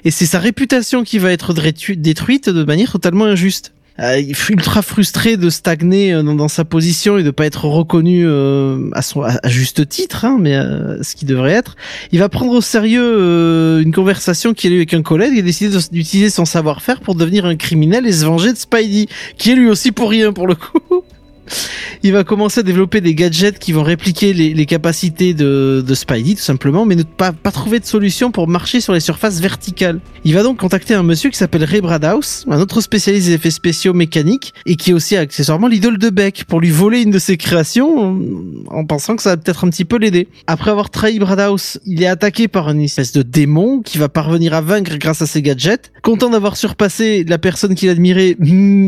Et 0.06 0.10
c'est 0.10 0.26
sa 0.26 0.40
réputation 0.40 1.04
qui 1.04 1.20
va 1.20 1.32
être 1.32 1.54
détruite 1.54 2.50
de 2.50 2.64
manière 2.64 2.92
totalement 2.92 3.26
injuste 3.26 3.74
euh, 4.00 4.22
ultra 4.50 4.82
frustré 4.82 5.38
de 5.38 5.50
stagner 5.50 6.14
dans, 6.24 6.36
dans, 6.36 6.48
sa 6.48 6.66
position 6.66 7.18
et 7.18 7.24
de 7.24 7.32
pas 7.32 7.46
être 7.46 7.66
reconnu 7.66 8.24
euh, 8.26 8.90
à 8.94 9.02
son 9.02 9.22
à, 9.22 9.48
juste 9.48 9.88
titre, 9.88 10.26
hein, 10.26 10.38
mais 10.40 10.56
euh, 10.56 11.02
ce 11.04 11.16
qui 11.16 11.26
devrait 11.26 11.52
être. 11.52 11.76
Il 12.12 12.20
va 12.20 12.30
prendre 12.30 12.54
au 12.54 12.62
sérieux 12.62 13.04
euh, 13.04 13.82
une 13.82 13.92
conversation 13.92 14.54
qu'il 14.54 14.72
a 14.72 14.76
eu 14.76 14.80
avec 14.80 14.94
un 14.94 15.02
collègue 15.02 15.38
et 15.38 15.42
décider 15.42 15.78
d'utiliser 15.92 16.30
son 16.30 16.46
savoir-faire 16.46 17.02
pour 17.02 17.16
devenir 17.16 17.46
un 17.46 17.56
criminel 17.56 18.06
et 18.08 18.12
se 18.12 18.26
venger 18.26 18.54
de 18.54 18.58
Spidey, 18.58 19.08
qui 19.38 19.52
est 19.52 19.56
lui 19.56 19.70
aussi 19.70 19.92
pour 19.92 20.10
rien 20.10 20.34
pour 20.34 20.48
le 20.48 20.56
coup. 20.56 20.80
il 22.04 22.14
va 22.14 22.24
commencer 22.24 22.62
à 22.62 22.64
développer 22.64 23.02
des 23.02 23.16
gadgets 23.16 23.60
qui 23.60 23.72
vont 23.72 23.84
répliquer 23.84 24.34
les, 24.34 24.66
capacités 24.66 25.34
de, 25.34 25.84
de, 25.86 25.94
Spidey 25.94 26.36
tout 26.36 26.42
simplement, 26.42 26.86
mais 26.86 26.96
ne 26.96 27.04
pas, 27.04 27.32
pas 27.32 27.52
trouver 27.52 27.80
de 27.80 27.86
solution 27.86 28.32
pour 28.32 28.48
marcher 28.48 28.82
sur 28.82 28.94
les 28.94 29.00
surfaces 29.00 29.40
verticales. 29.40 30.00
Il 30.24 30.34
va 30.34 30.44
donc 30.44 30.58
contacter 30.58 30.94
un 30.94 31.04
monsieur 31.04 31.30
qui 31.30 31.38
s'appelle 31.38 31.64
Ray 31.64 31.82
Bradhouse, 31.82 32.46
un 32.50 32.60
autre 32.60 32.82
spécialiste 32.82 33.28
des 33.28 33.34
effets 33.34 33.52
spéciaux 33.52 33.94
mécaniques, 33.94 34.54
et 34.66 34.76
qui 34.76 34.92
est 34.92 34.94
aussi 34.94 35.16
accessoirement 35.16 35.68
l'idole 35.68 35.98
de 35.98 36.10
Beck, 36.10 36.46
pour 36.46 36.60
lui 36.60 36.70
voler 36.70 37.02
une 37.02 37.12
de 37.12 37.20
ses 37.20 37.38
créations, 37.38 38.00
en, 38.00 38.20
en 38.68 38.86
pensant 38.86 39.16
que 39.16 39.24
ça 39.24 39.32
va 39.32 39.38
peut-être 39.38 39.66
un 39.66 39.70
petit 39.70 39.86
peu 39.86 39.98
l'aider. 39.98 40.28
Après 40.48 40.72
avoir 40.72 40.90
trahi 40.90 41.20
Bradhouse, 41.20 41.80
il 41.86 42.04
est 42.04 42.08
attaqué 42.08 42.48
par 42.48 42.70
une 42.70 42.82
espèce 42.82 43.12
de 43.12 43.22
démon 43.22 43.82
qui 43.82 43.98
va 43.98 44.10
parvenir 44.10 44.54
à 44.54 44.62
vaincre 44.62 44.98
grâce 44.98 45.22
à 45.22 45.26
ses 45.26 45.42
gadgets. 45.42 45.92
Content 46.02 46.30
d'avoir 46.30 46.58
surpassé 46.58 47.26
la 47.28 47.38
personne 47.38 47.76
qu'il 47.76 47.90
admirait 47.90 48.38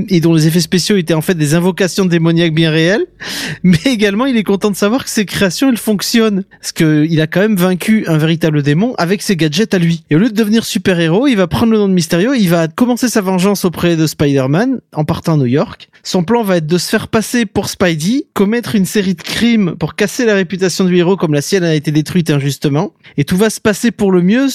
et 0.10 0.20
dont 0.20 0.34
les 0.34 0.48
effets 0.48 0.60
spéciaux 0.60 0.98
étaient 0.98 1.14
en 1.14 1.22
fait 1.22 1.36
des 1.36 1.56
invocations 1.56 2.06
démoniaques 2.06 2.51
bien 2.52 2.72
réelles, 2.72 3.06
mais 3.64 3.80
également 3.86 4.26
il 4.26 4.38
est 4.38 4.44
content 4.44 4.72
de 4.72 4.76
savoir 4.76 5.04
que 5.04 5.10
ses 5.10 5.26
créations 5.26 5.70
elles 5.70 5.78
fonctionnent 5.78 6.44
parce 6.60 6.72
que 6.72 7.06
il 7.10 7.22
a 7.22 7.28
quand 7.28 7.42
même 7.42 7.56
vaincu 7.56 8.06
un 8.08 8.18
véritable 8.18 8.64
démon 8.64 8.94
avec 8.98 9.22
ses 9.22 9.36
gadgets 9.36 9.74
à 9.74 9.80
lui. 9.80 10.04
Et 10.10 10.16
au 10.16 10.20
lieu 10.20 10.30
de 10.30 10.36
devenir 10.36 10.66
super 10.66 11.00
héros, 11.00 11.28
il 11.28 11.36
va 11.36 11.48
prendre 11.48 11.72
le 11.72 11.78
nom 11.78 11.88
de 11.88 11.94
Mysterio, 11.94 12.34
il 12.34 12.48
va 12.48 12.68
commencer 12.68 13.10
sa 13.10 13.22
vengeance 13.22 13.66
auprès 13.66 13.96
de 13.96 14.08
Spider-Man 14.08 14.80
en 14.94 15.06
partant 15.06 15.34
à 15.34 15.38
New 15.38 15.46
York. 15.46 15.90
Son 16.04 16.24
plan 16.24 16.44
va 16.44 16.58
être 16.58 16.68
de 16.68 16.78
se 16.78 16.90
faire 16.90 17.08
passer 17.08 17.46
pour 17.46 17.70
Spidey, 17.70 18.26
commettre 18.34 18.76
une 18.76 18.86
série 18.86 19.14
de 19.14 19.22
crimes 19.22 19.76
pour 19.78 19.96
casser 19.96 20.26
la 20.26 20.34
réputation 20.34 20.86
du 20.86 20.98
héros 20.98 21.16
comme 21.16 21.34
la 21.34 21.42
sienne 21.42 21.64
a 21.64 21.76
été 21.76 21.92
détruite 21.92 22.32
injustement. 22.32 22.94
Et 23.18 23.24
tout 23.24 23.38
va 23.38 23.50
se 23.50 23.60
passer 23.60 23.92
pour 23.92 24.12
le 24.12 24.22
mieux 24.22 24.48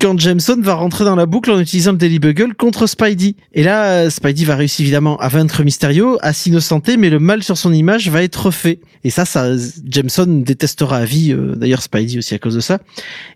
quand 0.00 0.18
Jameson 0.18 0.58
va 0.60 0.74
rentrer 0.74 1.04
dans 1.04 1.16
la 1.16 1.26
boucle 1.26 1.50
en 1.50 1.60
utilisant 1.60 1.92
le 1.92 1.98
Daily 1.98 2.18
Bugle 2.18 2.54
contre 2.54 2.86
Spidey. 2.86 3.34
Et 3.52 3.62
là, 3.62 4.08
Spidey 4.08 4.44
va 4.44 4.56
réussir 4.56 4.84
évidemment 4.84 5.18
à 5.18 5.28
vaincre 5.28 5.62
Mysterio, 5.62 6.18
à 6.22 6.32
s'innocenter, 6.32 6.96
mais 6.96 7.10
le 7.10 7.18
mal 7.28 7.42
sur 7.42 7.58
son 7.58 7.72
image 7.72 8.08
va 8.08 8.22
être 8.22 8.50
fait. 8.50 8.80
Et 9.04 9.10
ça, 9.10 9.24
ça, 9.24 9.52
Jameson 9.86 10.26
détestera 10.44 10.96
à 10.96 11.04
vie, 11.04 11.32
euh, 11.32 11.54
d'ailleurs 11.54 11.82
Spidey 11.82 12.18
aussi 12.18 12.34
à 12.34 12.38
cause 12.38 12.54
de 12.54 12.60
ça. 12.60 12.78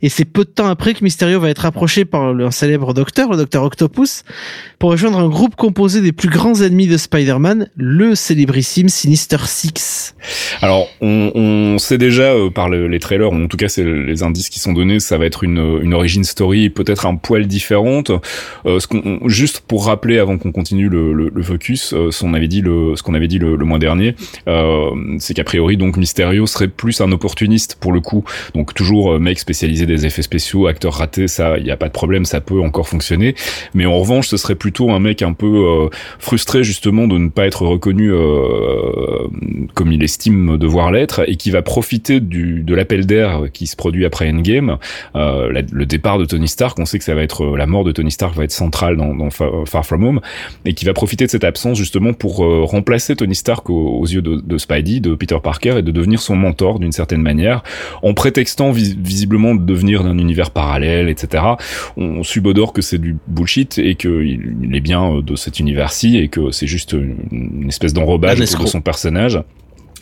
Et 0.01 0.09
c'est 0.09 0.25
peu 0.25 0.45
de 0.45 0.49
temps 0.51 0.67
après 0.67 0.95
que 0.95 1.05
Mysterio 1.05 1.39
va 1.39 1.51
être 1.51 1.67
approché 1.67 2.05
par 2.05 2.23
un 2.23 2.51
célèbre 2.51 2.95
docteur, 2.95 3.31
le 3.31 3.37
docteur 3.37 3.63
Octopus, 3.63 4.25
pour 4.79 4.91
rejoindre 4.91 5.19
un 5.19 5.29
groupe 5.29 5.57
composé 5.57 6.01
des 6.01 6.13
plus 6.13 6.31
grands 6.31 6.61
ennemis 6.63 6.89
de 6.89 6.97
Spider-Man, 6.97 7.69
le 7.77 8.15
célébrissime 8.15 8.89
Sinister 8.89 9.37
Six. 9.45 10.15
Alors, 10.63 10.89
on, 11.01 11.77
sait 11.79 11.99
déjà 11.99 12.33
euh, 12.33 12.51
par 12.51 12.69
le, 12.69 12.89
les 12.89 12.99
trailers, 12.99 13.31
en 13.31 13.47
tout 13.47 13.57
cas 13.57 13.69
c'est 13.69 13.85
les 13.85 14.23
indices 14.23 14.49
qui 14.49 14.59
sont 14.59 14.73
donnés, 14.73 15.01
ça 15.01 15.19
va 15.19 15.27
être 15.27 15.45
une, 15.45 15.81
une 15.83 15.95
origin 15.95 16.25
story 16.25 16.71
peut-être 16.71 17.07
un 17.07 17.17
poil 17.17 17.47
différente. 17.47 18.11
Euh, 18.67 18.81
ce 18.81 18.87
qu'on, 18.87 19.21
juste 19.29 19.61
pour 19.61 19.87
rappeler 19.87 20.19
avant 20.19 20.39
qu'on 20.39 20.53
continue 20.53 20.89
le, 20.89 21.13
le, 21.13 21.31
le 21.33 21.43
focus, 21.43 21.93
euh, 21.93 22.11
ce 22.11 22.21
qu'on 22.23 22.35
avait 22.35 22.49
dit 22.49 22.63
le, 22.63 22.97
ce 22.97 23.03
qu'on 23.03 23.15
avait 23.15 23.29
dit 23.29 23.39
le, 23.39 23.57
le 23.57 23.65
dernier, 23.83 24.15
euh, 24.49 24.91
c'est 25.19 25.35
qu'a 25.35 25.45
priori 25.45 25.77
donc 25.77 25.97
Mysterio 25.97 26.47
serait 26.47 26.69
plus 26.69 27.01
un 27.01 27.11
opportuniste 27.13 27.77
pour 27.81 27.93
le 27.93 28.01
coup. 28.01 28.25
Donc 28.55 28.73
toujours 28.75 29.13
euh, 29.13 29.19
mec 29.19 29.39
spécialisé 29.39 29.85
des 29.85 30.07
effets 30.07 30.23
spéciaux, 30.23 30.67
acteur 30.69 30.95
raté, 30.95 31.29
ça 31.29 31.59
il 31.59 31.67
y 31.67 31.71
a 31.71 31.77
pas 31.77 31.89
de 31.89 31.93
problème, 31.93 32.25
ça 32.25 32.41
peut 32.41 32.61
encore 32.61 32.89
fonctionner. 32.89 33.35
Mais 33.75 33.87
en 33.87 33.99
revanche, 33.99 34.29
ce 34.29 34.37
serait 34.37 34.55
plutôt 34.55 34.91
un 34.91 35.01
mec 35.01 35.23
un 35.23 35.35
peu 35.35 35.53
euh, 35.67 35.89
frustré 36.19 36.63
justement 36.65 37.07
de 37.07 37.19
ne 37.19 37.29
pas 37.29 37.47
être 37.47 37.67
reconnu 37.67 38.11
comme 39.75 39.93
il 39.93 40.03
estime 40.03 40.57
devoir 40.57 40.91
l'être 40.93 41.29
et 41.29 41.37
qui 41.37 41.51
va 41.51 41.63
profiter 41.63 42.21
du 42.21 42.63
de 42.63 42.75
l'appel 42.75 43.07
d'air 43.07 43.43
qui 43.53 43.67
se 43.67 43.77
produit 43.77 44.05
après 44.05 44.31
Endgame, 44.31 44.79
le 45.15 45.85
départ 45.85 46.19
de 46.19 46.25
Tony 46.25 46.49
Stark. 46.49 46.79
On 46.79 46.87
sait 46.87 46.99
que 46.99 47.05
ça 47.05 47.15
va 47.15 47.23
être 47.23 47.57
la 47.57 47.67
mort 47.67 47.85
de 47.85 47.93
Tony 47.93 48.11
Stark 48.11 48.35
va 48.37 48.45
être 48.45 48.53
centrale 48.53 48.97
dans, 48.97 49.15
dans 49.15 49.31
Fa- 49.31 49.51
Far 49.67 49.85
From 49.85 50.05
Home 50.05 50.21
et 50.65 50.75
qui 50.75 50.85
va 50.85 50.93
profiter 50.93 51.25
de 51.27 51.31
cette 51.31 51.45
absence 51.45 51.77
justement 51.79 52.13
pour 52.13 52.37
remplacer 52.77 53.17
Tony 53.17 53.35
Stark 53.35 53.62
aux, 53.71 53.99
aux 54.01 54.07
yeux 54.07 54.23
de, 54.23 54.37
de 54.37 54.59
Spidey, 54.59 55.01
de 55.01 55.15
Peter 55.15 55.37
Parker 55.43 55.77
et 55.79 55.83
de 55.83 55.91
devenir 55.91 56.21
son 56.21 56.37
mentor 56.37 56.79
d'une 56.79 56.93
certaine 56.93 57.23
manière, 57.23 57.63
en 58.03 58.15
prétextant 58.15 58.71
vis- 58.73 58.97
visiblement 58.99 59.55
de 59.55 59.65
devenir 59.65 60.05
d'un 60.05 60.19
univers 60.19 60.51
parallèle, 60.51 61.09
etc. 61.09 61.43
On, 61.97 62.05
on 62.05 62.23
subodore 62.23 62.73
que 62.73 62.83
c'est 62.83 62.99
du 62.99 63.17
bullshit 63.29 63.79
et 63.79 63.95
qu'il 63.95 64.57
il 64.63 64.75
est 64.77 64.81
bien 64.81 65.05
euh, 65.17 65.23
de 65.23 65.37
cet 65.37 65.59
univers-ci 65.61 66.17
et 66.19 66.29
que 66.29 66.51
c'est 66.51 66.67
juste 66.67 66.93
une, 66.93 67.17
une 67.63 67.69
espèce 67.69 67.93
d'enrobage 67.93 68.39
de 68.39 68.67
son 68.67 68.81
personnage. 68.81 69.41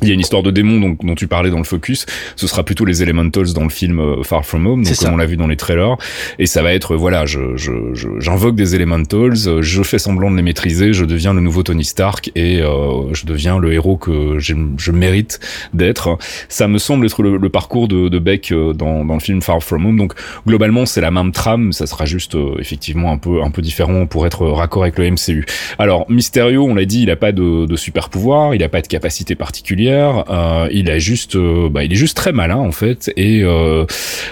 Il 0.03 0.09
y 0.09 0.11
a 0.11 0.15
une 0.15 0.21
histoire 0.21 0.43
de 0.43 0.51
démon 0.51 0.81
donc, 0.81 1.05
dont 1.05 1.15
tu 1.15 1.27
parlais 1.27 1.51
dans 1.51 1.59
le 1.59 1.65
focus. 1.65 2.07
Ce 2.37 2.47
sera 2.47 2.65
plutôt 2.65 2.85
les 2.85 3.03
Elementals 3.03 3.53
dans 3.55 3.65
le 3.65 3.69
film 3.71 4.01
euh, 4.01 4.23
Far 4.23 4.45
From 4.47 4.67
Home, 4.67 4.83
donc 4.85 4.87
comme 5.07 5.15
on 5.15 5.17
l'a 5.19 5.27
vu 5.27 5.37
dans 5.37 5.47
les 5.47 5.57
trailers. 5.57 5.97
Et 6.39 6.47
ça 6.47 6.63
va 6.63 6.73
être, 6.73 6.97
voilà, 6.97 7.27
je, 7.27 7.57
je, 7.57 7.73
je- 7.95 8.09
j'invoque 8.19 8.55
des 8.57 8.75
Elementals, 8.75 9.35
euh, 9.47 9.63
je 9.63 9.83
fais 9.83 9.99
semblant 9.99 10.31
de 10.31 10.37
les 10.37 10.43
maîtriser, 10.43 10.93
je 10.93 11.05
deviens 11.05 11.35
le 11.35 11.41
nouveau 11.41 11.63
Tony 11.63 11.85
Stark 11.85 12.31
et 12.35 12.61
euh, 12.63 13.13
je 13.13 13.27
deviens 13.27 13.59
le 13.59 13.73
héros 13.73 13.97
que 13.97 14.39
je 14.39 14.91
mérite 14.93 15.41
d'être. 15.75 16.19
Ça 16.49 16.67
me 16.69 16.79
semble 16.79 17.07
être 17.07 17.23
le, 17.23 17.37
le 17.37 17.49
parcours 17.49 17.89
de, 17.89 18.09
de 18.09 18.19
Beck 18.19 18.53
dans, 18.75 19.05
dans 19.05 19.15
le 19.15 19.21
film 19.21 19.43
Far 19.43 19.63
From 19.63 19.87
Home. 19.87 19.97
Donc 19.99 20.15
globalement, 20.47 20.87
c'est 20.87 21.01
la 21.01 21.11
même 21.11 21.33
trame, 21.33 21.73
ça 21.73 21.87
sera 21.87 22.05
juste 22.07 22.35
euh, 22.35 22.55
effectivement 22.59 23.13
un 23.13 23.19
peu 23.19 23.43
un 23.43 23.51
peu 23.51 23.63
différent 23.63 24.07
pour 24.07 24.27
être 24.27 24.47
raccord 24.47 24.83
avec 24.83 24.99
le 24.99 25.11
MCU. 25.11 25.45
Alors 25.79 26.11
Mysterio, 26.11 26.65
on 26.65 26.75
l'a 26.75 26.85
dit, 26.85 27.03
il 27.03 27.11
a 27.11 27.17
pas 27.17 27.33
de, 27.33 27.67
de 27.67 27.77
super 27.77 28.09
pouvoir, 28.09 28.55
il 28.55 28.63
a 28.63 28.69
pas 28.69 28.81
de 28.83 28.87
capacité 28.87 29.35
particulière, 29.35 29.90
euh, 29.93 30.69
il 30.73 30.91
a 30.91 30.99
juste, 30.99 31.37
euh, 31.37 31.69
bah, 31.69 31.85
il 31.85 31.93
est 31.93 31.97
juste 31.97 32.17
très 32.17 32.33
malin 32.33 32.57
en 32.57 32.73
fait, 32.73 33.13
et 33.17 33.43
euh, 33.43 33.85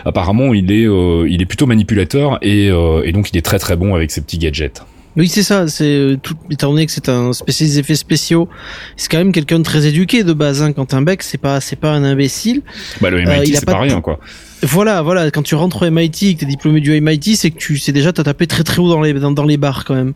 apparemment 0.04 0.54
il 0.54 0.70
est, 0.72 0.86
il 1.30 1.42
est 1.42 1.46
plutôt 1.46 1.66
manipulateur 1.66 2.38
et, 2.42 2.66
et 2.66 3.12
donc 3.12 3.30
il 3.30 3.36
est 3.36 3.42
très 3.42 3.58
très 3.58 3.76
bon 3.76 3.94
avec 3.94 4.10
ses 4.10 4.20
petits 4.20 4.38
gadgets. 4.38 4.82
Oui, 5.16 5.26
c'est 5.26 5.42
ça. 5.42 5.66
C'est 5.66 6.16
tout 6.22 6.36
étant 6.48 6.70
donné 6.70 6.86
que 6.86 6.92
c'est 6.92 7.08
un 7.08 7.32
spécialiste 7.32 7.74
des 7.74 7.80
effets 7.80 7.96
spéciaux. 7.96 8.48
C'est 8.96 9.10
quand 9.10 9.18
même 9.18 9.32
quelqu'un 9.32 9.58
de 9.58 9.64
très 9.64 9.84
éduqué 9.84 10.22
de 10.22 10.32
base. 10.32 10.62
Hein. 10.62 10.72
Quentin 10.72 11.02
Beck, 11.02 11.24
c'est 11.24 11.38
pas, 11.38 11.60
c'est 11.60 11.74
pas 11.74 11.90
un 11.90 12.04
imbécile. 12.04 12.62
Bah 13.00 13.10
le 13.10 13.22
MIT 13.22 13.56
c'est 13.56 13.66
pas 13.66 13.80
rien 13.80 14.00
quoi. 14.00 14.20
Voilà, 14.62 15.02
voilà. 15.02 15.30
Quand 15.30 15.42
tu 15.42 15.54
rentres 15.54 15.82
au 15.82 15.90
MIT, 15.90 16.34
que 16.34 16.40
t'es 16.40 16.46
diplômé 16.46 16.80
du 16.80 17.00
MIT, 17.00 17.36
c'est 17.36 17.52
que 17.52 17.58
tu 17.58 17.78
sais 17.78 17.92
déjà 17.92 18.12
t'as 18.12 18.24
tapé 18.24 18.48
très 18.48 18.64
très 18.64 18.80
haut 18.80 18.88
dans 18.88 19.00
les 19.00 19.12
dans, 19.12 19.30
dans 19.30 19.44
les 19.44 19.56
bars 19.56 19.84
quand 19.84 19.94
même. 19.94 20.14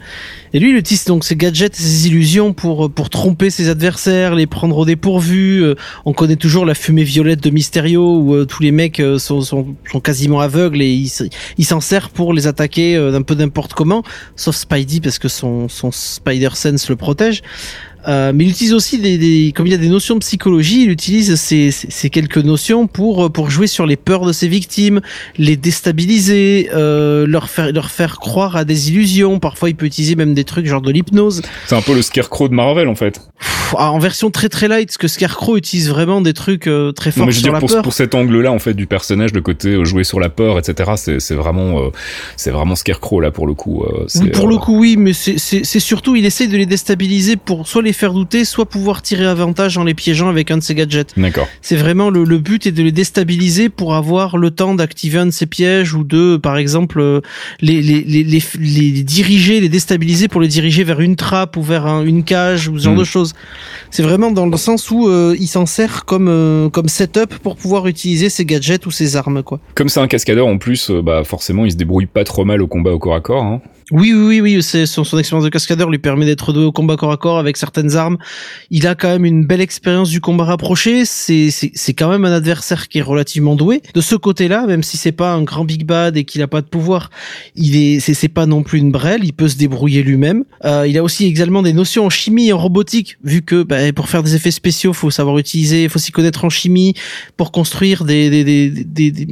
Et 0.52 0.58
lui, 0.58 0.70
il 0.70 0.76
utilise 0.76 1.04
donc 1.04 1.24
ses 1.24 1.36
gadgets, 1.36 1.76
ses 1.76 2.08
illusions 2.08 2.52
pour 2.52 2.90
pour 2.90 3.08
tromper 3.08 3.50
ses 3.50 3.68
adversaires, 3.68 4.34
les 4.34 4.48
prendre 4.48 4.76
au 4.76 4.84
dépourvu. 4.84 5.62
Euh, 5.62 5.76
On 6.04 6.12
connaît 6.12 6.36
toujours 6.36 6.66
la 6.66 6.74
fumée 6.74 7.04
violette 7.04 7.40
de 7.40 7.50
Mysterio 7.50 8.18
où 8.18 8.34
euh, 8.34 8.44
tous 8.44 8.64
les 8.64 8.72
mecs 8.72 8.98
euh, 8.98 9.16
sont, 9.18 9.42
sont 9.42 9.76
sont 9.90 10.00
quasiment 10.00 10.40
aveugles 10.40 10.82
et 10.82 10.92
il 11.58 11.64
s'en 11.64 11.80
sert 11.80 12.10
pour 12.10 12.32
les 12.32 12.48
attaquer 12.48 12.96
euh, 12.96 13.12
d'un 13.12 13.22
peu 13.22 13.36
n'importe 13.36 13.74
comment, 13.74 14.02
sauf 14.34 14.56
Spidey 14.56 15.00
parce 15.00 15.20
que 15.20 15.28
son 15.28 15.68
son 15.68 15.92
Spider 15.92 16.50
Sense 16.54 16.88
le 16.88 16.96
protège. 16.96 17.42
Euh, 18.08 18.32
mais 18.34 18.44
il 18.44 18.50
utilise 18.50 18.74
aussi 18.74 18.98
des, 18.98 19.18
des, 19.18 19.52
comme 19.54 19.66
il 19.66 19.70
y 19.72 19.74
a 19.74 19.78
des 19.78 19.88
notions 19.88 20.14
de 20.14 20.20
psychologie, 20.20 20.84
il 20.84 20.90
utilise 20.90 21.34
ces, 21.36 21.70
ces, 21.70 21.90
ces 21.90 22.10
quelques 22.10 22.38
notions 22.38 22.86
pour 22.86 23.30
pour 23.32 23.50
jouer 23.50 23.66
sur 23.66 23.86
les 23.86 23.96
peurs 23.96 24.24
de 24.26 24.32
ses 24.32 24.48
victimes, 24.48 25.00
les 25.38 25.56
déstabiliser, 25.56 26.70
euh, 26.74 27.26
leur 27.26 27.48
faire 27.48 27.72
leur 27.72 27.90
faire 27.90 28.18
croire 28.18 28.56
à 28.56 28.64
des 28.64 28.90
illusions. 28.90 29.38
Parfois, 29.38 29.68
il 29.70 29.74
peut 29.76 29.86
utiliser 29.86 30.16
même 30.16 30.34
des 30.34 30.44
trucs 30.44 30.66
genre 30.66 30.82
de 30.82 30.90
l'hypnose. 30.90 31.42
C'est 31.66 31.76
un 31.76 31.82
peu 31.82 31.94
le 31.94 32.02
Scarecrow 32.02 32.48
de 32.48 32.54
Marvel 32.54 32.88
en 32.88 32.94
fait. 32.94 33.20
Pff, 33.38 33.74
ah, 33.78 33.90
en 33.92 33.98
version 33.98 34.30
très 34.30 34.48
très 34.48 34.68
light, 34.68 34.88
parce 34.88 34.98
que 34.98 35.08
Scarecrow 35.08 35.56
utilise 35.56 35.88
vraiment 35.88 36.20
des 36.20 36.34
trucs 36.34 36.66
euh, 36.66 36.92
très 36.92 37.10
Non, 37.10 37.14
forts 37.16 37.26
mais 37.26 37.32
je 37.32 37.36
veux 37.38 37.42
sur 37.42 37.44
dire 37.44 37.52
la 37.54 37.60
pour, 37.60 37.68
peur. 37.70 37.82
pour 37.82 37.92
cet 37.92 38.14
angle-là 38.14 38.52
en 38.52 38.58
fait 38.58 38.74
du 38.74 38.86
personnage, 38.86 39.32
le 39.32 39.40
côté 39.40 39.68
euh, 39.70 39.84
jouer 39.84 40.04
sur 40.04 40.20
la 40.20 40.28
peur, 40.28 40.58
etc. 40.58 40.92
C'est 40.96 41.20
c'est 41.20 41.34
vraiment, 41.34 41.80
euh, 41.80 41.90
c'est 42.36 42.50
vraiment 42.50 42.74
Scarecrow 42.74 43.20
là 43.20 43.30
pour 43.30 43.46
le 43.46 43.54
coup. 43.54 43.82
euh, 43.84 44.06
pour 44.32 44.46
euh, 44.46 44.50
le 44.50 44.58
coup, 44.58 44.78
oui, 44.78 44.96
mais 44.98 45.12
c'est 45.12 45.62
surtout, 45.80 46.16
il 46.16 46.24
essaye 46.26 46.48
de 46.48 46.56
les 46.56 46.66
déstabiliser 46.66 47.36
pour 47.36 47.66
soit 47.66 47.82
les 47.82 47.91
faire 47.92 48.12
douter, 48.12 48.44
soit 48.44 48.66
pouvoir 48.66 49.02
tirer 49.02 49.26
avantage 49.26 49.78
en 49.78 49.84
les 49.84 49.94
piégeant 49.94 50.28
avec 50.28 50.50
un 50.50 50.58
de 50.58 50.62
ses 50.62 50.74
gadgets. 50.74 51.12
D'accord. 51.16 51.48
C'est 51.60 51.76
vraiment 51.76 52.10
le, 52.10 52.24
le 52.24 52.38
but 52.38 52.66
est 52.66 52.72
de 52.72 52.82
les 52.82 52.92
déstabiliser 52.92 53.68
pour 53.68 53.94
avoir 53.94 54.36
le 54.36 54.50
temps 54.50 54.74
d'activer 54.74 55.18
un 55.18 55.26
de 55.26 55.30
ces 55.30 55.46
pièges 55.46 55.94
ou 55.94 56.04
de, 56.04 56.36
par 56.36 56.56
exemple, 56.56 57.00
euh, 57.00 57.20
les, 57.60 57.82
les, 57.82 58.02
les, 58.02 58.24
les, 58.24 58.40
les 58.58 59.02
diriger, 59.02 59.60
les 59.60 59.68
déstabiliser 59.68 60.28
pour 60.28 60.40
les 60.40 60.48
diriger 60.48 60.84
vers 60.84 61.00
une 61.00 61.16
trappe 61.16 61.56
ou 61.56 61.62
vers 61.62 61.86
un- 61.86 62.04
une 62.04 62.24
cage 62.24 62.68
ou 62.68 62.78
ce 62.78 62.84
genre 62.84 62.94
Mm. 62.94 62.98
de 62.98 63.04
choses. 63.04 63.34
C'est 63.90 64.02
vraiment 64.02 64.30
dans 64.30 64.46
le 64.46 64.56
sens 64.56 64.90
où 64.90 65.08
euh, 65.08 65.34
il 65.38 65.46
s'en 65.46 65.66
sert 65.66 66.04
comme 66.04 66.28
euh, 66.28 66.68
comme 66.68 66.88
setup 66.88 67.34
pour 67.42 67.56
pouvoir 67.56 67.86
utiliser 67.86 68.28
ses 68.28 68.44
gadgets 68.44 68.86
ou 68.86 68.90
ses 68.90 69.16
armes, 69.16 69.42
quoi. 69.42 69.60
Comme 69.74 69.88
c'est 69.88 70.00
un 70.00 70.08
cascadeur 70.08 70.46
en 70.46 70.58
plus, 70.58 70.90
bah 70.90 71.24
forcément 71.24 71.64
il 71.64 71.72
se 71.72 71.76
débrouille 71.76 72.06
pas 72.06 72.24
trop 72.24 72.44
mal 72.44 72.62
au 72.62 72.66
combat 72.66 72.92
au 72.92 72.98
corps 72.98 73.14
à 73.14 73.20
corps. 73.20 73.42
Hein. 73.44 73.60
Oui, 73.92 74.14
oui, 74.14 74.40
oui, 74.40 74.62
c'est 74.62 74.86
son, 74.86 75.02
expérience 75.18 75.44
de 75.44 75.50
cascadeur 75.50 75.90
lui 75.90 75.98
permet 75.98 76.24
d'être 76.24 76.54
doué 76.54 76.64
au 76.64 76.72
combat 76.72 76.96
corps 76.96 77.12
à 77.12 77.18
corps 77.18 77.38
avec 77.38 77.58
certaines 77.58 77.94
armes. 77.94 78.16
Il 78.70 78.86
a 78.86 78.94
quand 78.94 79.08
même 79.08 79.26
une 79.26 79.44
belle 79.44 79.60
expérience 79.60 80.08
du 80.08 80.18
combat 80.22 80.44
rapproché. 80.44 81.04
C'est, 81.04 81.50
c'est, 81.50 81.92
quand 81.92 82.08
même 82.08 82.24
un 82.24 82.32
adversaire 82.32 82.88
qui 82.88 82.98
est 83.00 83.02
relativement 83.02 83.54
doué. 83.54 83.82
De 83.92 84.00
ce 84.00 84.14
côté-là, 84.14 84.66
même 84.66 84.82
si 84.82 84.96
c'est 84.96 85.12
pas 85.12 85.34
un 85.34 85.42
grand 85.42 85.66
big 85.66 85.84
bad 85.84 86.16
et 86.16 86.24
qu'il 86.24 86.40
a 86.40 86.46
pas 86.46 86.62
de 86.62 86.66
pouvoir, 86.68 87.10
il 87.54 87.76
est, 87.76 88.00
c'est, 88.00 88.28
pas 88.28 88.46
non 88.46 88.62
plus 88.62 88.78
une 88.78 88.92
brêle. 88.92 89.20
Il 89.24 89.34
peut 89.34 89.48
se 89.48 89.56
débrouiller 89.56 90.02
lui-même. 90.02 90.44
Euh, 90.64 90.86
il 90.88 90.96
a 90.96 91.02
aussi 91.02 91.26
également 91.26 91.60
des 91.60 91.74
notions 91.74 92.06
en 92.06 92.10
chimie 92.10 92.48
et 92.48 92.54
en 92.54 92.58
robotique, 92.58 93.18
vu 93.24 93.42
que 93.42 93.62
bah, 93.62 93.92
pour 93.92 94.08
faire 94.08 94.22
des 94.22 94.34
effets 94.34 94.50
spéciaux, 94.50 94.94
faut 94.94 95.10
savoir 95.10 95.36
utiliser, 95.36 95.90
faut 95.90 95.98
s'y 95.98 96.12
connaître 96.12 96.46
en 96.46 96.50
chimie 96.50 96.94
pour 97.36 97.52
construire 97.52 98.04
des, 98.04 98.30
des, 98.30 98.42
des, 98.42 98.70
des, 98.70 99.10
des- 99.10 99.28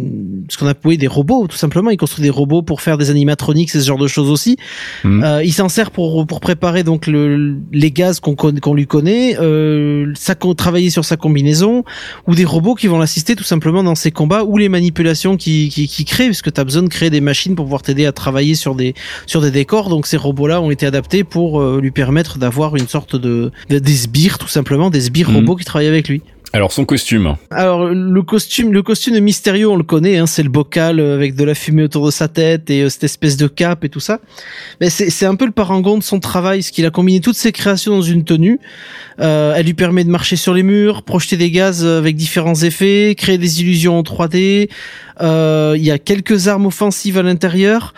ce 0.50 0.58
qu'on 0.58 0.66
appelle 0.66 0.98
des 0.98 1.06
robots, 1.06 1.46
tout 1.46 1.56
simplement. 1.56 1.88
Il 1.88 1.96
construit 1.96 2.22
des 2.22 2.28
robots 2.28 2.61
pour 2.61 2.82
faire 2.82 2.98
des 2.98 3.08
animatroniques, 3.08 3.70
ce 3.70 3.78
genre 3.78 3.96
de 3.96 4.06
choses 4.06 4.28
aussi. 4.28 4.49
Mhm. 5.05 5.22
Euh, 5.24 5.44
il 5.44 5.53
s'en 5.53 5.68
sert 5.68 5.90
pour 5.90 6.26
pour 6.26 6.40
préparer 6.40 6.82
donc 6.84 7.07
le, 7.07 7.57
les 7.72 7.90
gaz 7.90 8.20
qu'on 8.20 8.34
qu'on 8.34 8.74
lui 8.74 8.86
connaît, 8.86 9.36
euh, 9.40 10.12
travailler 10.57 10.90
sur 10.90 11.05
sa 11.05 11.16
combinaison 11.16 11.84
ou 12.26 12.34
des 12.34 12.44
robots 12.44 12.74
qui 12.74 12.86
vont 12.86 12.98
l'assister 12.98 13.36
tout 13.36 13.44
simplement 13.44 13.82
dans 13.82 13.94
ses 13.94 14.11
combats 14.11 14.44
ou 14.44 14.59
les 14.59 14.68
manipulations 14.68 15.36
qui 15.36 15.68
qui, 15.68 15.86
qui 15.88 16.05
crée 16.05 16.26
puisque 16.26 16.53
tu 16.53 16.61
as 16.61 16.64
besoin 16.64 16.82
de 16.82 16.88
créer 16.88 17.11
des 17.11 17.20
machines 17.20 17.55
pour 17.55 17.64
pouvoir 17.66 17.82
t'aider 17.82 18.07
à 18.07 18.12
travailler 18.12 18.55
sur 18.55 18.74
des 18.74 18.94
sur 19.26 19.40
des 19.40 19.51
décors. 19.51 19.88
Donc 19.88 20.07
ces 20.07 20.16
robots 20.16 20.46
là 20.46 20.61
ont 20.61 20.70
été 20.70 20.86
adaptés 20.86 21.24
pour 21.24 21.61
euh, 21.61 21.80
lui 21.80 21.90
permettre 21.90 22.38
d'avoir 22.38 22.76
une 22.76 22.88
sorte 22.88 23.16
de, 23.16 23.51
de- 23.68 23.78
des 23.78 23.92
sbires 23.94 24.38
tout 24.38 24.48
simplement 24.48 24.90
des 24.90 25.01
sbires 25.03 25.30
Mhm. 25.30 25.36
robots 25.36 25.57
qui 25.57 25.64
travaillent 25.64 25.86
avec 25.88 26.09
lui. 26.09 26.22
Alors 26.53 26.72
son 26.72 26.84
costume. 26.84 27.36
Alors 27.51 27.86
le 27.86 28.22
costume, 28.22 28.72
le 28.72 28.82
costume 28.82 29.14
de 29.14 29.20
Mysterio, 29.20 29.72
on 29.72 29.76
le 29.76 29.84
connaît, 29.84 30.18
hein, 30.18 30.26
c'est 30.26 30.42
le 30.42 30.48
bocal 30.48 30.98
euh, 30.98 31.14
avec 31.14 31.36
de 31.36 31.44
la 31.44 31.55
fumée 31.55 31.84
autour 31.84 32.07
de 32.07 32.11
sa 32.11 32.26
tête 32.26 32.70
et 32.70 32.82
euh, 32.82 32.88
cette 32.88 33.05
espèce 33.05 33.36
de 33.36 33.46
cape 33.46 33.84
et 33.84 33.88
tout 33.88 34.01
ça. 34.01 34.18
Mais 34.80 34.90
c'est 34.90 35.26
un 35.26 35.36
peu 35.36 35.46
le 35.46 35.53
parangon 35.53 35.96
de 35.96 36.03
son 36.03 36.18
travail, 36.18 36.64
ce 36.64 36.72
qu'il 36.72 36.84
a 36.86 36.90
combiné 36.90 37.20
toutes 37.20 37.36
ses 37.36 37.53
créations 37.53 37.92
dans 37.92 38.03
une 38.03 38.24
tenue. 38.24 38.59
Euh, 39.20 39.55
elle 39.55 39.66
lui 39.66 39.74
permet 39.74 40.05
de 40.05 40.11
marcher 40.11 40.36
sur 40.36 40.55
les 40.55 40.62
murs, 40.62 41.03
projeter 41.03 41.36
des 41.36 41.51
gaz 41.51 41.84
euh, 41.84 41.98
avec 41.98 42.16
différents 42.16 42.55
effets, 42.55 43.14
créer 43.16 43.38
des 43.38 43.61
illusions 43.61 43.98
en 43.98 44.03
3D. 44.03 44.70
Euh, 45.20 45.74
Il 45.76 45.84
y 45.84 45.90
a 45.90 45.98
quelques 45.98 46.48
armes 46.48 46.66
offensives 46.66 47.18
à 47.18 47.22
l'intérieur. 47.22 47.94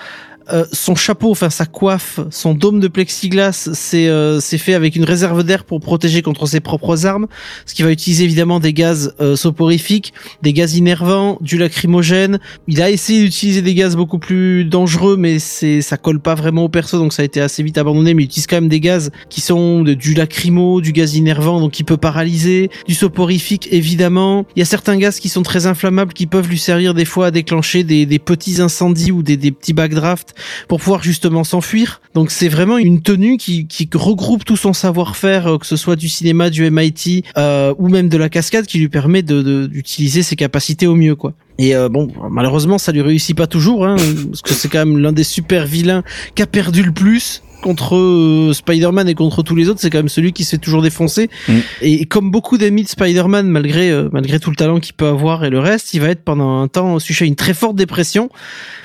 Euh, 0.53 0.65
son 0.73 0.95
chapeau, 0.95 1.31
enfin 1.31 1.51
sa 1.51 1.67
coiffe, 1.67 2.21
son 2.31 2.55
dôme 2.55 2.81
de 2.81 2.89
plexiglas, 2.89 3.71
c'est 3.75 4.09
euh, 4.09 4.41
fait 4.41 4.75
avec 4.75 4.97
une 4.97 5.05
réserve 5.05 5.45
d'air 5.45 5.65
pour 5.65 5.81
protéger 5.81 6.21
contre 6.23 6.47
ses 6.47 6.61
propres 6.61 7.07
armes, 7.07 7.27
ce 7.65 7.75
qui 7.75 7.83
va 7.83 7.91
utiliser 7.91 8.25
évidemment 8.25 8.61
des 8.61 8.73
gaz 8.73 9.15
euh, 9.21 9.37
soporifiques, 9.37 10.13
des 10.43 10.53
gaz 10.53 10.75
innervants, 10.77 11.39
du 11.41 11.59
lacrymogène. 11.59 12.39
Il 12.67 12.83
a 12.83 12.91
essayé 12.91 13.23
d'utiliser 13.23 13.63
des 13.63 13.75
gaz 13.75 13.97
beaucoup 13.97 14.19
plus 14.19 14.65
dangereux, 14.65 15.17
mais 15.17 15.39
c'est 15.39 15.81
ça 15.81 15.97
colle 15.97 16.21
pas 16.21 16.35
vraiment 16.35 16.65
au 16.65 16.69
perso, 16.69 16.99
donc 16.99 17.13
ça 17.13 17.23
a 17.23 17.25
été 17.25 17.41
assez 17.41 17.63
vite 17.63 17.79
abandonné. 17.79 18.15
Mais 18.15 18.23
il 18.23 18.27
utilise 18.27 18.47
quand 18.47 18.57
même 18.57 18.69
des 18.69 18.81
gaz 18.81 19.11
qui 19.31 19.41
sont 19.41 19.83
de- 19.83 19.95
du 19.95 20.15
lacrymo, 20.15 20.81
du 20.81 20.93
gaz 20.93 21.15
innervant, 21.15 21.61
donc 21.61 21.73
qui 21.73 21.85
peut 21.85 21.97
paralyser, 21.97 22.71
du 22.87 22.95
soporifique 22.95 23.69
évidemment. 23.71 24.45
Il 24.57 24.59
y 24.59 24.63
a 24.63 24.67
certains 24.67 24.97
gaz 24.97 25.21
qui 25.21 25.29
sont 25.29 25.43
très 25.43 25.67
inflammables, 25.67 26.13
qui 26.13 26.27
peuvent 26.27 26.49
lui 26.49 26.59
servir 26.59 26.95
des 26.95 27.05
fois 27.05 27.27
à 27.27 27.31
déclencher 27.31 27.85
des, 27.85 28.07
des 28.07 28.19
petits 28.19 28.61
incendies 28.61 29.13
ou 29.13 29.23
des, 29.23 29.37
des 29.37 29.51
petits 29.53 29.73
backdrafts 29.73 30.35
pour 30.69 30.79
pouvoir 30.81 31.03
justement 31.03 31.45
s'enfuir. 31.45 32.01
Donc 32.15 32.31
c'est 32.31 32.49
vraiment 32.49 32.79
une 32.79 33.03
tenue 33.03 33.37
qui, 33.37 33.67
regroupe 33.95 34.45
tout 34.45 34.57
son 34.57 34.73
savoir-faire, 34.73 35.47
euh, 35.47 35.59
que 35.59 35.67
ce 35.67 35.77
soit 35.77 35.97
du 35.97 36.09
cinéma, 36.09 36.51
du 36.51 36.69
MIT 36.71 37.25
euh, 37.37 37.75
ou 37.79 37.89
même 37.89 38.09
de 38.09 38.17
la 38.17 38.29
cascade, 38.29 38.67
qui 38.67 38.79
lui 38.79 38.89
permet 38.89 39.23
de 39.23 39.43
de- 39.43 39.67
d'utiliser 39.67 40.23
ses 40.23 40.37
capacités 40.37 40.87
au 40.87 40.95
mieux, 40.95 41.15
quoi. 41.17 41.33
Et 41.59 41.75
euh, 41.77 41.89
bon, 41.89 42.09
malheureusement, 42.31 42.79
ça 42.79 42.93
lui 42.93 43.03
réussit 43.03 43.37
pas 43.37 43.47
toujours, 43.47 43.87
hein, 43.87 43.97
parce 44.31 44.43
que 44.43 44.55
c'est 44.55 44.69
quand 44.69 44.85
même 44.87 44.99
l'un 44.99 45.13
des 45.13 45.25
super 45.25 45.67
vilains 45.67 46.03
qui 46.35 46.43
a 46.43 46.47
perdu 46.47 46.83
le 46.83 46.93
plus. 46.93 47.43
Contre 47.63 47.97
euh, 47.97 48.53
Spider-Man 48.53 49.09
et 49.09 49.15
contre 49.15 49.43
tous 49.43 49.57
les 49.57 49.69
autres, 49.69 49.81
c'est 49.81 49.89
quand 49.89 49.99
même 49.99 50.09
celui 50.11 50.33
qui 50.33 50.45
se 50.45 50.51
fait 50.51 50.59
toujours 50.59 50.83
défoncer. 50.83 51.31
Mm. 51.49 51.53
Et 51.81 52.05
comme 52.05 52.31
beaucoup 52.31 52.59
d'amis 52.59 52.83
de 52.83 52.89
Spider-Man, 52.89 53.49
malgré 53.49 53.91
euh, 53.91 54.09
malgré 54.13 54.39
tout 54.39 54.51
le 54.51 54.57
talent 54.57 54.81
qu'il 54.81 54.95
peut 54.95 55.07
avoir 55.07 55.45
et 55.45 55.51
le 55.51 55.59
reste, 55.59 55.95
il 55.95 56.01
va 56.01 56.09
être 56.09 56.23
pendant 56.23 56.61
un 56.61 56.69
temps 56.69 56.99
sujet 56.99 57.25
à 57.25 57.29
une 57.29 57.37
très 57.37 57.55
forte 57.55 57.77
dépression 57.77 58.29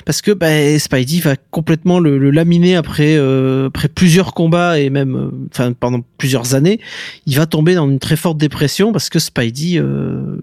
parce 0.08 0.22
que 0.22 0.30
bah, 0.30 0.78
Spidey 0.78 1.20
va 1.20 1.36
complètement 1.50 2.00
le, 2.00 2.16
le 2.16 2.30
laminer 2.30 2.76
après 2.76 3.16
euh, 3.16 3.66
après 3.66 3.88
plusieurs 3.88 4.32
combats 4.32 4.78
et 4.78 4.88
même 4.88 5.14
euh, 5.14 5.30
enfin 5.52 5.74
pendant 5.74 6.00
plusieurs 6.16 6.54
années, 6.54 6.80
il 7.26 7.36
va 7.36 7.44
tomber 7.44 7.74
dans 7.74 7.86
une 7.86 7.98
très 7.98 8.16
forte 8.16 8.38
dépression 8.38 8.90
parce 8.90 9.10
que 9.10 9.18
Spidey 9.18 9.78
euh, 9.78 10.40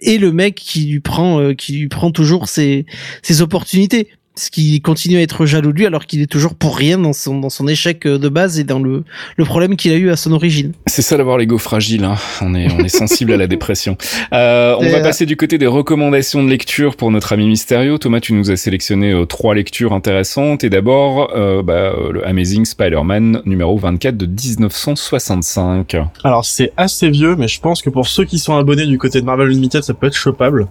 est 0.00 0.18
le 0.18 0.30
mec 0.30 0.54
qui 0.54 0.86
lui 0.86 1.00
prend 1.00 1.40
euh, 1.40 1.54
qui 1.54 1.72
lui 1.72 1.88
prend 1.88 2.10
toujours 2.10 2.48
ses 2.48 2.86
ses 3.22 3.42
opportunités 3.42 4.08
ce 4.38 4.50
qui 4.50 4.80
continue 4.80 5.18
à 5.18 5.22
être 5.22 5.46
jaloux 5.46 5.72
de 5.72 5.78
lui 5.78 5.86
alors 5.86 6.06
qu'il 6.06 6.22
est 6.22 6.26
toujours 6.26 6.54
pour 6.54 6.76
rien 6.76 6.98
dans 6.98 7.12
son 7.12 7.38
dans 7.38 7.50
son 7.50 7.66
échec 7.68 8.06
euh, 8.06 8.18
de 8.18 8.28
base 8.28 8.58
et 8.58 8.64
dans 8.64 8.78
le 8.78 9.04
le 9.36 9.44
problème 9.44 9.76
qu'il 9.76 9.92
a 9.92 9.96
eu 9.96 10.10
à 10.10 10.16
son 10.16 10.32
origine. 10.32 10.72
C'est 10.86 11.02
ça 11.02 11.16
d'avoir 11.16 11.38
l'ego 11.38 11.58
fragile. 11.58 12.04
Hein. 12.04 12.16
On 12.40 12.54
est 12.54 12.70
on 12.72 12.78
est 12.78 12.88
sensible 12.88 13.32
à 13.32 13.36
la 13.36 13.46
dépression. 13.58 13.96
Euh, 14.32 14.76
on 14.78 14.84
Et, 14.84 14.90
va 14.90 14.98
euh, 14.98 15.02
passer 15.02 15.26
du 15.26 15.36
côté 15.36 15.58
des 15.58 15.66
recommandations 15.66 16.42
de 16.42 16.48
lecture 16.48 16.96
pour 16.96 17.10
notre 17.10 17.32
ami 17.32 17.48
Mysterio. 17.48 17.98
Thomas, 17.98 18.20
tu 18.20 18.32
nous 18.32 18.50
as 18.50 18.56
sélectionné 18.56 19.12
euh, 19.12 19.24
trois 19.24 19.54
lectures 19.54 19.92
intéressantes 19.92 20.64
et 20.64 20.70
d'abord 20.70 21.32
euh, 21.34 21.62
bah, 21.62 21.92
le 22.12 22.26
Amazing 22.26 22.64
Spider-Man 22.64 23.42
numéro 23.44 23.76
24 23.76 24.16
de 24.16 24.26
1965. 24.26 25.96
Alors 26.24 26.44
c'est 26.44 26.72
assez 26.76 27.10
vieux, 27.10 27.36
mais 27.36 27.48
je 27.48 27.60
pense 27.60 27.82
que 27.82 27.90
pour 27.90 28.06
ceux 28.06 28.24
qui 28.24 28.38
sont 28.38 28.56
abonnés 28.56 28.86
du 28.86 28.98
côté 28.98 29.20
de 29.20 29.26
Marvel 29.26 29.48
Unlimited, 29.48 29.82
ça 29.82 29.94
peut 29.94 30.06
être 30.06 30.16
chopable. 30.16 30.66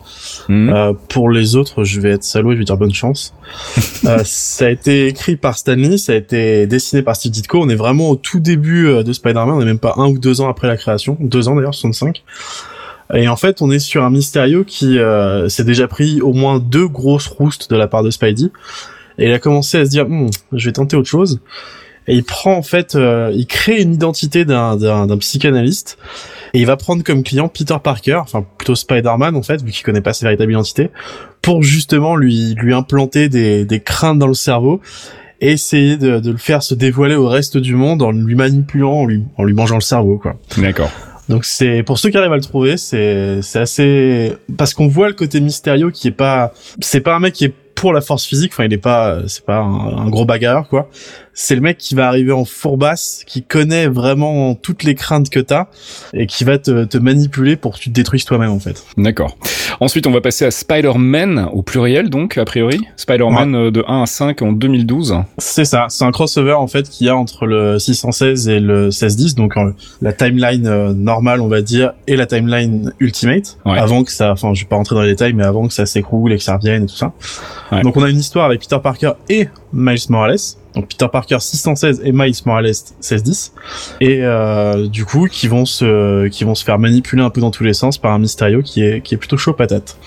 Hmm. 0.48 0.70
Euh, 0.70 0.94
pour 1.10 1.30
les 1.30 1.56
autres, 1.56 1.84
je 1.84 2.00
vais 2.00 2.12
être 2.12 2.24
salaud 2.24 2.52
et 2.52 2.56
je 2.56 2.60
vais 2.60 2.66
dire 2.66 2.78
bonne 2.78 2.94
chance. 2.94 3.34
Euh, 4.06 4.20
ça 4.24 4.68
a 4.68 4.70
été 4.70 5.08
écrit 5.08 5.36
par 5.36 5.58
Stanley, 5.58 5.98
ça 5.98 6.14
a 6.14 6.16
été 6.16 6.68
dessiné 6.68 7.02
par 7.02 7.16
Steve 7.16 7.32
Ditko. 7.32 7.62
On 7.62 7.70
est 7.70 7.76
vraiment 7.76 8.10
au 8.10 8.16
tout 8.16 8.40
début 8.40 8.88
euh, 8.88 9.04
de 9.04 9.12
Spider-Man, 9.12 9.50
on 9.50 9.60
n'est 9.60 9.66
même 9.66 9.80
pas 9.80 9.96
un 9.98 10.08
ou 10.08 10.20
deux 10.20 10.40
ans 10.40 10.50
après 10.50 10.68
la 10.68 10.78
création, 10.78 11.18
deux 11.20 11.48
ans 11.48 11.56
d'ailleurs, 11.56 11.74
65. 11.74 12.24
Et 13.14 13.28
en 13.28 13.36
fait, 13.36 13.62
on 13.62 13.72
est 13.72 13.80
sur 13.80 14.04
un 14.04 14.10
Mysterio 14.10 14.64
qui 14.64 15.00
euh, 15.00 15.48
s'est 15.50 15.64
déjà 15.64 15.88
pris 15.88 16.22
au 16.22 16.34
moins 16.34 16.60
deux 16.60 16.88
grosses 16.88 17.28
roustes 17.28 17.70
de 17.70 17.76
la 17.76 17.88
part 17.88 18.04
de 18.04 18.12
Spidey. 18.12 18.52
Et 19.18 19.26
il 19.28 19.34
a 19.34 19.40
commencé 19.40 19.78
à 19.78 19.86
se 19.86 19.90
dire, 19.90 20.08
Hmm, 20.08 20.28
je 20.52 20.66
vais 20.70 20.74
tenter 20.74 20.96
autre 20.96 21.10
chose. 21.10 21.40
Et 22.08 22.16
il 22.16 22.24
prend 22.24 22.54
en 22.54 22.62
fait, 22.62 22.96
euh, 22.96 23.32
il 23.34 23.48
crée 23.48 23.82
une 23.82 23.94
identité 23.94 24.46
d'un 24.46 25.18
psychanalyste. 25.20 25.98
Et 26.54 26.60
il 26.60 26.66
va 26.66 26.78
prendre 26.78 27.04
comme 27.04 27.24
client 27.24 27.48
Peter 27.48 27.78
Parker, 27.84 28.20
enfin 28.22 28.46
plutôt 28.58 28.76
Spider-Man 28.76 29.36
en 29.36 29.42
fait, 29.42 29.62
vu 29.62 29.72
qu'il 29.72 29.84
connaît 29.84 30.02
pas 30.02 30.14
sa 30.14 30.26
véritable 30.26 30.52
identité, 30.52 30.90
pour 31.42 31.64
justement 31.64 32.16
lui 32.16 32.54
lui 32.56 32.74
implanter 32.74 33.30
des 33.30 33.66
des 33.66 33.80
craintes 33.80 34.20
dans 34.20 34.28
le 34.28 34.34
cerveau 34.34 34.82
et 35.40 35.52
essayer 35.52 35.98
de, 35.98 36.20
de 36.20 36.32
le 36.32 36.38
faire 36.38 36.64
se 36.64 36.74
dévoiler 36.74 37.16
au 37.16 37.28
reste 37.28 37.58
du 37.58 37.76
monde 37.76 38.02
en 38.02 38.12
lui 38.12 38.36
manipulant, 38.36 38.94
en 38.94 39.06
lui 39.06 39.24
en 39.38 39.44
lui 39.44 39.54
mangeant 39.54 39.76
le 39.76 39.82
cerveau 39.82 40.18
quoi. 40.18 40.36
D'accord. 40.58 40.92
Donc 41.30 41.44
c'est 41.44 41.84
pour 41.84 42.00
ceux 42.00 42.10
qui 42.10 42.18
arrivent 42.18 42.32
à 42.32 42.38
le 42.38 42.42
trouver, 42.42 42.78
c'est 42.78 43.42
c'est 43.42 43.60
assez 43.60 44.34
parce 44.58 44.74
qu'on 44.74 44.88
voit 44.88 45.08
le 45.08 45.14
côté 45.14 45.42
mystérieux 45.42 45.92
qui 45.92 46.08
est 46.08 46.12
pas 46.12 46.54
c'est 46.80 47.02
pas 47.02 47.16
un 47.16 47.20
mec 47.20 47.34
qui 47.34 47.46
est 47.46 47.54
pour 47.76 47.94
la 47.94 48.02
force 48.02 48.26
physique, 48.26 48.54
enfin 48.54 48.64
il 48.64 48.74
est 48.74 48.78
pas 48.78 49.20
c'est 49.28 49.46
pas 49.46 49.58
un, 49.58 49.98
un 49.98 50.10
gros 50.10 50.26
bagarreur 50.26 50.68
quoi. 50.70 50.90
C'est 51.40 51.54
le 51.54 51.62
mec 51.62 51.78
qui 51.78 51.94
va 51.94 52.08
arriver 52.08 52.32
en 52.32 52.46
fourbasse, 52.46 53.22
qui 53.28 53.44
connaît 53.44 53.86
vraiment 53.86 54.56
toutes 54.56 54.82
les 54.82 54.96
craintes 54.96 55.30
que 55.30 55.40
t'as 55.40 55.68
et 56.16 56.26
qui 56.26 56.44
va 56.44 56.58
te, 56.58 56.84
te 56.86 56.98
manipuler 56.98 57.56
pour 57.56 57.76
que 57.76 57.80
tu 57.80 57.90
te 57.90 57.94
détruises 57.94 58.26
toi-même 58.26 58.50
en 58.50 58.60
fait. 58.60 58.84
D'accord. 58.98 59.38
Ensuite, 59.80 60.08
on 60.08 60.12
va 60.12 60.20
passer 60.20 60.46
à 60.46 60.52
Spider-Man 60.52 61.48
au 61.54 61.62
pluriel, 61.62 62.10
donc 62.10 62.40
a 62.40 62.46
priori. 62.46 62.80
Spider-Man 62.96 63.54
euh, 63.56 63.70
de 63.70 63.84
1 63.88 64.02
à 64.02 64.06
5 64.08 64.42
en 64.42 64.52
2012. 64.52 65.16
C'est 65.38 65.66
ça, 65.66 65.86
c'est 65.90 66.06
un 66.06 66.12
crossover 66.12 66.54
en 66.54 66.66
fait 66.66 66.90
qu'il 66.90 67.06
y 67.06 67.10
a 67.12 67.16
entre 67.16 67.46
le 67.46 67.78
616 67.78 68.48
et 68.50 68.60
le 68.60 68.86
1610, 68.86 69.36
donc 69.36 69.58
euh, 69.58 69.72
la 70.02 70.14
timeline 70.14 70.66
euh, 70.66 70.94
normale 70.96 71.42
on 71.42 71.48
va 71.48 71.62
dire 71.62 71.94
et 72.08 72.16
la 72.16 72.26
timeline 72.26 72.92
Ultimate, 73.00 73.60
Ouais. 73.64 73.78
avant 73.78 74.04
que 74.04 74.12
ça, 74.12 74.32
enfin 74.32 74.56
je 74.56 74.62
vais 74.62 74.68
pas 74.68 74.76
rentrer 74.78 74.96
dans 74.96 75.02
les 75.04 75.10
détails, 75.10 75.34
mais 75.34 75.44
avant 75.44 75.68
que 75.68 75.74
ça 75.74 75.86
s'écroule 75.86 76.34
et 76.34 76.38
que 76.38 76.44
ça 76.44 76.58
revienne 76.58 76.86
et 76.86 76.88
tout 76.88 76.96
ça. 76.96 77.14
Ouais. 77.72 77.84
Donc 77.84 77.96
on 77.96 78.02
a 78.02 78.10
une 78.10 78.18
histoire 78.20 78.46
avec 78.46 78.62
Peter 78.62 78.78
Parker 78.82 79.12
et 79.30 79.50
Miles 79.74 80.00
Morales, 80.10 80.38
donc 80.76 80.88
Peter 80.88 81.08
Parker 81.12 81.38
616 81.40 82.02
et 82.04 82.12
Miles 82.12 82.36
Morales 82.46 82.66
1610, 82.66 83.54
et 84.00 84.20
euh, 84.22 84.88
du 84.88 85.06
coup 85.06 85.28
qui 85.28 85.48
vont 85.48 85.66
se, 85.66 86.28
qui 86.28 86.44
vont 86.44 86.56
se 86.56 86.64
faire 86.64 86.80
manipuler 86.80 87.22
un 87.22 87.30
peu 87.30 87.42
dans 87.42 87.52
tous 87.52 87.64
les 87.64 87.74
sens 87.74 87.98
par 87.98 88.12
un 88.12 88.20
Mysterio 88.20 88.62
qui 88.62 88.84
est, 88.84 89.02
qui 89.02 89.16
est 89.16 89.18
plutôt 89.18 89.38
chaud 89.38 89.54
patate. 89.54 89.98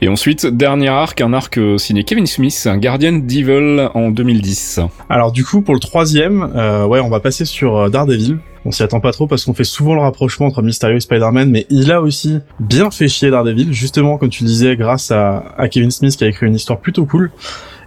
Et 0.00 0.08
ensuite, 0.08 0.46
dernier 0.46 0.88
arc, 0.88 1.20
un 1.20 1.32
arc 1.32 1.58
signé 1.78 2.04
Kevin 2.04 2.26
Smith, 2.26 2.66
un 2.70 2.78
Guardian 2.78 3.12
Devil 3.12 3.88
en 3.94 4.10
2010. 4.10 4.80
Alors 5.08 5.32
du 5.32 5.44
coup 5.44 5.62
pour 5.62 5.74
le 5.74 5.80
troisième, 5.80 6.52
euh, 6.56 6.86
ouais 6.86 7.00
on 7.00 7.08
va 7.08 7.20
passer 7.20 7.44
sur 7.44 7.76
euh, 7.76 7.88
Daredevil. 7.88 8.38
On 8.64 8.72
s'y 8.72 8.82
attend 8.82 8.98
pas 8.98 9.12
trop 9.12 9.28
parce 9.28 9.44
qu'on 9.44 9.54
fait 9.54 9.62
souvent 9.62 9.94
le 9.94 10.00
rapprochement 10.00 10.46
entre 10.46 10.60
Mysterio 10.60 10.96
et 10.96 11.00
Spider-Man, 11.00 11.48
mais 11.50 11.66
il 11.70 11.92
a 11.92 12.02
aussi 12.02 12.40
bien 12.58 12.90
fait 12.90 13.06
chier 13.06 13.30
Daredevil, 13.30 13.72
justement 13.72 14.18
comme 14.18 14.28
tu 14.28 14.42
le 14.42 14.48
disais, 14.48 14.76
grâce 14.76 15.12
à, 15.12 15.54
à 15.56 15.68
Kevin 15.68 15.92
Smith 15.92 16.16
qui 16.16 16.24
a 16.24 16.26
écrit 16.26 16.46
une 16.46 16.56
histoire 16.56 16.80
plutôt 16.80 17.06
cool 17.06 17.30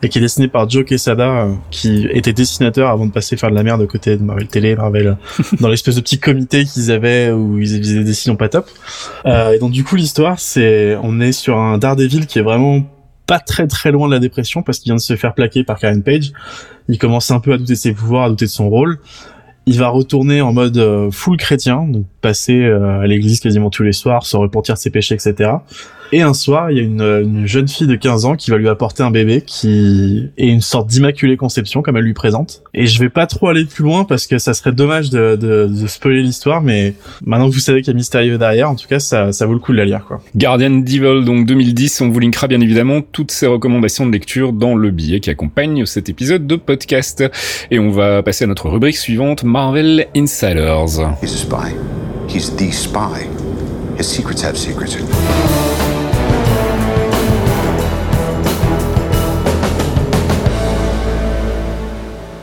et 0.01 0.09
qui 0.09 0.17
est 0.17 0.21
dessinée 0.21 0.47
par 0.47 0.69
Joe 0.69 0.85
Quesada, 0.85 1.29
euh, 1.29 1.53
qui 1.71 2.07
était 2.11 2.33
dessinateur 2.33 2.89
avant 2.89 3.05
de 3.05 3.11
passer 3.11 3.35
faire 3.37 3.49
de 3.49 3.55
la 3.55 3.63
merde 3.63 3.81
de 3.81 3.85
côté 3.85 4.15
de 4.15 4.23
Marvel 4.23 4.47
Télé, 4.47 4.75
Marvel, 4.75 5.17
dans 5.59 5.67
l'espèce 5.67 5.95
de 5.95 6.01
petit 6.01 6.19
comité 6.19 6.65
qu'ils 6.65 6.91
avaient 6.91 7.31
où 7.31 7.57
ils 7.59 7.67
faisaient 7.67 7.99
des 7.99 8.03
dessins 8.03 8.35
pas 8.35 8.49
top. 8.49 8.69
Euh, 9.25 9.53
et 9.53 9.59
donc 9.59 9.71
du 9.71 9.83
coup 9.83 9.95
l'histoire, 9.95 10.39
c'est 10.39 10.97
on 11.03 11.19
est 11.19 11.31
sur 11.31 11.57
un 11.57 11.77
Daredevil 11.77 12.27
qui 12.27 12.39
est 12.39 12.43
vraiment 12.43 12.83
pas 13.29 13.39
très 13.39 13.67
très 13.67 13.91
loin 13.91 14.07
de 14.07 14.13
la 14.13 14.19
dépression 14.19 14.63
parce 14.63 14.79
qu'il 14.79 14.89
vient 14.89 14.95
de 14.95 15.01
se 15.01 15.15
faire 15.15 15.35
plaquer 15.35 15.63
par 15.63 15.77
Karen 15.77 16.01
Page. 16.01 16.31
Il 16.87 16.97
commence 16.97 17.29
un 17.29 17.39
peu 17.39 17.53
à 17.53 17.57
douter 17.57 17.73
de 17.73 17.77
ses 17.77 17.93
pouvoirs, 17.93 18.23
à 18.23 18.29
douter 18.29 18.45
de 18.45 18.49
son 18.49 18.69
rôle. 18.69 18.99
Il 19.67 19.77
va 19.77 19.89
retourner 19.89 20.41
en 20.41 20.51
mode 20.51 20.77
euh, 20.77 21.11
full 21.11 21.37
chrétien, 21.37 21.85
donc 21.87 22.05
passer 22.21 22.59
euh, 22.59 23.01
à 23.01 23.05
l'église 23.05 23.39
quasiment 23.39 23.69
tous 23.69 23.83
les 23.83 23.91
soirs, 23.91 24.25
se 24.25 24.35
repentir 24.35 24.73
de 24.73 24.79
ses 24.79 24.89
péchés, 24.89 25.13
etc. 25.13 25.51
Et 26.11 26.21
un 26.21 26.33
soir, 26.33 26.71
il 26.71 26.77
y 26.77 26.79
a 26.79 26.83
une, 26.83 27.01
une 27.01 27.45
jeune 27.47 27.67
fille 27.67 27.85
de 27.85 27.95
15 27.95 28.25
ans 28.25 28.35
qui 28.35 28.49
va 28.49 28.57
lui 28.57 28.67
apporter 28.67 29.03
un 29.03 29.11
bébé 29.11 29.43
qui 29.45 30.29
est 30.37 30.47
une 30.47 30.61
sorte 30.61 30.87
d'immaculée 30.87 31.37
conception, 31.37 31.81
comme 31.83 31.97
elle 31.97 32.03
lui 32.03 32.13
présente. 32.15 32.63
Et 32.73 32.87
je 32.87 32.99
vais 32.99 33.09
pas 33.09 33.27
trop 33.27 33.49
aller 33.49 33.65
plus 33.65 33.83
loin 33.83 34.05
parce 34.05 34.25
que 34.25 34.39
ça 34.39 34.53
serait 34.55 34.71
dommage 34.71 35.11
de, 35.11 35.35
de, 35.35 35.67
de 35.67 35.87
spoiler 35.87 36.23
l'histoire, 36.23 36.61
mais 36.61 36.95
maintenant 37.25 37.47
que 37.47 37.53
vous 37.53 37.59
savez 37.59 37.81
qu'il 37.81 37.89
y 37.89 37.95
a 37.95 37.97
Mystérieux 37.97 38.37
derrière, 38.39 38.69
en 38.71 38.75
tout 38.75 38.87
cas, 38.87 38.99
ça, 38.99 39.31
ça 39.31 39.45
vaut 39.45 39.53
le 39.53 39.59
coup 39.59 39.71
de 39.71 39.77
la 39.77 39.85
lire, 39.85 40.05
quoi. 40.07 40.19
Guardian 40.35 40.71
Devil, 40.79 41.23
donc 41.25 41.45
2010, 41.45 42.01
on 42.01 42.09
vous 42.09 42.19
linkera 42.19 42.47
bien 42.47 42.61
évidemment 42.61 43.01
toutes 43.01 43.31
ces 43.31 43.45
recommandations 43.45 44.07
de 44.07 44.11
lecture 44.11 44.51
dans 44.51 44.75
le 44.75 44.89
billet 44.89 45.19
qui 45.19 45.29
accompagne 45.29 45.85
cet 45.85 46.09
épisode 46.09 46.47
de 46.47 46.55
podcast. 46.55 47.23
Et 47.69 47.77
on 47.77 47.91
va 47.91 48.23
passer 48.23 48.45
à 48.45 48.47
notre 48.47 48.67
rubrique 48.69 48.97
suivante, 48.97 49.43
Marvel 49.43 50.07
Insiders. 50.15 51.01
He's 51.21 51.33
a 51.33 51.37
spy. 51.37 51.75
He's 52.27 52.55
the 52.55 52.71
spy. 52.71 53.27
His 53.99 54.05
secrets 54.07 54.43
have 54.43 54.57
secrets. 54.57 54.97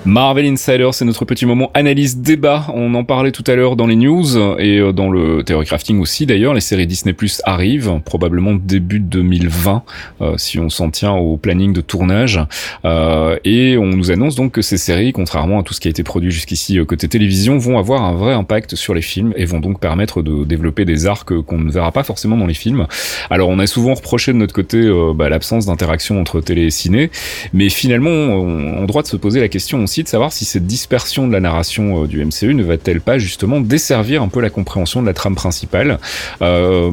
Marvel 0.07 0.47
Insider, 0.47 0.91
c'est 0.93 1.05
notre 1.05 1.25
petit 1.25 1.47
moment 1.47 1.73
analyse 1.75 2.19
débat. 2.19 2.67
On 2.73 2.95
en 2.95 3.03
parlait 3.03 3.33
tout 3.33 3.43
à 3.49 3.57
l'heure 3.57 3.75
dans 3.75 3.89
les 3.89 3.97
news 3.97 4.37
et 4.57 4.79
euh, 4.79 4.93
dans 4.93 5.11
le 5.11 5.43
Theory 5.43 5.67
Crafting 5.67 5.99
aussi 5.99 6.27
d'ailleurs. 6.27 6.55
Les 6.55 6.61
séries 6.61 6.87
Disney 6.87 7.13
Plus 7.13 7.43
arrivent 7.45 8.01
probablement 8.05 8.55
début 8.55 9.01
2020 9.01 9.83
euh, 10.21 10.35
si 10.37 10.61
on 10.61 10.71
s'en 10.71 10.91
tient 10.91 11.15
au 11.15 11.37
planning 11.37 11.73
de 11.73 11.81
tournage. 11.81 12.41
Euh, 12.85 13.37
et 13.45 13.77
on 13.79 13.87
nous 13.87 14.13
annonce 14.13 14.37
donc 14.37 14.53
que 14.53 14.63
ces 14.63 14.79
séries, 14.79 15.13
contrairement 15.13 15.59
à 15.59 15.63
tout 15.65 15.75
ce 15.75 15.81
qui 15.81 15.89
a 15.89 15.91
été 15.91 16.05
produit 16.05 16.31
jusqu'ici 16.31 16.79
côté 16.87 17.09
télévision, 17.09 17.59
vont 17.59 17.77
avoir 17.77 18.05
un 18.05 18.15
vrai 18.15 18.33
impact 18.33 18.77
sur 18.77 18.95
les 18.95 19.03
films 19.03 19.33
et 19.35 19.45
vont 19.45 19.59
donc 19.59 19.81
permettre 19.81 20.23
de 20.23 20.45
développer 20.45 20.85
des 20.85 21.07
arcs 21.07 21.37
qu'on 21.41 21.59
ne 21.59 21.73
verra 21.73 21.91
pas 21.91 22.05
forcément 22.05 22.37
dans 22.37 22.47
les 22.47 22.55
films. 22.55 22.87
Alors 23.29 23.49
on 23.49 23.59
a 23.59 23.67
souvent 23.67 23.95
reproché 23.95 24.33
de 24.33 24.39
notre 24.39 24.55
côté 24.55 24.89
bah, 25.17 25.29
l'absence 25.29 25.67
d'interaction 25.67 26.21
entre 26.21 26.41
télé 26.41 26.63
et 26.63 26.71
ciné, 26.71 27.11
mais 27.53 27.71
finalement 27.71 28.11
on 28.11 28.77
a 28.77 28.81
le 28.83 28.87
droit 28.87 29.03
de 29.03 29.09
se 29.09 29.17
poser 29.17 29.41
la 29.41 29.49
question 29.49 29.83
aussi 29.83 29.96
de 30.03 30.09
savoir 30.09 30.33
si 30.33 30.45
cette 30.45 30.67
dispersion 30.67 31.27
de 31.27 31.33
la 31.33 31.41
narration 31.41 32.05
euh, 32.05 32.07
du 32.07 32.25
MCU 32.25 32.55
ne 32.55 32.63
va-t-elle 32.63 33.01
pas 33.01 33.19
justement 33.19 33.61
desservir 33.61 34.23
un 34.23 34.29
peu 34.29 34.41
la 34.41 34.51
compréhension 34.51 35.03
de 35.03 35.07
la 35.07 35.15
trame 35.15 35.35
principale. 35.35 35.99
Euh, 36.43 36.91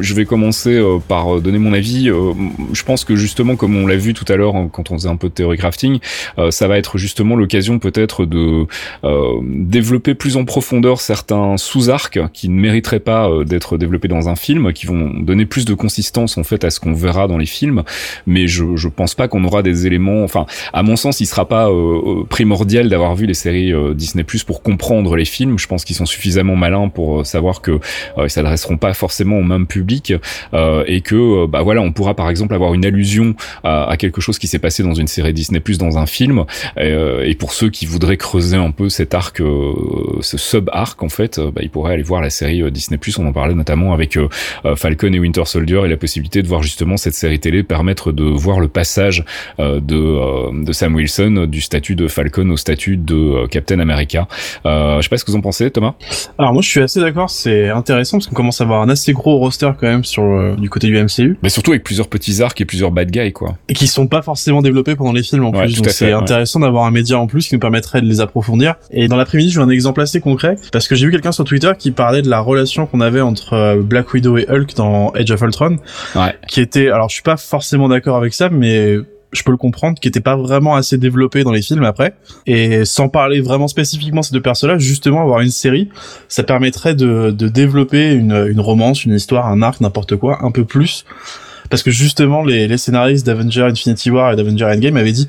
je 0.00 0.14
vais 0.14 0.24
commencer 0.24 0.74
euh, 0.74 0.98
par 0.98 1.40
donner 1.40 1.58
mon 1.58 1.72
avis. 1.72 2.10
Je 2.72 2.82
pense 2.82 3.04
que 3.04 3.16
justement, 3.16 3.56
comme 3.56 3.76
on 3.76 3.86
l'a 3.86 3.96
vu 3.96 4.14
tout 4.14 4.24
à 4.28 4.36
l'heure 4.36 4.56
hein, 4.56 4.68
quand 4.72 4.90
on 4.90 4.94
faisait 4.94 5.08
un 5.08 5.16
peu 5.16 5.28
de 5.28 5.34
théorie 5.34 5.58
crafting, 5.58 5.98
ça 6.50 6.68
va 6.68 6.78
être 6.78 6.98
justement 6.98 7.36
l'occasion 7.36 7.78
peut-être 7.78 8.24
de 8.24 8.66
développer 9.42 10.14
plus 10.14 10.36
en 10.36 10.44
profondeur 10.44 11.00
certains 11.00 11.56
sous-arcs 11.56 12.18
qui 12.32 12.48
ne 12.48 12.60
mériteraient 12.60 13.00
pas 13.00 13.30
d'être 13.44 13.76
développés 13.78 14.08
dans 14.08 14.28
un 14.28 14.36
film, 14.36 14.72
qui 14.72 14.86
vont 14.86 15.10
donner 15.20 15.46
plus 15.46 15.64
de 15.64 15.74
consistance 15.74 16.38
en 16.38 16.44
fait 16.44 16.64
à 16.64 16.70
ce 16.70 16.80
qu'on 16.80 16.92
verra 16.92 17.28
dans 17.28 17.38
les 17.38 17.46
films. 17.46 17.82
Mais 18.26 18.46
je, 18.46 18.76
je 18.76 18.88
pense 18.88 19.14
pas 19.14 19.28
qu'on 19.28 19.44
aura 19.44 19.62
des 19.62 19.86
éléments. 19.86 20.24
Enfin, 20.24 20.46
à 20.72 20.82
mon 20.82 20.96
sens, 20.96 21.20
il 21.20 21.26
sera 21.26 21.46
pas 21.48 21.68
euh, 21.70 22.24
primordial 22.28 22.43
primordial 22.44 22.90
d'avoir 22.90 23.14
vu 23.14 23.24
les 23.24 23.34
séries 23.34 23.72
Disney 23.94 24.22
Plus 24.22 24.44
pour 24.44 24.62
comprendre 24.62 25.16
les 25.16 25.24
films. 25.24 25.58
Je 25.58 25.66
pense 25.66 25.84
qu'ils 25.84 25.96
sont 25.96 26.04
suffisamment 26.04 26.56
malins 26.56 26.90
pour 26.90 27.24
savoir 27.24 27.62
que 27.62 27.80
ils 28.18 28.28
s'adresseront 28.28 28.76
pas 28.76 28.92
forcément 28.92 29.38
au 29.38 29.42
même 29.42 29.66
public 29.66 30.12
et 30.52 31.00
que 31.00 31.46
bah 31.46 31.62
voilà, 31.62 31.80
on 31.80 31.92
pourra 31.92 32.14
par 32.14 32.28
exemple 32.28 32.54
avoir 32.54 32.74
une 32.74 32.84
allusion 32.84 33.34
à, 33.62 33.96
quelque 33.98 34.20
chose 34.20 34.38
qui 34.38 34.46
s'est 34.46 34.58
passé 34.58 34.82
dans 34.82 34.94
une 34.94 35.06
série 35.06 35.32
Disney 35.32 35.60
Plus 35.60 35.78
dans 35.78 35.96
un 35.96 36.06
film. 36.06 36.44
et 36.76 37.34
pour 37.38 37.54
ceux 37.54 37.70
qui 37.70 37.86
voudraient 37.86 38.18
creuser 38.18 38.56
un 38.56 38.72
peu 38.72 38.90
cet 38.90 39.14
arc, 39.14 39.40
ce 40.20 40.36
sub 40.36 40.68
arc 40.72 41.02
en 41.02 41.08
fait, 41.08 41.40
bah, 41.40 41.62
ils 41.62 41.70
pourraient 41.70 41.94
aller 41.94 42.02
voir 42.02 42.20
la 42.20 42.30
série 42.30 42.70
Disney 42.70 42.98
Plus. 42.98 43.18
On 43.18 43.26
en 43.26 43.32
parlait 43.32 43.54
notamment 43.54 43.94
avec 43.94 44.18
Falcon 44.76 45.12
et 45.12 45.18
Winter 45.18 45.44
Soldier 45.46 45.82
et 45.86 45.88
la 45.88 45.96
possibilité 45.96 46.42
de 46.42 46.48
voir 46.48 46.62
justement 46.62 46.96
cette 46.96 47.14
série 47.14 47.40
télé 47.40 47.62
permettre 47.62 48.12
de 48.12 48.24
voir 48.24 48.60
le 48.60 48.68
passage 48.68 49.24
euh, 49.58 49.80
euh, 49.90 50.50
de 50.52 50.72
Sam 50.72 50.94
Wilson 50.94 51.46
du 51.48 51.60
statut 51.60 51.94
de 51.94 52.08
Falcon 52.08 52.33
au 52.42 52.56
statut 52.56 52.96
de 52.96 53.14
euh, 53.14 53.46
Captain 53.46 53.78
America. 53.78 54.26
je 54.64 54.98
sais 55.02 55.08
pas 55.08 55.16
ce 55.16 55.24
que 55.24 55.30
vous 55.30 55.36
en 55.36 55.40
pensez, 55.40 55.70
Thomas. 55.70 55.94
Alors 56.38 56.52
moi, 56.52 56.62
je 56.62 56.68
suis 56.68 56.80
assez 56.80 57.00
d'accord. 57.00 57.30
C'est 57.30 57.70
intéressant 57.70 58.18
parce 58.18 58.26
qu'on 58.26 58.34
commence 58.34 58.60
à 58.60 58.64
avoir 58.64 58.82
un 58.82 58.88
assez 58.88 59.12
gros 59.12 59.38
roster 59.38 59.70
quand 59.78 59.86
même 59.86 60.04
sur 60.04 60.56
du 60.56 60.70
côté 60.70 60.88
du 60.88 61.02
MCU. 61.02 61.38
Mais 61.42 61.48
surtout 61.48 61.72
avec 61.72 61.84
plusieurs 61.84 62.08
petits 62.08 62.42
arcs 62.42 62.60
et 62.60 62.64
plusieurs 62.64 62.90
bad 62.90 63.10
guys, 63.10 63.32
quoi. 63.32 63.56
Et 63.68 63.74
qui 63.74 63.86
sont 63.86 64.06
pas 64.06 64.22
forcément 64.22 64.62
développés 64.62 64.96
pendant 64.96 65.12
les 65.12 65.22
films 65.22 65.44
en 65.44 65.52
plus. 65.52 65.76
Donc 65.76 65.88
c'est 65.88 66.12
intéressant 66.12 66.60
d'avoir 66.60 66.84
un 66.84 66.90
média 66.90 67.18
en 67.18 67.26
plus 67.26 67.48
qui 67.48 67.54
nous 67.54 67.60
permettrait 67.60 68.00
de 68.00 68.06
les 68.06 68.20
approfondir. 68.20 68.74
Et 68.90 69.08
dans 69.08 69.16
l'après-midi, 69.16 69.50
je 69.50 69.60
veux 69.60 69.66
un 69.66 69.70
exemple 69.70 70.00
assez 70.00 70.20
concret 70.20 70.56
parce 70.72 70.88
que 70.88 70.94
j'ai 70.94 71.06
vu 71.06 71.12
quelqu'un 71.12 71.32
sur 71.32 71.44
Twitter 71.44 71.72
qui 71.78 71.90
parlait 71.90 72.22
de 72.22 72.30
la 72.30 72.40
relation 72.40 72.86
qu'on 72.86 73.00
avait 73.00 73.20
entre 73.20 73.80
Black 73.82 74.12
Widow 74.12 74.38
et 74.38 74.46
Hulk 74.48 74.74
dans 74.76 75.10
Age 75.10 75.30
of 75.30 75.40
Ultron, 75.40 75.76
ouais. 76.16 76.34
qui 76.48 76.60
était, 76.60 76.88
alors 76.88 77.08
je 77.08 77.14
suis 77.14 77.22
pas 77.22 77.36
forcément 77.36 77.88
d'accord 77.88 78.16
avec 78.16 78.34
ça, 78.34 78.48
mais 78.50 78.98
je 79.34 79.42
peux 79.42 79.50
le 79.50 79.56
comprendre, 79.56 79.98
qui 79.98 80.08
était 80.08 80.20
pas 80.20 80.36
vraiment 80.36 80.74
assez 80.74 80.96
développé 80.96 81.44
dans 81.44 81.52
les 81.52 81.62
films 81.62 81.84
après. 81.84 82.14
Et 82.46 82.84
sans 82.84 83.08
parler 83.08 83.40
vraiment 83.40 83.68
spécifiquement 83.68 84.22
ces 84.22 84.32
deux 84.32 84.40
personnages, 84.40 84.80
justement 84.80 85.22
avoir 85.22 85.40
une 85.40 85.50
série, 85.50 85.88
ça 86.28 86.42
permettrait 86.42 86.94
de, 86.94 87.30
développer 87.30 88.12
une, 88.12 88.46
une 88.50 88.60
romance, 88.60 89.04
une 89.04 89.14
histoire, 89.14 89.48
un 89.48 89.60
arc, 89.62 89.80
n'importe 89.80 90.16
quoi, 90.16 90.38
un 90.42 90.50
peu 90.50 90.64
plus. 90.64 91.04
Parce 91.70 91.82
que 91.82 91.90
justement, 91.90 92.44
les, 92.44 92.68
les 92.68 92.78
scénaristes 92.78 93.26
d'Avenger 93.26 93.64
Infinity 93.64 94.10
War 94.10 94.32
et 94.32 94.36
d'Avenger 94.36 94.66
Endgame 94.66 94.96
avaient 94.96 95.12
dit 95.12 95.26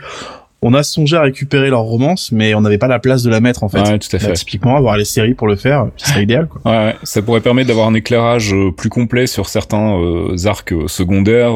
on 0.62 0.74
a 0.74 0.84
songé 0.84 1.16
à 1.16 1.22
récupérer 1.22 1.70
leur 1.70 1.82
romance, 1.82 2.32
mais 2.32 2.56
on 2.56 2.62
n'avait 2.62 2.78
pas 2.78 2.88
la 2.88 3.00
place 3.00 3.22
de 3.24 3.30
la 3.30 3.40
mettre 3.40 3.64
en 3.64 3.70
fait. 3.70 3.82
Ouais, 3.82 4.00
tout 4.00 4.14
à 4.16 4.20
fait. 4.20 4.34
Typiquement, 4.34 4.76
avoir 4.78 4.98
les 4.98 5.06
séries 5.06 5.36
pour 5.36 5.48
le 5.48 5.56
faire, 5.56 5.88
ce 5.98 6.10
serait 6.10 6.24
idéal. 6.24 6.48
Quoi. 6.48 6.62
Ouais, 6.66 6.96
ça 7.04 7.22
pourrait 7.22 7.42
permettre 7.42 7.68
d'avoir 7.68 7.88
un 7.88 7.94
éclairage 7.94 8.54
euh, 8.54 8.72
plus 8.72 8.90
complet 8.90 9.28
sur 9.28 9.48
certains 9.48 10.00
euh, 10.00 10.36
arcs 10.46 10.74
euh, 10.74 10.88
secondaires 10.88 11.54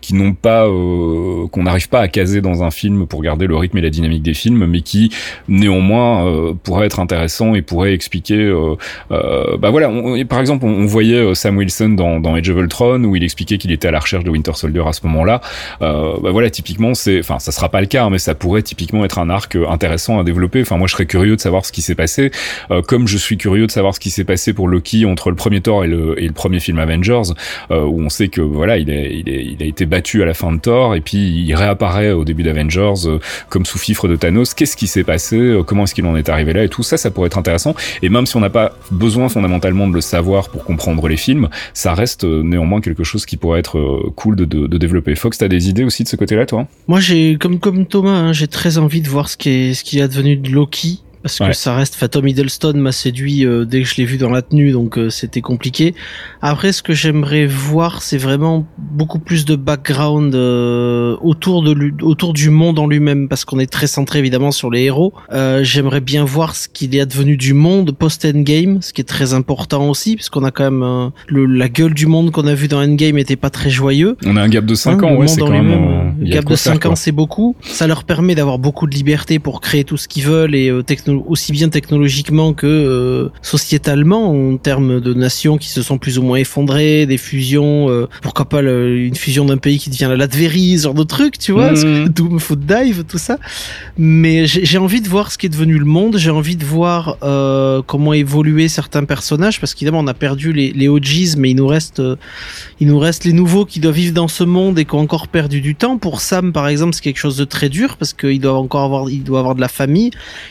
qui 0.00 0.14
n'ont 0.14 0.32
pas, 0.32 0.66
qu'on 0.66 1.62
n'arrive 1.62 1.88
pas 1.88 2.00
à 2.00 2.08
caser 2.08 2.40
dans 2.40 2.62
un 2.62 2.70
film 2.70 3.06
pour 3.06 3.22
garder 3.22 3.46
le 3.46 3.56
rythme 3.56 3.78
et 3.78 3.80
la 3.80 3.90
dynamique 3.90 4.22
des 4.22 4.34
films, 4.34 4.66
mais 4.66 4.80
qui 4.80 5.12
néanmoins 5.48 6.54
pourraient 6.62 6.86
être 6.86 7.00
intéressants 7.00 7.54
et 7.54 7.62
pourraient 7.62 7.92
expliquer. 7.92 8.52
bah 9.10 9.70
voilà, 9.70 9.90
par 10.28 10.40
exemple, 10.40 10.64
on, 10.64 10.86
voyait 10.86 11.34
Sam 11.34 11.56
Wilson 11.56 11.90
dans, 11.90 12.20
dans 12.20 12.34
Age 12.34 12.48
of 12.50 12.56
Ultron 12.56 13.04
où 13.04 13.16
il 13.16 13.24
expliquait 13.24 13.58
qu'il 13.58 13.72
était 13.72 13.88
à 13.88 13.90
la 13.90 14.00
recherche 14.00 14.24
de 14.24 14.30
Winter 14.30 14.52
Soldier 14.54 14.84
à 14.86 14.92
ce 14.92 15.06
moment-là. 15.06 15.40
bah 15.80 16.30
voilà, 16.30 16.50
typiquement, 16.50 16.94
c'est, 16.94 17.20
enfin, 17.20 17.38
ça 17.38 17.52
sera 17.52 17.68
pas 17.68 17.80
le 17.80 17.86
cas, 17.86 18.04
hein, 18.04 18.10
mais 18.10 18.18
ça 18.18 18.34
pourrait 18.36 18.62
typiquement 18.62 19.04
être 19.04 19.18
un 19.18 19.30
arc 19.30 19.56
euh, 19.56 19.68
intéressant 19.68 20.18
à 20.18 20.24
développer. 20.24 20.60
Enfin, 20.60 20.76
moi, 20.76 20.86
je 20.86 20.92
serais 20.92 21.06
curieux 21.06 21.36
de 21.36 21.40
savoir 21.40 21.64
ce 21.64 21.72
qui 21.72 21.82
s'est 21.82 21.94
passé, 21.94 22.30
euh, 22.70 22.82
comme 22.82 23.08
je 23.08 23.18
suis 23.18 23.36
curieux 23.36 23.66
de 23.66 23.72
savoir 23.72 23.94
ce 23.94 24.00
qui 24.00 24.10
s'est 24.10 24.24
passé 24.24 24.52
pour 24.52 24.68
Loki 24.68 25.04
entre 25.04 25.30
le 25.30 25.36
premier 25.36 25.60
Thor 25.60 25.84
et 25.84 25.88
le, 25.88 26.16
premier 26.34 26.60
film 26.60 26.78
Avengers, 26.78 27.32
euh, 27.70 27.84
où 27.84 28.00
on 28.00 28.08
sait 28.08 28.28
que 28.28 28.40
voilà, 28.40 28.76
il, 28.78 28.90
a 28.90 29.64
été 29.64 29.86
battu 29.86 30.22
à 30.22 30.26
la 30.26 30.34
fin 30.34 30.52
de 30.52 30.58
Thor 30.58 30.94
et 30.94 31.00
puis 31.00 31.18
il 31.18 31.54
réapparaît 31.54 32.12
au 32.12 32.24
début 32.24 32.42
d'Avengers 32.42 33.18
comme 33.48 33.64
sous 33.64 33.78
fifre 33.78 34.08
de 34.08 34.16
Thanos. 34.16 34.54
Qu'est-ce 34.54 34.76
qui 34.76 34.86
s'est 34.86 35.04
passé? 35.04 35.60
Comment 35.66 35.84
est-ce 35.84 35.94
qu'il 35.94 36.06
en 36.06 36.16
est 36.16 36.28
arrivé 36.28 36.52
là? 36.52 36.64
Et 36.64 36.68
tout 36.68 36.82
ça, 36.82 36.96
ça 36.96 37.10
pourrait 37.10 37.26
être 37.26 37.38
intéressant. 37.38 37.74
Et 38.02 38.08
même 38.08 38.26
si 38.26 38.36
on 38.36 38.40
n'a 38.40 38.50
pas 38.50 38.76
besoin 38.90 39.28
fondamentalement 39.28 39.88
de 39.88 39.94
le 39.94 40.00
savoir 40.00 40.48
pour 40.50 40.64
comprendre 40.64 41.08
les 41.08 41.16
films, 41.16 41.48
ça 41.74 41.94
reste 41.94 42.24
néanmoins 42.24 42.80
quelque 42.80 43.04
chose 43.04 43.24
qui 43.26 43.36
pourrait 43.36 43.60
être 43.60 44.10
cool 44.16 44.36
de, 44.36 44.44
de, 44.44 44.66
de 44.66 44.78
développer. 44.78 45.14
Fox, 45.14 45.38
t'as 45.38 45.48
des 45.48 45.68
idées 45.68 45.84
aussi 45.84 46.04
de 46.04 46.08
ce 46.08 46.16
côté-là, 46.16 46.46
toi? 46.46 46.66
Moi, 46.88 47.00
j'ai 47.00 47.36
comme 47.36 47.58
comme 47.58 47.86
Thomas, 47.86 48.25
j'ai 48.32 48.48
très 48.48 48.78
envie 48.78 49.00
de 49.00 49.08
voir 49.08 49.28
ce 49.28 49.36
qui 49.36 49.50
est 49.50 49.74
ce 49.74 49.84
qu'il 49.84 50.00
a 50.02 50.08
devenu 50.08 50.36
de 50.36 50.50
Loki 50.50 51.02
parce 51.26 51.38
que 51.38 51.52
ça 51.52 51.74
reste 51.74 51.96
Tom 52.10 52.28
Hiddleston 52.28 52.74
m'a 52.74 52.92
séduit 52.92 53.44
euh, 53.44 53.64
dès 53.64 53.82
que 53.82 53.88
je 53.88 53.96
l'ai 53.96 54.04
vu 54.04 54.16
dans 54.16 54.30
la 54.30 54.42
tenue 54.42 54.72
donc 54.72 54.98
euh, 54.98 55.10
c'était 55.10 55.40
compliqué. 55.40 55.94
Après 56.40 56.72
ce 56.72 56.82
que 56.82 56.92
j'aimerais 56.92 57.46
voir 57.46 58.02
c'est 58.02 58.18
vraiment 58.18 58.66
beaucoup 58.78 59.18
plus 59.18 59.44
de 59.44 59.56
background 59.56 60.34
euh, 60.34 61.16
autour 61.20 61.62
de 61.62 61.92
autour 62.02 62.32
du 62.32 62.50
monde 62.50 62.78
en 62.78 62.86
lui-même 62.86 63.28
parce 63.28 63.44
qu'on 63.44 63.58
est 63.58 63.70
très 63.70 63.86
centré 63.86 64.20
évidemment 64.20 64.50
sur 64.50 64.70
les 64.70 64.82
héros. 64.84 65.12
J'aimerais 65.62 66.00
bien 66.00 66.24
voir 66.24 66.54
ce 66.54 66.68
qu'il 66.68 66.94
est 66.94 67.00
advenu 67.00 67.36
du 67.36 67.54
monde 67.54 67.92
post 67.92 68.24
Endgame 68.24 68.80
ce 68.82 68.92
qui 68.92 69.00
est 69.00 69.04
très 69.04 69.34
important 69.34 69.88
aussi 69.88 70.16
parce 70.16 70.28
qu'on 70.28 70.44
a 70.44 70.50
quand 70.50 70.70
même 70.70 71.10
le, 71.28 71.46
la 71.46 71.68
gueule 71.68 71.94
du 71.94 72.06
monde 72.06 72.30
qu'on 72.30 72.46
a 72.46 72.54
vu 72.54 72.68
dans 72.68 72.82
Endgame 72.82 73.18
était 73.18 73.36
pas 73.36 73.50
très 73.50 73.70
joyeux 73.70 74.16
on 74.24 74.36
a 74.36 74.42
un 74.42 74.48
gap 74.48 74.64
de 74.64 74.74
5 74.74 74.90
hein, 74.90 75.06
ans 75.06 75.16
ouais 75.16 75.28
c'est 75.28 75.40
quand 75.40 75.50
même 75.50 75.72
un 75.72 76.24
gap 76.24 76.44
de 76.44 76.56
5 76.56 76.86
ans 76.86 76.94
c'est 76.96 77.12
beaucoup. 77.12 77.56
Ça 77.62 77.86
leur 77.86 78.04
permet 78.04 78.34
d'avoir 78.34 78.58
beaucoup 78.58 78.86
de 78.86 78.94
liberté 78.94 79.38
pour 79.38 79.60
créer 79.60 79.84
tout 79.84 79.96
ce 79.96 80.08
qu'ils 80.08 80.24
veulent 80.24 80.54
et 80.54 80.72
technologie 80.84 81.15
aussi 81.26 81.52
bien 81.52 81.68
technologiquement 81.68 82.52
que 82.52 82.66
euh, 82.66 83.28
sociétalement 83.42 84.30
en 84.30 84.56
termes 84.56 85.00
de 85.00 85.14
nations 85.14 85.58
qui 85.58 85.68
se 85.68 85.82
sont 85.82 85.98
plus 85.98 86.18
ou 86.18 86.22
moins 86.22 86.38
effondrées, 86.38 87.06
des 87.06 87.18
fusions, 87.18 87.88
euh, 87.90 88.08
pourquoi 88.22 88.46
pas 88.46 88.62
une 88.62 89.14
fusion 89.14 89.44
d'un 89.44 89.56
pays 89.56 89.78
qui 89.78 89.90
devient 89.90 90.06
la 90.08 90.16
Latverie, 90.16 90.78
ce 90.78 90.84
genre 90.84 90.94
de 90.94 91.02
trucs, 91.02 91.38
tu 91.38 91.52
vois, 91.52 91.72
mmh. 91.72 92.08
Doom 92.08 92.40
Foot 92.40 92.60
Dive, 92.60 93.04
tout 93.04 93.18
ça. 93.18 93.38
Mais 93.98 94.46
j'ai 94.46 94.78
envie 94.78 95.00
de 95.00 95.08
voir 95.08 95.32
ce 95.32 95.38
qui 95.38 95.46
est 95.46 95.50
devenu 95.50 95.78
le 95.78 95.84
monde, 95.84 96.16
j'ai 96.18 96.30
envie 96.30 96.56
de 96.56 96.64
voir 96.64 97.18
euh, 97.22 97.82
comment 97.86 98.12
évoluer 98.12 98.68
certains 98.68 99.04
personnages, 99.04 99.60
parce 99.60 99.74
qu'évidemment 99.74 100.00
on 100.00 100.06
a 100.06 100.14
perdu 100.14 100.52
les, 100.52 100.72
les 100.72 100.88
OGs, 100.88 101.36
mais 101.38 101.50
il 101.50 101.56
nous 101.56 101.66
reste, 101.66 102.02
il 102.80 102.86
nous 102.86 102.98
reste 102.98 103.24
les 103.24 103.32
nouveaux 103.32 103.64
qui 103.64 103.80
doivent 103.80 103.94
vivre 103.94 104.14
dans 104.14 104.28
ce 104.28 104.44
monde 104.44 104.78
et 104.78 104.84
qui 104.84 104.94
ont 104.94 105.00
encore 105.00 105.28
perdu 105.28 105.60
du 105.60 105.74
temps. 105.74 105.98
Pour 105.98 106.20
Sam, 106.20 106.52
par 106.52 106.68
exemple, 106.68 106.94
c'est 106.94 107.02
quelque 107.02 107.18
chose 107.18 107.36
de 107.36 107.44
très 107.44 107.68
dur 107.68 107.96
parce 107.96 108.12
qu'il 108.12 108.40
doit 108.40 108.58
encore 108.58 108.84
avoir, 108.84 109.10
il 109.10 109.24
doit 109.24 109.40
avoir 109.40 109.54
de 109.54 109.60
la 109.60 109.68
famille, 109.68 110.10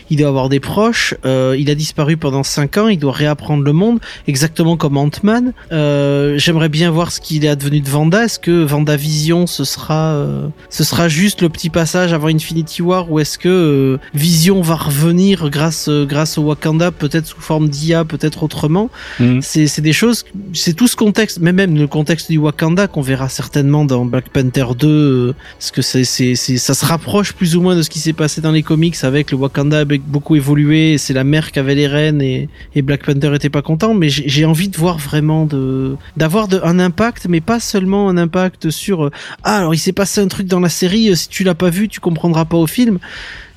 il 0.09 0.17
doit 0.17 0.27
avoir 0.27 0.49
des 0.49 0.54
proches. 0.59 1.13
Euh, 1.25 1.55
il 1.57 1.69
a 1.69 1.75
disparu 1.75 2.17
pendant 2.17 2.43
5 2.43 2.77
ans, 2.77 2.87
il 2.87 2.99
doit 2.99 3.11
réapprendre 3.11 3.63
le 3.63 3.73
monde, 3.73 3.99
exactement 4.27 4.77
comme 4.77 4.97
Ant-Man. 4.97 5.53
Euh, 5.71 6.37
J'aimerais 6.37 6.69
bien 6.69 6.91
voir 6.91 7.11
ce 7.11 7.19
qu'il 7.21 7.45
est 7.45 7.49
advenu 7.49 7.79
de 7.81 7.89
Vanda. 7.89 8.25
Est-ce 8.25 8.39
que 8.39 8.63
Vanda 8.63 8.95
Vision, 8.95 9.47
ce 9.47 9.63
sera, 9.63 10.13
euh, 10.13 10.47
ce 10.69 10.83
sera 10.83 11.07
juste 11.07 11.41
le 11.41 11.49
petit 11.49 11.69
passage 11.69 12.13
avant 12.13 12.27
Infinity 12.27 12.81
War, 12.81 13.11
ou 13.11 13.19
est-ce 13.19 13.37
que 13.37 13.99
Vision 14.13 14.61
va 14.61 14.75
revenir 14.75 15.49
grâce, 15.49 15.89
grâce 15.89 16.37
au 16.37 16.43
Wakanda, 16.43 16.91
peut-être 16.91 17.25
sous 17.25 17.41
forme 17.41 17.69
d'IA, 17.69 18.05
peut-être 18.05 18.43
autrement? 18.43 18.89
Mm. 19.19 19.39
C'est 19.41 19.81
des 19.81 19.93
choses, 19.93 20.25
c'est 20.53 20.73
tout 20.73 20.87
ce 20.87 20.95
contexte, 20.95 21.39
mais 21.41 21.53
même 21.53 21.77
le 21.77 21.87
contexte 21.87 22.29
du 22.31 22.37
Wakanda 22.37 22.87
qu'on 22.87 23.01
verra 23.01 23.29
certainement 23.29 23.85
dans 23.85 24.05
Black 24.05 24.29
Panther 24.29 24.65
2, 24.77 25.33
parce 25.59 25.71
que 25.71 25.81
c'est, 25.81 26.03
c'est, 26.03 26.35
ça 26.35 26.73
se 26.73 26.85
rapproche 26.85 27.33
plus 27.33 27.55
ou 27.55 27.61
moins 27.61 27.75
de 27.75 27.81
ce 27.81 27.89
qui 27.89 27.99
s'est 27.99 28.13
passé 28.13 28.41
dans 28.41 28.51
les 28.51 28.63
comics 28.63 28.95
avec 29.03 29.31
le 29.31 29.37
Wakanda 29.37 29.79
avec 29.79 30.01
beaucoup 30.03 30.34
évolué. 30.35 30.97
C'est 30.97 31.13
la 31.13 31.23
mère 31.23 31.51
qui 31.51 31.59
avait 31.59 31.75
les 31.75 31.87
rênes 31.87 32.21
et, 32.21 32.49
et 32.75 32.81
Black 32.81 33.05
Panther 33.05 33.33
était 33.33 33.49
pas 33.49 33.61
content. 33.61 33.93
Mais 33.93 34.09
j'ai 34.09 34.45
envie 34.45 34.69
de 34.69 34.77
voir 34.77 34.97
vraiment 34.97 35.45
de 35.45 35.95
d'avoir 36.17 36.47
un 36.63 36.79
impact, 36.79 37.27
mais 37.29 37.41
pas 37.41 37.59
seulement 37.59 38.09
un 38.09 38.17
impact 38.17 38.69
sur 38.69 39.11
ah 39.43 39.57
alors 39.57 39.73
il 39.73 39.79
s'est 39.79 39.93
passé 39.93 40.21
un 40.21 40.27
truc 40.27 40.47
dans 40.47 40.59
la 40.59 40.69
série. 40.69 41.15
Si 41.15 41.29
tu 41.29 41.43
l'as 41.43 41.55
pas 41.55 41.69
vu, 41.69 41.87
tu 41.87 41.99
comprendras 41.99 42.45
pas 42.45 42.57
au 42.57 42.67
film 42.67 42.99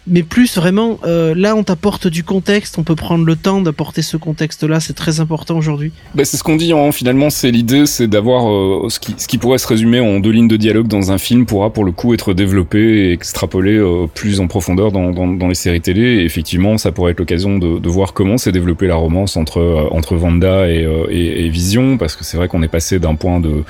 mais 0.09 0.22
plus 0.22 0.56
vraiment 0.56 0.98
euh, 1.04 1.34
là 1.36 1.54
on 1.54 1.62
t'apporte 1.62 2.06
du 2.06 2.24
contexte 2.24 2.78
on 2.78 2.82
peut 2.82 2.94
prendre 2.94 3.24
le 3.24 3.36
temps 3.36 3.61
d'apporter 3.61 4.02
ce 4.02 4.16
contexte 4.16 4.64
là 4.64 4.80
c'est 4.80 4.94
très 4.94 5.20
important 5.20 5.56
aujourd'hui. 5.56 5.92
Bah, 6.14 6.24
c'est 6.24 6.36
ce 6.36 6.42
qu'on 6.42 6.56
dit 6.56 6.72
hein. 6.72 6.92
finalement 6.92 7.30
c'est 7.30 7.50
l'idée 7.50 7.86
c'est 7.86 8.09
d'avoir 8.09 8.50
euh, 8.50 8.88
ce, 8.88 8.98
qui, 8.98 9.38
pourrait 9.38 9.59
se 9.59 9.66
résumer 9.66 10.00
en 10.00 10.20
deux 10.20 10.30
lignes 10.30 10.48
de 10.48 10.56
dialogue 10.56 10.88
dans 10.88 11.12
un 11.12 11.18
film 11.18 11.46
pourra 11.46 11.72
pour 11.72 11.84
le 11.84 11.92
coup 11.92 12.14
être 12.14 12.34
développé 12.34 12.78
et 12.78 13.12
extrapolé 13.12 13.74
euh, 13.74 14.06
plus 14.12 14.40
en 14.40 14.46
profondeur 14.46 14.92
dans, 14.92 15.48
les 15.48 15.54
séries 15.54 15.80
télé. 15.80 16.24
Effectivement 16.24 16.78
ça 16.78 16.92
pourrait 16.92 17.12
être 17.12 17.18
l'occasion 17.18 17.59
de, 17.59 17.88
voir 17.88 18.12
comment 18.12 18.36
s'est 18.36 18.52
développée 18.52 18.86
la 18.86 18.96
romance 18.96 19.36
entre 19.36 19.88
entre 19.90 20.16
Vanda 20.16 20.68
et, 20.68 20.86
et, 21.11 21.48
Vision 21.48 21.96
parce 21.96 22.16
que 22.16 22.24
c'est 22.24 22.36
vrai 22.36 22.48
qu'on 22.48 22.62
est 22.62 22.68
passé 22.68 22.98
d'un 22.98 23.14
point 23.14 23.40
de 23.40 23.64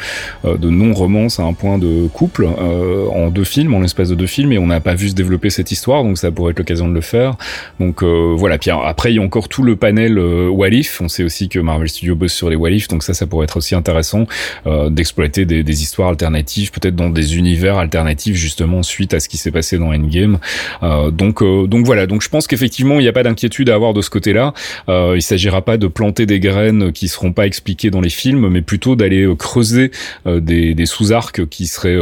de 0.45 0.71
non 0.71 0.93
romance 0.93 1.39
à 1.39 1.45
un 1.45 1.53
point 1.53 1.79
de 1.79 2.09
couple 2.09 2.47
en 2.47 3.31
deux 3.31 3.45
films 3.45 3.75
en 3.75 3.81
l'espace 3.81 4.09
de 4.09 4.17
deux 4.17 4.27
films 4.27 4.53
et 4.53 4.59
on 4.59 4.67
n'a 4.67 4.81
pas 4.81 4.95
vu 4.95 5.09
se 5.11 5.15
développer 5.15 5.51
cette 5.51 5.71
histoire. 5.71 6.03
Donc 6.03 6.19
ça 6.19 6.28
ça 6.29 6.33
pourrait 6.33 6.51
être 6.51 6.59
l'occasion 6.59 6.89
de 6.89 6.95
le 6.95 7.01
faire. 7.01 7.37
Donc 7.81 8.03
euh, 8.03 8.35
voilà. 8.37 8.59
Puis 8.59 8.71
après, 8.71 9.13
il 9.13 9.17
y 9.17 9.19
a 9.19 9.23
encore 9.23 9.49
tout 9.49 9.63
le 9.63 9.77
panel 9.77 10.19
euh, 10.19 10.49
Walif. 10.49 11.01
On 11.01 11.09
sait 11.09 11.23
aussi 11.23 11.49
que 11.49 11.59
Marvel 11.59 11.89
Studios 11.89 12.17
bosse 12.17 12.35
sur 12.35 12.51
les 12.51 12.57
Walif, 12.57 12.89
donc 12.89 13.03
ça, 13.03 13.15
ça 13.15 13.27
pourrait 13.27 13.45
être 13.45 13.57
aussi 13.57 13.75
intéressant 13.75 14.27
euh, 14.67 14.91
d'exploiter 14.91 15.47
des, 15.47 15.63
des, 15.63 15.83
histoires 15.83 16.11
alternatives, 16.11 16.71
peut-être 16.71 16.97
dans 16.97 17.09
des 17.09 17.39
univers 17.39 17.79
alternatifs 17.79 18.37
justement 18.37 18.83
suite 18.83 19.15
à 19.15 19.21
ce 19.21 19.29
qui 19.29 19.39
s'est 19.39 19.51
passé 19.51 19.79
dans 19.79 19.95
Endgame. 19.95 20.39
Euh, 20.83 21.11
donc 21.11 21.41
voilà. 21.41 22.07
Donc 22.07 22.23
je 22.23 22.29
pense 22.29 22.47
qu'effectivement, 22.47 22.97
il 23.01 23.03
n'y 23.03 23.09
a 23.09 23.13
pas 23.13 23.23
d'inquiétude 23.23 23.71
à 23.71 23.75
avoir 23.75 23.95
de 23.95 24.03
ce 24.03 24.11
côté-là. 24.11 24.53
Il 24.89 25.23
s'agira 25.23 25.63
pas 25.63 25.79
de 25.79 25.87
planter 25.87 26.27
des 26.27 26.41
graines 26.41 26.93
qui 26.93 27.09
seront 27.09 27.33
pas 27.33 27.47
expliquées 27.47 27.91
dans 27.91 28.01
les 28.01 28.11
films, 28.11 28.49
mais 28.49 28.61
plutôt 28.61 28.97
d'aller 28.97 29.27
creuser 29.39 29.91
des 30.27 30.87
sous-arcs 30.87 31.47
qui 31.47 31.67
seraient 31.67 31.99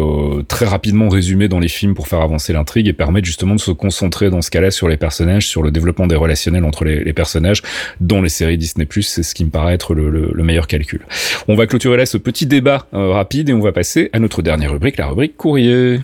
très 0.48 0.66
rapidement 0.66 1.08
résumés 1.08 1.48
dans 1.48 1.60
les 1.60 1.68
films 1.68 1.94
pour 1.94 2.08
faire 2.08 2.20
avancer 2.20 2.52
l'intrigue 2.52 2.88
et 2.88 2.92
permettre 2.92 3.26
justement 3.26 3.54
de 3.54 3.60
se 3.60 3.70
concentrer 3.70 4.15
dans 4.24 4.42
ce 4.42 4.50
cas-là 4.50 4.70
sur 4.70 4.88
les 4.88 4.96
personnages, 4.96 5.46
sur 5.46 5.62
le 5.62 5.70
développement 5.70 6.06
des 6.06 6.16
relationnels 6.16 6.64
entre 6.64 6.84
les, 6.84 7.04
les 7.04 7.12
personnages 7.12 7.62
dans 8.00 8.20
les 8.20 8.28
séries 8.28 8.58
Disney+. 8.58 8.86
C'est 9.02 9.22
ce 9.22 9.34
qui 9.34 9.44
me 9.44 9.50
paraît 9.50 9.74
être 9.74 9.94
le, 9.94 10.10
le, 10.10 10.30
le, 10.32 10.42
meilleur 10.42 10.66
calcul. 10.66 11.06
On 11.48 11.54
va 11.54 11.66
clôturer 11.66 11.96
là 11.96 12.06
ce 12.06 12.18
petit 12.18 12.46
débat 12.46 12.86
euh, 12.94 13.12
rapide 13.12 13.50
et 13.50 13.52
on 13.52 13.60
va 13.60 13.72
passer 13.72 14.10
à 14.12 14.18
notre 14.18 14.42
dernière 14.42 14.72
rubrique, 14.72 14.96
la 14.96 15.06
rubrique 15.06 15.36
courrier. 15.36 16.00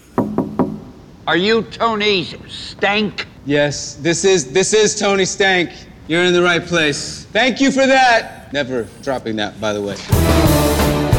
Are 1.26 1.36
you 1.36 1.62
Tony 1.62 2.36
Stank? 2.48 3.26
Yes, 3.46 3.98
this 4.02 4.24
is 4.24 4.52
this 4.52 4.72
is 4.72 4.94
Tony 4.94 5.24
Stank. 5.24 5.70
You're 6.08 6.24
in 6.24 6.32
the 6.32 6.42
right 6.42 6.64
place. 6.64 7.26
Thank 7.32 7.60
you 7.60 7.70
for 7.70 7.86
that. 7.86 8.52
Never 8.52 8.86
dropping 9.02 9.36
that, 9.36 9.60
by 9.60 9.72
the 9.72 9.80
way. 9.80 11.11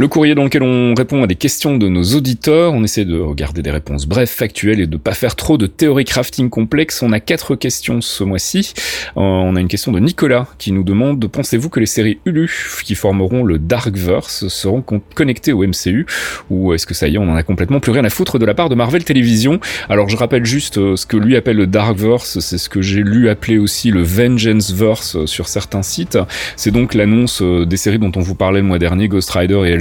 Le 0.00 0.08
courrier 0.08 0.34
dans 0.34 0.44
lequel 0.44 0.62
on 0.62 0.94
répond 0.94 1.22
à 1.22 1.26
des 1.26 1.34
questions 1.34 1.76
de 1.76 1.86
nos 1.86 2.02
auditeurs, 2.02 2.72
on 2.72 2.82
essaie 2.82 3.04
de 3.04 3.20
regarder 3.20 3.60
des 3.60 3.70
réponses 3.70 4.06
brèves, 4.06 4.30
factuelles 4.30 4.80
et 4.80 4.86
de 4.86 4.96
pas 4.96 5.12
faire 5.12 5.36
trop 5.36 5.58
de 5.58 5.66
théorie 5.66 6.06
crafting 6.06 6.48
complexe. 6.48 7.02
On 7.02 7.12
a 7.12 7.20
quatre 7.20 7.54
questions 7.54 8.00
ce 8.00 8.24
mois-ci. 8.24 8.72
Euh, 9.18 9.20
on 9.20 9.56
a 9.56 9.60
une 9.60 9.68
question 9.68 9.92
de 9.92 10.00
Nicolas 10.00 10.46
qui 10.56 10.72
nous 10.72 10.84
demande 10.84 11.28
pensez-vous 11.28 11.68
que 11.68 11.80
les 11.80 11.84
séries 11.84 12.18
Hulu 12.24 12.80
qui 12.82 12.94
formeront 12.94 13.44
le 13.44 13.58
Darkverse 13.58 14.48
seront 14.48 14.82
connectées 15.14 15.52
au 15.52 15.66
MCU 15.66 16.06
ou 16.48 16.72
est-ce 16.72 16.86
que 16.86 16.94
ça 16.94 17.06
y 17.06 17.16
est, 17.16 17.18
on 17.18 17.28
en 17.28 17.36
a 17.36 17.42
complètement 17.42 17.80
plus 17.80 17.92
rien 17.92 18.04
à 18.06 18.08
foutre 18.08 18.38
de 18.38 18.46
la 18.46 18.54
part 18.54 18.70
de 18.70 18.76
Marvel 18.76 19.04
Television 19.04 19.60
Alors 19.90 20.08
je 20.08 20.16
rappelle 20.16 20.46
juste 20.46 20.78
euh, 20.78 20.96
ce 20.96 21.04
que 21.04 21.18
lui 21.18 21.36
appelle 21.36 21.58
le 21.58 21.66
Darkverse, 21.66 22.38
c'est 22.38 22.56
ce 22.56 22.70
que 22.70 22.80
j'ai 22.80 23.02
lu 23.02 23.28
appeler 23.28 23.58
aussi 23.58 23.90
le 23.90 24.00
Vengeance 24.00 24.72
Verse 24.72 25.26
sur 25.26 25.46
certains 25.46 25.82
sites. 25.82 26.16
C'est 26.56 26.70
donc 26.70 26.94
l'annonce 26.94 27.42
euh, 27.42 27.66
des 27.66 27.76
séries 27.76 27.98
dont 27.98 28.12
on 28.16 28.20
vous 28.20 28.34
parlait 28.34 28.62
le 28.62 28.66
mois 28.66 28.78
dernier, 28.78 29.06
Ghost 29.06 29.30
Rider 29.32 29.60
et 29.66 29.72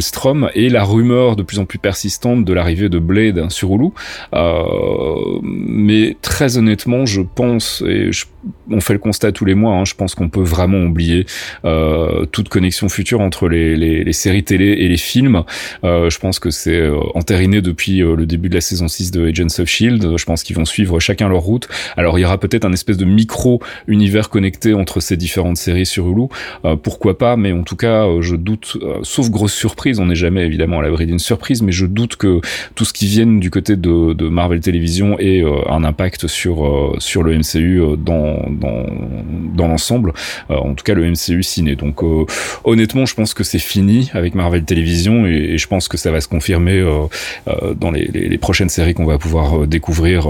Et 0.53 0.69
la 0.69 0.83
rumeur 0.83 1.35
de 1.35 1.43
plus 1.43 1.59
en 1.59 1.65
plus 1.65 1.79
persistante 1.79 2.45
de 2.45 2.53
l'arrivée 2.53 2.89
de 2.89 2.99
Blade 2.99 3.49
sur 3.49 3.73
Hulu. 3.73 3.89
Euh, 4.33 5.39
mais 5.41 6.17
très 6.21 6.57
honnêtement, 6.57 7.05
je 7.05 7.21
pense, 7.21 7.83
et 7.87 8.11
je 8.11 8.25
on 8.69 8.81
fait 8.81 8.93
le 8.93 8.99
constat 8.99 9.31
tous 9.31 9.45
les 9.45 9.55
mois. 9.55 9.73
Hein, 9.73 9.85
je 9.85 9.95
pense 9.95 10.15
qu'on 10.15 10.29
peut 10.29 10.43
vraiment 10.43 10.83
oublier 10.83 11.25
euh, 11.65 12.25
toute 12.25 12.49
connexion 12.49 12.89
future 12.89 13.21
entre 13.21 13.47
les, 13.47 14.13
séries 14.13 14.43
télé 14.43 14.65
et 14.65 14.87
les 14.87 14.97
films. 14.97 15.43
Euh, 15.83 16.09
je 16.09 16.19
pense 16.19 16.39
que 16.39 16.49
c'est 16.49 16.79
euh, 16.79 16.99
entériné 17.13 17.61
depuis 17.61 18.01
euh, 18.01 18.15
le 18.15 18.25
début 18.25 18.49
de 18.49 18.55
la 18.55 18.61
saison 18.61 18.87
6 18.87 19.11
de 19.11 19.27
Agents 19.27 19.59
of 19.59 19.67
Shield. 19.67 20.17
Je 20.17 20.25
pense 20.25 20.43
qu'ils 20.43 20.55
vont 20.55 20.65
suivre 20.65 20.99
chacun 20.99 21.29
leur 21.29 21.41
route. 21.41 21.67
Alors 21.97 22.17
il 22.19 22.23
y 22.23 22.25
aura 22.25 22.37
peut-être 22.37 22.65
un 22.65 22.73
espèce 22.73 22.97
de 22.97 23.05
micro 23.05 23.61
univers 23.87 24.29
connecté 24.29 24.73
entre 24.73 24.99
ces 24.99 25.17
différentes 25.17 25.57
séries 25.57 25.85
sur 25.85 26.07
Hulu. 26.07 26.27
Pourquoi 26.83 27.17
pas 27.17 27.37
Mais 27.37 27.51
en 27.51 27.63
tout 27.63 27.75
cas, 27.75 28.05
je 28.21 28.35
doute. 28.35 28.77
sauf 29.03 29.29
grosse 29.29 29.53
surprise, 29.53 29.99
on 29.99 30.05
n'est 30.05 30.15
jamais 30.15 30.45
évidemment 30.45 30.79
à 30.79 30.81
l'abri 30.81 31.05
d'une 31.05 31.19
surprise, 31.19 31.61
mais 31.61 31.71
je 31.71 31.85
doute 31.85 32.15
que 32.15 32.41
tout 32.75 32.85
ce 32.85 32.93
qui 32.93 33.07
vienne 33.07 33.39
du 33.39 33.49
côté 33.49 33.75
de, 33.75 34.13
de 34.13 34.29
Marvel 34.29 34.59
Television 34.59 35.17
ait 35.19 35.43
un 35.69 35.83
impact 35.83 36.27
sur 36.27 36.95
sur 36.99 37.23
le 37.23 37.37
MCU 37.37 37.81
dans 37.97 38.28
dans, 38.49 39.67
l'ensemble, 39.67 40.13
euh, 40.49 40.55
en 40.55 40.73
tout 40.73 40.83
cas 40.83 40.93
le 40.93 41.09
MCU 41.09 41.43
ciné. 41.43 41.75
Donc 41.75 42.03
euh, 42.03 42.25
honnêtement, 42.63 43.05
je 43.05 43.15
pense 43.15 43.33
que 43.33 43.43
c'est 43.43 43.59
fini 43.59 44.09
avec 44.13 44.35
Marvel 44.35 44.63
Télévision 44.63 45.25
et, 45.25 45.57
je 45.57 45.67
pense 45.67 45.87
que 45.87 45.97
ça 45.97 46.11
va 46.11 46.21
se 46.21 46.27
confirmer 46.27 46.79
euh, 46.79 47.73
dans 47.75 47.91
les, 47.91 48.37
prochaines 48.37 48.69
séries 48.69 48.93
qu'on 48.93 49.05
va 49.05 49.17
pouvoir 49.17 49.67
découvrir 49.67 50.27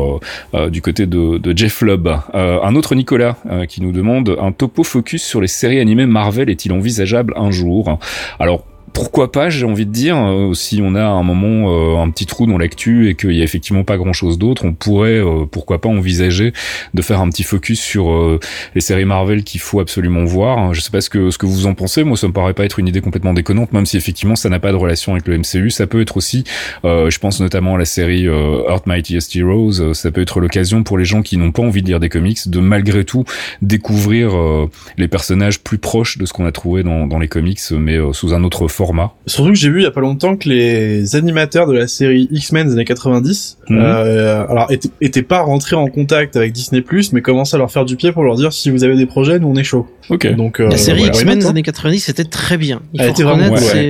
du 0.69 0.81
côté 0.81 1.05
de, 1.05 1.37
de 1.37 1.57
Jeff 1.57 1.81
Lubb. 1.81 2.09
un 2.33 2.75
autre 2.75 2.95
Nicolas 2.95 3.37
qui 3.67 3.81
nous 3.81 3.91
demande 3.91 4.35
un 4.41 4.51
topo 4.51 4.83
focus 4.83 5.23
sur 5.23 5.39
les 5.39 5.47
séries 5.47 5.79
animées 5.79 6.07
Marvel 6.07 6.49
est-il 6.49 6.71
envisageable 6.73 7.33
un 7.37 7.51
jour? 7.51 7.99
Alors 8.39 8.63
pourquoi 8.93 9.31
pas, 9.31 9.49
j'ai 9.49 9.65
envie 9.65 9.85
de 9.85 9.91
dire, 9.91 10.17
euh, 10.17 10.53
si 10.53 10.81
on 10.83 10.95
a 10.95 11.03
un 11.03 11.23
moment 11.23 11.71
euh, 11.71 12.01
un 12.01 12.09
petit 12.09 12.25
trou 12.25 12.45
dans 12.45 12.57
l'actu 12.57 13.09
et 13.09 13.15
qu'il 13.15 13.31
y 13.31 13.41
a 13.41 13.43
effectivement 13.43 13.83
pas 13.83 13.97
grand 13.97 14.13
chose 14.13 14.37
d'autre, 14.37 14.65
on 14.65 14.73
pourrait 14.73 15.19
euh, 15.19 15.45
pourquoi 15.45 15.81
pas 15.81 15.89
envisager 15.89 16.53
de 16.93 17.01
faire 17.01 17.21
un 17.21 17.29
petit 17.29 17.43
focus 17.43 17.79
sur 17.79 18.39
les 18.75 18.81
séries 18.81 19.05
Marvel 19.05 19.43
qu'il 19.43 19.61
faut 19.61 19.79
absolument 19.79 20.23
voir. 20.25 20.73
Je 20.73 20.81
sais 20.81 20.91
pas 20.91 21.01
ce 21.01 21.09
que 21.09 21.31
ce 21.31 21.37
que 21.37 21.45
vous 21.45 21.65
en 21.65 21.73
pensez, 21.73 22.03
moi 22.03 22.17
ça 22.17 22.27
me 22.27 22.33
paraît 22.33 22.53
pas 22.53 22.65
être 22.65 22.79
une 22.79 22.87
idée 22.87 23.01
complètement 23.01 23.33
déconnante, 23.33 23.73
même 23.73 23.85
si 23.85 23.97
effectivement 23.97 24.35
ça 24.35 24.49
n'a 24.49 24.59
pas 24.59 24.71
de 24.71 24.77
relation 24.77 25.13
avec 25.13 25.27
le 25.27 25.37
MCU. 25.37 25.69
Ça 25.69 25.87
peut 25.87 26.01
être 26.01 26.17
aussi, 26.17 26.43
je 26.83 27.17
pense 27.19 27.39
notamment 27.39 27.75
à 27.75 27.77
la 27.77 27.85
série 27.85 28.23
Earth 28.23 28.87
Mightiest 28.87 29.35
Heroes, 29.35 29.93
ça 29.93 30.11
peut 30.11 30.21
être 30.21 30.39
l'occasion 30.39 30.83
pour 30.83 30.97
les 30.97 31.05
gens 31.05 31.21
qui 31.21 31.37
n'ont 31.37 31.51
pas 31.51 31.63
envie 31.63 31.81
de 31.81 31.87
lire 31.87 31.99
des 31.99 32.09
comics 32.09 32.49
de 32.49 32.59
malgré 32.59 33.05
tout 33.05 33.23
découvrir 33.61 34.31
les 34.97 35.07
personnages 35.07 35.59
plus 35.59 35.77
proches 35.77 36.17
de 36.17 36.25
ce 36.25 36.33
qu'on 36.33 36.45
a 36.45 36.51
trouvé 36.51 36.83
dans, 36.83 37.07
dans 37.07 37.19
les 37.19 37.27
comics, 37.27 37.61
mais 37.71 37.97
sous 38.13 38.33
un 38.33 38.43
autre 38.43 38.67
format. 38.67 38.78
Surtout 39.25 39.51
que 39.51 39.57
j'ai 39.57 39.69
vu 39.69 39.81
il 39.81 39.83
y 39.83 39.87
a 39.87 39.91
pas 39.91 40.01
longtemps 40.01 40.35
que 40.35 40.49
les 40.49 41.15
animateurs 41.15 41.67
de 41.67 41.73
la 41.73 41.87
série 41.87 42.27
X-Men 42.31 42.67
des 42.67 42.73
années 42.73 42.85
90, 42.85 43.57
mhm. 43.69 43.77
euh, 43.79 44.45
alors 44.47 44.67
étaient, 45.01 45.21
pas 45.21 45.41
rentrés 45.41 45.75
en 45.75 45.87
contact 45.87 46.35
avec 46.35 46.53
Disney+, 46.53 46.83
mais 47.13 47.21
commençaient 47.21 47.55
à 47.55 47.59
leur 47.59 47.71
faire 47.71 47.85
du 47.85 47.95
pied 47.95 48.11
pour 48.11 48.23
leur 48.23 48.35
dire 48.35 48.53
si 48.53 48.69
vous 48.69 48.83
avez 48.83 48.95
des 48.95 49.05
projets, 49.05 49.39
nous 49.39 49.47
on 49.47 49.55
est 49.55 49.63
chaud. 49.63 49.87
Ok. 50.09 50.27
Donc 50.35 50.59
euh, 50.59 50.69
la 50.69 50.77
série 50.77 51.03
X-Men 51.03 51.39
des 51.39 51.45
années 51.45 51.61
90 51.61 51.99
c'était 51.99 52.23
très 52.23 52.57
bien. 52.57 52.81
Il 52.93 53.01
faut 53.01 53.13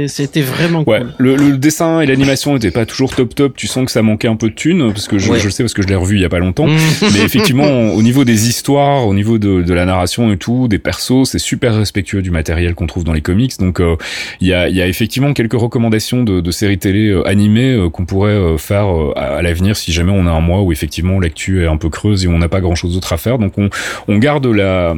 c'était 0.08 0.42
vraiment 0.42 0.84
ouais. 0.86 1.00
cool. 1.00 1.14
Le, 1.18 1.36
le 1.36 1.58
dessin 1.58 2.02
et 2.02 2.06
l'animation 2.06 2.54
n'étaient 2.54 2.72
pas 2.72 2.86
toujours 2.86 3.16
top 3.16 3.34
top. 3.36 3.56
Tu 3.56 3.68
sens 3.68 3.86
que 3.86 3.92
ça 3.92 4.02
manquait 4.02 4.28
un 4.28 4.36
peu 4.36 4.50
de 4.50 4.56
thunes 4.56 4.92
parce 4.92 5.08
que 5.08 5.18
je, 5.18 5.34
je 5.34 5.46
le 5.46 5.52
sais 5.52 5.64
parce 5.64 5.74
que 5.74 5.82
je 5.82 5.88
l'ai 5.88 5.96
revu 5.96 6.16
il 6.16 6.22
y 6.22 6.26
a 6.26 6.30
pas 6.30 6.40
longtemps. 6.40 6.68
mais 7.02 7.22
effectivement, 7.24 7.66
au 7.94 8.02
niveau 8.02 8.26
des 8.26 8.50
histoires, 8.50 9.08
au 9.08 9.14
niveau 9.14 9.38
de, 9.38 9.62
de 9.62 9.74
la 9.74 9.86
narration 9.86 10.32
et 10.32 10.38
tout, 10.38 10.68
des 10.68 10.80
persos, 10.80 11.30
c'est 11.30 11.40
super 11.40 11.76
respectueux 11.76 12.22
du 12.22 12.32
matériel 12.32 12.76
qu'on 12.76 12.88
trouve 12.88 13.04
dans 13.04 13.14
les 13.14 13.22
comics. 13.22 13.58
Donc 13.60 13.80
euh, 13.80 13.96
il 14.42 14.48
y 14.48 14.54
a, 14.54 14.79
y 14.80 14.84
a 14.84 14.88
effectivement 14.88 15.34
quelques 15.34 15.60
recommandations 15.60 16.24
de, 16.24 16.42
de 16.42 16.52
séries 16.52 16.78
télé 16.78 17.10
euh, 17.10 17.28
animées 17.28 17.74
euh, 17.74 17.90
qu'on 17.90 18.06
pourrait 18.06 18.32
euh, 18.32 18.58
faire 18.58 18.88
à, 19.16 19.42
l'avenir 19.42 19.76
si 19.76 19.92
jamais 19.92 20.12
on 20.12 20.26
a 20.26 20.32
un 20.32 20.40
mois 20.42 20.62
où 20.62 20.72
effectivement 20.72 21.20
l'actu 21.20 21.64
est 21.64 21.68
un 21.68 21.78
peu 21.78 21.90
creuse 21.90 22.26
et 22.26 22.28
on 22.28 22.38
n'a 22.38 22.48
pas 22.48 22.62
grand 22.62 22.76
chose 22.76 22.94
d'autre 22.94 23.14
à 23.14 23.18
faire. 23.18 23.40
Donc 23.40 23.58
on, 23.58 23.70
on 24.08 24.18
garde 24.18 24.48
la, 24.48 24.96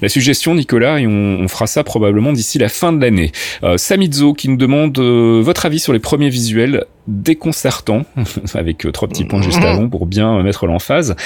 la 0.00 0.08
suggestion 0.08 0.54
Nicolas 0.54 1.00
et 1.00 1.06
on, 1.06 1.40
on 1.40 1.48
fera 1.48 1.66
ça 1.66 1.84
probablement 1.84 2.32
d'ici 2.32 2.58
la 2.58 2.68
fin 2.68 2.92
de 2.92 3.00
l'année. 3.00 3.32
Euh, 3.62 3.76
Samizo 3.76 4.34
qui 4.34 4.48
nous 4.48 4.56
demande 4.56 4.98
votre 4.98 5.66
avis 5.66 5.80
sur 5.80 5.92
les 5.92 5.98
premiers 5.98 6.28
visuels 6.30 6.84
déconcertants 7.06 8.04
avec 8.54 8.86
trois 8.92 9.08
petits 9.08 9.24
points 9.24 9.42
juste 9.42 9.62
avant 9.62 9.88
pour 9.88 10.06
bien 10.06 10.42
mettre 10.42 10.66
l'emphase 10.66 11.16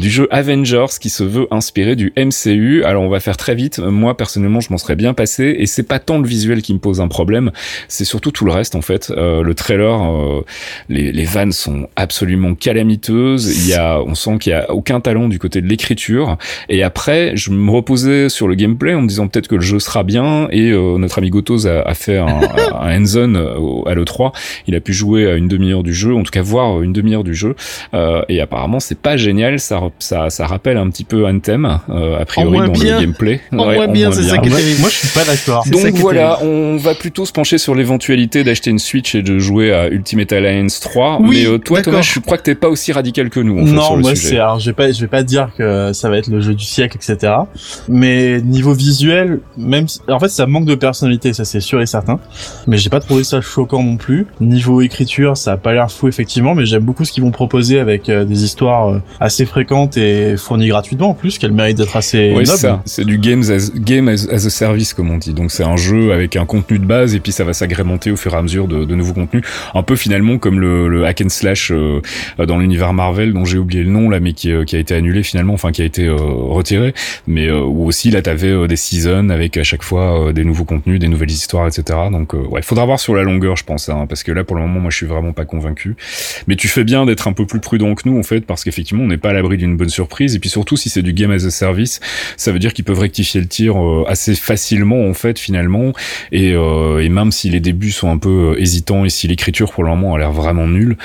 du 0.00 0.10
jeu 0.10 0.26
Avengers 0.32 0.98
qui 1.00 1.10
se 1.10 1.22
veut 1.22 1.46
inspiré 1.52 1.94
du 1.94 2.12
MCU. 2.16 2.82
Alors 2.84 3.04
on 3.04 3.08
va 3.08 3.20
faire 3.20 3.36
très 3.36 3.54
vite. 3.54 3.78
Moi 3.78 4.16
personnellement 4.16 4.60
je 4.60 4.70
m'en 4.70 4.78
serais 4.78 4.96
bien 4.96 5.14
passé 5.14 5.54
et 5.58 5.66
c'est 5.66 5.84
pas 5.84 6.00
tant 6.00 6.18
le 6.18 6.26
visuel 6.26 6.62
qui 6.62 6.74
me 6.74 6.78
pose 6.78 7.00
un 7.00 7.08
problème, 7.08 7.52
c'est 7.88 8.04
surtout 8.04 8.30
tout 8.30 8.44
le 8.44 8.52
reste 8.52 8.74
en 8.74 8.82
fait. 8.82 9.10
Euh, 9.10 9.42
le 9.42 9.54
trailer, 9.54 10.00
euh, 10.02 10.44
les, 10.88 11.12
les 11.12 11.24
vannes 11.24 11.52
sont 11.52 11.88
absolument 11.96 12.54
calamiteuses. 12.54 13.56
Il 13.64 13.68
y 13.68 13.74
a, 13.74 14.00
on 14.00 14.14
sent 14.14 14.38
qu'il 14.38 14.50
y 14.50 14.54
a 14.54 14.70
aucun 14.72 15.00
talent 15.00 15.28
du 15.28 15.38
côté 15.38 15.60
de 15.60 15.66
l'écriture. 15.66 16.36
Et 16.68 16.82
après, 16.82 17.32
je 17.36 17.50
me 17.50 17.70
reposais 17.70 18.28
sur 18.28 18.48
le 18.48 18.54
gameplay 18.54 18.94
en 18.94 19.02
me 19.02 19.08
disant 19.08 19.28
peut-être 19.28 19.48
que 19.48 19.54
le 19.54 19.60
jeu 19.60 19.78
sera 19.78 20.02
bien. 20.02 20.48
Et 20.50 20.70
euh, 20.70 20.98
notre 20.98 21.18
ami 21.18 21.30
Gotos 21.30 21.66
a, 21.66 21.82
a 21.82 21.94
fait 21.94 22.18
un, 22.18 22.26
un 22.80 22.96
hands-on 23.00 23.84
à 23.86 23.94
l'E3. 23.94 24.32
Il 24.66 24.74
a 24.74 24.80
pu 24.80 24.92
jouer 24.92 25.30
à 25.30 25.34
une 25.34 25.48
demi-heure 25.48 25.82
du 25.82 25.94
jeu, 25.94 26.14
en 26.14 26.22
tout 26.22 26.30
cas 26.30 26.42
voir 26.42 26.82
une 26.82 26.92
demi-heure 26.92 27.24
du 27.24 27.34
jeu. 27.34 27.54
et 28.28 28.40
apparemment, 28.40 28.80
c'est 28.80 28.98
pas 28.98 29.16
génial. 29.16 29.60
Ça, 29.60 29.80
ça, 29.98 30.30
ça 30.30 30.46
rappelle 30.46 30.76
un 30.76 30.88
petit 30.90 31.04
peu 31.04 31.26
Anthem, 31.26 31.64
a 31.64 32.24
priori 32.26 32.58
dans 32.58 32.72
bien. 32.72 32.96
le 32.96 33.06
gameplay. 33.06 33.40
En 33.52 33.66
ouais, 33.68 33.76
moins 33.76 33.88
bien, 33.88 34.12
c'est 34.12 34.22
ça 34.22 34.38
qui 34.38 34.48
est 34.48 34.52
terrible. 34.52 34.80
Moi, 34.80 34.90
je 34.90 34.94
suis 34.96 35.08
pas 35.08 35.24
d'accord. 35.24 35.64
Donc 35.66 35.94
voilà, 35.94 36.38
on 36.42 36.76
va 36.76 36.94
plutôt 36.94 37.24
se 37.24 37.32
pencher 37.32 37.47
sur 37.56 37.74
l'éventualité 37.74 38.44
d'acheter 38.44 38.70
une 38.70 38.78
Switch 38.78 39.14
et 39.14 39.22
de 39.22 39.38
jouer 39.38 39.72
à 39.72 39.88
Ultimate 39.88 40.32
Alliance 40.32 40.80
3. 40.80 41.20
Oui, 41.22 41.28
mais 41.30 41.46
euh, 41.46 41.58
toi, 41.58 41.80
Thomas, 41.80 42.02
je 42.02 42.20
crois 42.20 42.36
que 42.36 42.42
t'es 42.42 42.54
pas 42.54 42.68
aussi 42.68 42.92
radical 42.92 43.30
que 43.30 43.40
nous. 43.40 43.58
En 43.58 43.62
non, 43.62 43.66
fait, 43.66 43.86
sur 43.86 43.96
moi 43.96 44.10
le 44.10 44.16
c'est. 44.16 44.38
Alors, 44.38 44.58
je 44.58 44.66
vais 44.66 44.74
pas, 44.74 44.92
je 44.92 45.00
vais 45.00 45.06
pas 45.06 45.22
dire 45.22 45.50
que 45.56 45.92
ça 45.94 46.10
va 46.10 46.18
être 46.18 46.28
le 46.28 46.40
jeu 46.40 46.54
du 46.54 46.64
siècle, 46.64 46.96
etc. 46.96 47.32
Mais 47.88 48.42
niveau 48.42 48.74
visuel, 48.74 49.40
même, 49.56 49.86
en 50.08 50.18
fait, 50.18 50.28
ça 50.28 50.46
manque 50.46 50.66
de 50.66 50.74
personnalité, 50.74 51.32
ça 51.32 51.44
c'est 51.44 51.60
sûr 51.60 51.80
et 51.80 51.86
certain. 51.86 52.18
Mais 52.66 52.76
j'ai 52.76 52.90
pas 52.90 53.00
trouvé 53.00 53.24
ça 53.24 53.40
choquant 53.40 53.82
non 53.82 53.96
plus. 53.96 54.26
Niveau 54.40 54.80
écriture, 54.80 55.36
ça 55.36 55.52
a 55.52 55.56
pas 55.56 55.72
l'air 55.72 55.90
fou 55.90 56.08
effectivement, 56.08 56.54
mais 56.54 56.66
j'aime 56.66 56.82
beaucoup 56.82 57.04
ce 57.04 57.12
qu'ils 57.12 57.22
vont 57.22 57.30
proposer 57.30 57.78
avec 57.78 58.08
euh, 58.08 58.24
des 58.24 58.44
histoires 58.44 58.88
euh, 58.88 59.02
assez 59.20 59.46
fréquentes 59.46 59.96
et 59.96 60.36
fournies 60.36 60.68
gratuitement 60.68 61.10
en 61.10 61.14
plus, 61.14 61.38
qu'elles 61.38 61.52
méritent 61.52 61.78
d'être 61.78 61.96
assez 61.96 62.08
c'est 62.18 62.32
nobles. 62.32 62.46
ça. 62.46 62.82
C'est 62.84 63.04
du 63.04 63.18
games 63.18 63.44
as, 63.50 63.70
game 63.74 64.08
as, 64.08 64.26
as 64.30 64.46
a 64.46 64.50
service, 64.50 64.94
comme 64.94 65.10
on 65.10 65.18
dit. 65.18 65.32
Donc 65.32 65.50
c'est 65.50 65.64
un 65.64 65.76
jeu 65.76 66.12
avec 66.12 66.36
un 66.36 66.46
contenu 66.46 66.78
de 66.78 66.84
base 66.84 67.14
et 67.14 67.20
puis 67.20 67.32
ça 67.38 67.44
va 67.44 67.52
s'agrémenter 67.52 68.10
au 68.10 68.16
fur 68.16 68.34
et 68.34 68.36
à 68.36 68.42
mesure 68.42 68.66
de, 68.66 68.84
de 68.84 68.94
nouveaux 68.96 69.14
contenus. 69.14 69.44
Un 69.72 69.84
peu 69.84 69.94
finalement 69.94 70.38
comme 70.38 70.58
le, 70.58 70.88
le 70.88 71.06
hack 71.06 71.20
and 71.20 71.28
slash 71.28 71.70
euh, 71.70 72.00
dans 72.36 72.58
l'univers 72.58 72.92
Marvel 72.92 73.32
dont 73.32 73.44
j'ai 73.44 73.58
oublié 73.58 73.84
le 73.84 73.90
nom 73.90 74.10
là, 74.10 74.18
mais 74.18 74.32
qui, 74.32 74.50
euh, 74.50 74.64
qui 74.64 74.74
a 74.74 74.80
été 74.80 74.94
annulé 74.94 75.22
finalement, 75.22 75.54
enfin 75.54 75.70
qui 75.70 75.82
a 75.82 75.84
été 75.84 76.06
euh, 76.06 76.16
retiré. 76.16 76.94
Mais 77.28 77.46
euh, 77.46 77.60
où 77.60 77.86
aussi 77.86 78.10
là 78.10 78.22
t'avais 78.22 78.48
euh, 78.48 78.66
des 78.66 78.74
seasons 78.74 79.28
avec 79.30 79.56
à 79.56 79.62
chaque 79.62 79.84
fois 79.84 80.32
des 80.32 80.42
nouveaux 80.42 80.64
contenus, 80.64 80.98
des 80.98 81.06
nouvelles 81.06 81.30
histoires, 81.30 81.68
etc. 81.68 81.98
Donc 82.10 82.32
ouais, 82.32 82.62
faudra 82.62 82.84
voir 82.86 82.98
sur 82.98 83.14
la 83.14 83.22
longueur, 83.22 83.56
je 83.56 83.62
pense, 83.62 83.88
hein, 83.88 84.06
parce 84.08 84.24
que 84.24 84.32
là 84.32 84.42
pour 84.42 84.56
le 84.56 84.62
moment 84.62 84.80
moi 84.80 84.90
je 84.90 84.96
suis 84.96 85.06
vraiment 85.06 85.32
pas 85.32 85.44
convaincu. 85.44 85.94
Mais 86.48 86.56
tu 86.56 86.66
fais 86.66 86.82
bien 86.82 87.06
d'être 87.06 87.28
un 87.28 87.32
peu 87.32 87.46
plus 87.46 87.60
prudent 87.60 87.94
que 87.94 88.08
nous 88.08 88.18
en 88.18 88.24
fait, 88.24 88.40
parce 88.40 88.64
qu'effectivement, 88.64 89.04
on 89.04 89.08
n'est 89.08 89.16
pas 89.16 89.30
à 89.30 89.32
l'abri 89.32 89.56
d'une 89.58 89.76
bonne 89.76 89.88
surprise. 89.90 90.34
Et 90.34 90.40
puis 90.40 90.50
surtout, 90.50 90.76
si 90.76 90.88
c'est 90.88 91.02
du 91.02 91.12
game 91.12 91.30
as 91.30 91.44
a 91.44 91.50
service, 91.50 92.00
ça 92.36 92.50
veut 92.50 92.58
dire 92.58 92.72
qu'ils 92.72 92.84
peuvent 92.84 92.98
rectifier 92.98 93.40
le 93.40 93.46
tir 93.46 93.76
assez 94.08 94.34
facilement 94.34 95.06
en 95.06 95.14
fait 95.14 95.38
finalement. 95.38 95.92
Et, 96.32 96.50
et 96.50 97.08
même 97.08 97.27
si 97.30 97.50
les 97.50 97.60
débuts 97.60 97.90
sont 97.90 98.10
un 98.10 98.18
peu 98.18 98.54
euh, 98.54 98.60
hésitants 98.60 99.04
et 99.04 99.10
si 99.10 99.28
l'écriture 99.28 99.72
pour 99.72 99.84
le 99.84 99.90
moment 99.90 100.14
a 100.14 100.18
l'air 100.18 100.32
vraiment 100.32 100.66
nulle, 100.66 100.96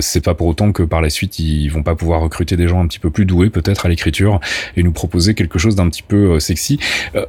c'est 0.00 0.22
pas 0.22 0.34
pour 0.34 0.46
autant 0.46 0.72
que 0.72 0.82
par 0.82 1.00
la 1.00 1.10
suite 1.10 1.38
ils 1.38 1.68
vont 1.68 1.82
pas 1.82 1.94
pouvoir 1.94 2.20
recruter 2.20 2.56
des 2.56 2.68
gens 2.68 2.80
un 2.80 2.86
petit 2.86 2.98
peu 2.98 3.10
plus 3.10 3.26
doués 3.26 3.50
peut-être 3.50 3.86
à 3.86 3.88
l'écriture 3.88 4.40
et 4.76 4.82
nous 4.82 4.92
proposer 4.92 5.34
quelque 5.34 5.58
chose 5.58 5.76
d'un 5.76 5.88
petit 5.88 6.02
peu 6.02 6.38
sexy. 6.40 6.78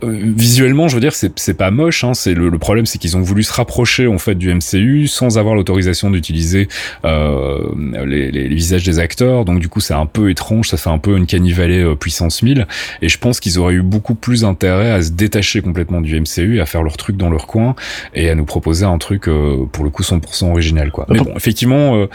visuellement, 0.03 0.87
je 0.87 0.95
veux 0.95 1.01
dire, 1.01 1.13
c'est 1.13 1.53
pas 1.53 1.71
moche. 1.71 2.03
Hein, 2.03 2.13
c'est 2.13 2.33
le, 2.33 2.57
problème, 2.57 2.85
c'est 2.85 2.97
qu'ils 2.97 3.17
ont 3.17 3.21
voulu 3.21 3.43
se 3.43 3.53
rapprocher 3.53 4.07
en 4.07 4.17
fait 4.17 4.35
du 4.35 4.53
MCU 4.53 5.07
sans 5.07 5.37
avoir 5.37 5.55
l'autorisation 5.55 6.09
d'utiliser 6.09 6.67
les, 7.03 8.47
visages 8.47 8.83
des 8.83 8.99
acteurs. 8.99 9.45
Donc 9.45 9.59
du 9.59 9.69
coup, 9.69 9.79
c'est 9.79 9.93
un 9.93 10.05
peu 10.05 10.29
étrange. 10.29 10.69
Ça 10.69 10.77
fait 10.77 10.89
un 10.89 10.99
peu 10.99 11.17
une 11.17 11.25
canivalée 11.25 11.95
puissance 11.99 12.43
1000. 12.43 12.67
Et 13.01 13.09
je 13.09 13.17
pense 13.17 13.39
qu'ils 13.39 13.59
auraient 13.59 13.75
eu 13.75 13.81
beaucoup 13.81 14.15
plus 14.15 14.43
intérêt 14.43 14.91
à 14.91 15.01
se 15.01 15.11
détacher 15.11 15.61
complètement 15.61 16.01
du 16.01 16.19
MCU, 16.19 16.59
à 16.59 16.65
faire 16.65 16.83
leur 16.83 16.97
truc 16.97 17.17
dans 17.17 17.29
leur 17.29 17.47
coin 17.47 17.75
et 18.13 18.29
à 18.29 18.34
nous 18.36 18.45
proposer 18.45 18.86
un 18.86 18.97
truc 18.97 19.27
euh, 19.27 19.65
pour 19.71 19.83
le 19.83 19.89
coup 19.89 20.03
100% 20.03 20.51
original 20.51 20.91
quoi. 20.91 21.05
Mais 21.09 21.19
bon, 21.19 21.33
effectivement, 21.36 21.95
euh, 21.95 22.07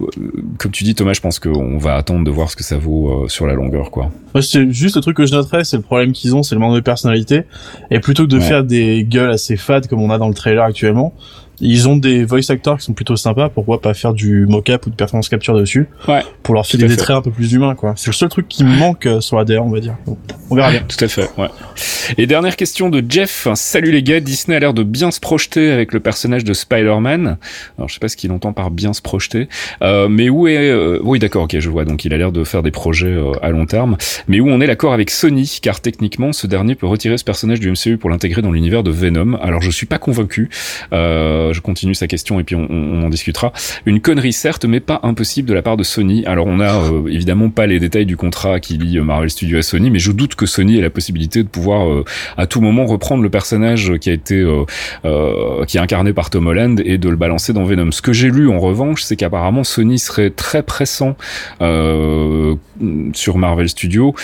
euh, 0.00 0.06
comme 0.58 0.72
tu 0.72 0.84
dis 0.84 0.94
Thomas, 0.94 1.12
je 1.12 1.20
pense 1.20 1.38
qu'on 1.38 1.78
va 1.78 1.94
attendre 1.94 2.24
de 2.24 2.30
voir 2.30 2.50
ce 2.50 2.56
que 2.56 2.64
ça 2.64 2.78
vaut 2.78 3.28
sur 3.28 3.46
la 3.46 3.54
longueur 3.54 3.90
quoi. 3.90 4.10
c'est 4.40 4.70
juste 4.70 4.96
le 4.96 5.02
truc 5.02 5.16
que 5.16 5.26
je 5.26 5.34
noterais, 5.34 5.64
c'est 5.64 5.76
le 5.76 5.82
problème 5.82 6.12
qu'ils 6.12 6.34
ont, 6.34 6.42
c'est 6.42 6.54
le 6.54 6.60
manque 6.60 6.74
de 6.74 6.80
personnalité. 6.80 7.42
Et 7.90 8.00
plutôt 8.00 8.24
que 8.24 8.30
de 8.30 8.40
faire 8.40 8.64
des 8.64 9.04
gueules 9.04 9.30
assez 9.30 9.56
fades 9.56 9.86
comme 9.86 10.00
on 10.00 10.10
a 10.10 10.18
dans 10.18 10.28
le 10.28 10.34
trailer 10.34 10.64
actuellement, 10.64 11.14
ils 11.60 11.88
ont 11.88 11.96
des 11.96 12.24
voice 12.24 12.50
actors 12.50 12.78
qui 12.78 12.84
sont 12.84 12.92
plutôt 12.92 13.16
sympas. 13.16 13.48
Pourquoi 13.48 13.80
pas 13.80 13.94
faire 13.94 14.12
du 14.12 14.46
mocap 14.46 14.86
ou 14.86 14.90
de 14.90 14.94
performance 14.94 15.28
capture 15.28 15.54
dessus 15.54 15.88
Ouais. 16.08 16.22
Pour 16.42 16.54
leur 16.54 16.66
filer 16.66 16.88
des 16.88 16.96
traits 16.96 17.16
un 17.16 17.22
peu 17.22 17.30
plus 17.30 17.52
humains, 17.52 17.74
quoi. 17.74 17.94
C'est 17.96 18.08
le 18.08 18.14
seul 18.14 18.28
truc 18.28 18.48
qui 18.48 18.64
me 18.64 18.76
manque 18.76 19.06
euh, 19.06 19.20
sur 19.20 19.38
ADR, 19.38 19.64
on 19.64 19.70
va 19.70 19.80
dire. 19.80 19.96
on 20.50 20.54
verra 20.54 20.70
bien. 20.70 20.82
Tout 20.86 21.02
à 21.04 21.08
fait. 21.08 21.28
Ouais. 21.38 21.48
Et 22.18 22.26
dernière 22.26 22.56
question 22.56 22.88
de 22.88 23.02
Jeff. 23.08 23.48
Salut 23.54 23.90
les 23.90 24.02
gars. 24.02 24.20
Disney 24.20 24.56
a 24.56 24.60
l'air 24.60 24.74
de 24.74 24.82
bien 24.82 25.10
se 25.10 25.20
projeter 25.20 25.70
avec 25.72 25.92
le 25.92 26.00
personnage 26.00 26.44
de 26.44 26.52
Spider-Man. 26.52 27.38
Alors 27.78 27.88
je 27.88 27.94
sais 27.94 28.00
pas 28.00 28.08
ce 28.08 28.16
qu'il 28.16 28.32
entend 28.32 28.52
par 28.52 28.70
bien 28.70 28.92
se 28.92 29.02
projeter. 29.02 29.48
Euh, 29.82 30.08
mais 30.08 30.28
où 30.28 30.46
est 30.46 30.56
euh, 30.56 31.00
Oui, 31.02 31.18
d'accord. 31.18 31.44
Ok, 31.44 31.58
je 31.58 31.70
vois. 31.70 31.84
Donc 31.84 32.04
il 32.04 32.12
a 32.12 32.18
l'air 32.18 32.32
de 32.32 32.44
faire 32.44 32.62
des 32.62 32.70
projets 32.70 33.06
euh, 33.06 33.32
à 33.42 33.50
long 33.50 33.66
terme. 33.66 33.96
Mais 34.28 34.40
où 34.40 34.48
on 34.48 34.60
est 34.60 34.66
l'accord 34.66 34.92
avec 34.92 35.10
Sony, 35.10 35.58
car 35.62 35.80
techniquement 35.80 36.32
ce 36.32 36.46
dernier 36.46 36.74
peut 36.74 36.86
retirer 36.86 37.18
ce 37.18 37.24
personnage 37.24 37.60
du 37.60 37.70
MCU 37.70 37.96
pour 37.98 38.10
l'intégrer 38.10 38.42
dans 38.42 38.52
l'univers 38.52 38.82
de 38.82 38.90
Venom. 38.90 39.38
Alors 39.42 39.62
je 39.62 39.70
suis 39.70 39.86
pas 39.86 39.98
convaincu. 39.98 40.50
Euh, 40.92 41.45
je 41.52 41.60
continue 41.60 41.94
sa 41.94 42.06
question 42.06 42.40
et 42.40 42.44
puis 42.44 42.54
on, 42.54 43.02
en 43.02 43.08
discutera. 43.08 43.52
Une 43.84 44.00
connerie 44.00 44.32
certes, 44.32 44.64
mais 44.64 44.80
pas 44.80 45.00
impossible 45.02 45.48
de 45.48 45.54
la 45.54 45.62
part 45.62 45.76
de 45.76 45.82
Sony. 45.82 46.24
Alors 46.26 46.46
on 46.46 46.60
a 46.60 46.74
euh, 46.74 47.06
évidemment 47.08 47.50
pas 47.50 47.66
les 47.66 47.80
détails 47.80 48.06
du 48.06 48.16
contrat 48.16 48.60
qui 48.60 48.78
lie 48.78 48.98
euh, 48.98 49.04
Marvel 49.04 49.30
Studios 49.30 49.58
à 49.58 49.62
Sony, 49.62 49.90
mais 49.90 49.98
je 49.98 50.12
doute 50.12 50.34
que 50.34 50.46
Sony 50.46 50.78
ait 50.78 50.82
la 50.82 50.90
possibilité 50.90 51.42
de 51.42 51.48
pouvoir 51.48 51.88
euh, 51.88 52.04
à 52.36 52.46
tout 52.46 52.60
moment 52.60 52.86
reprendre 52.86 53.22
le 53.22 53.30
personnage 53.30 53.94
qui 54.00 54.10
a 54.10 54.12
été 54.12 54.44
qui 55.66 55.76
est 55.76 55.80
incarné 55.80 56.12
par 56.12 56.30
Tom 56.30 56.46
Holland 56.46 56.80
et 56.84 56.98
de 56.98 57.08
le 57.08 57.16
balancer 57.16 57.52
dans 57.52 57.64
Venom. 57.64 57.90
Ce 57.90 58.02
que 58.02 58.12
j'ai 58.12 58.30
lu 58.30 58.48
en 58.48 58.58
revanche, 58.58 59.02
c'est 59.02 59.16
qu'apparemment 59.16 59.64
Sony 59.64 59.98
serait 59.98 60.30
très 60.30 60.62
pressant 60.62 61.16
sur 61.60 63.38
Marvel 63.38 63.68
Studios 63.68 64.14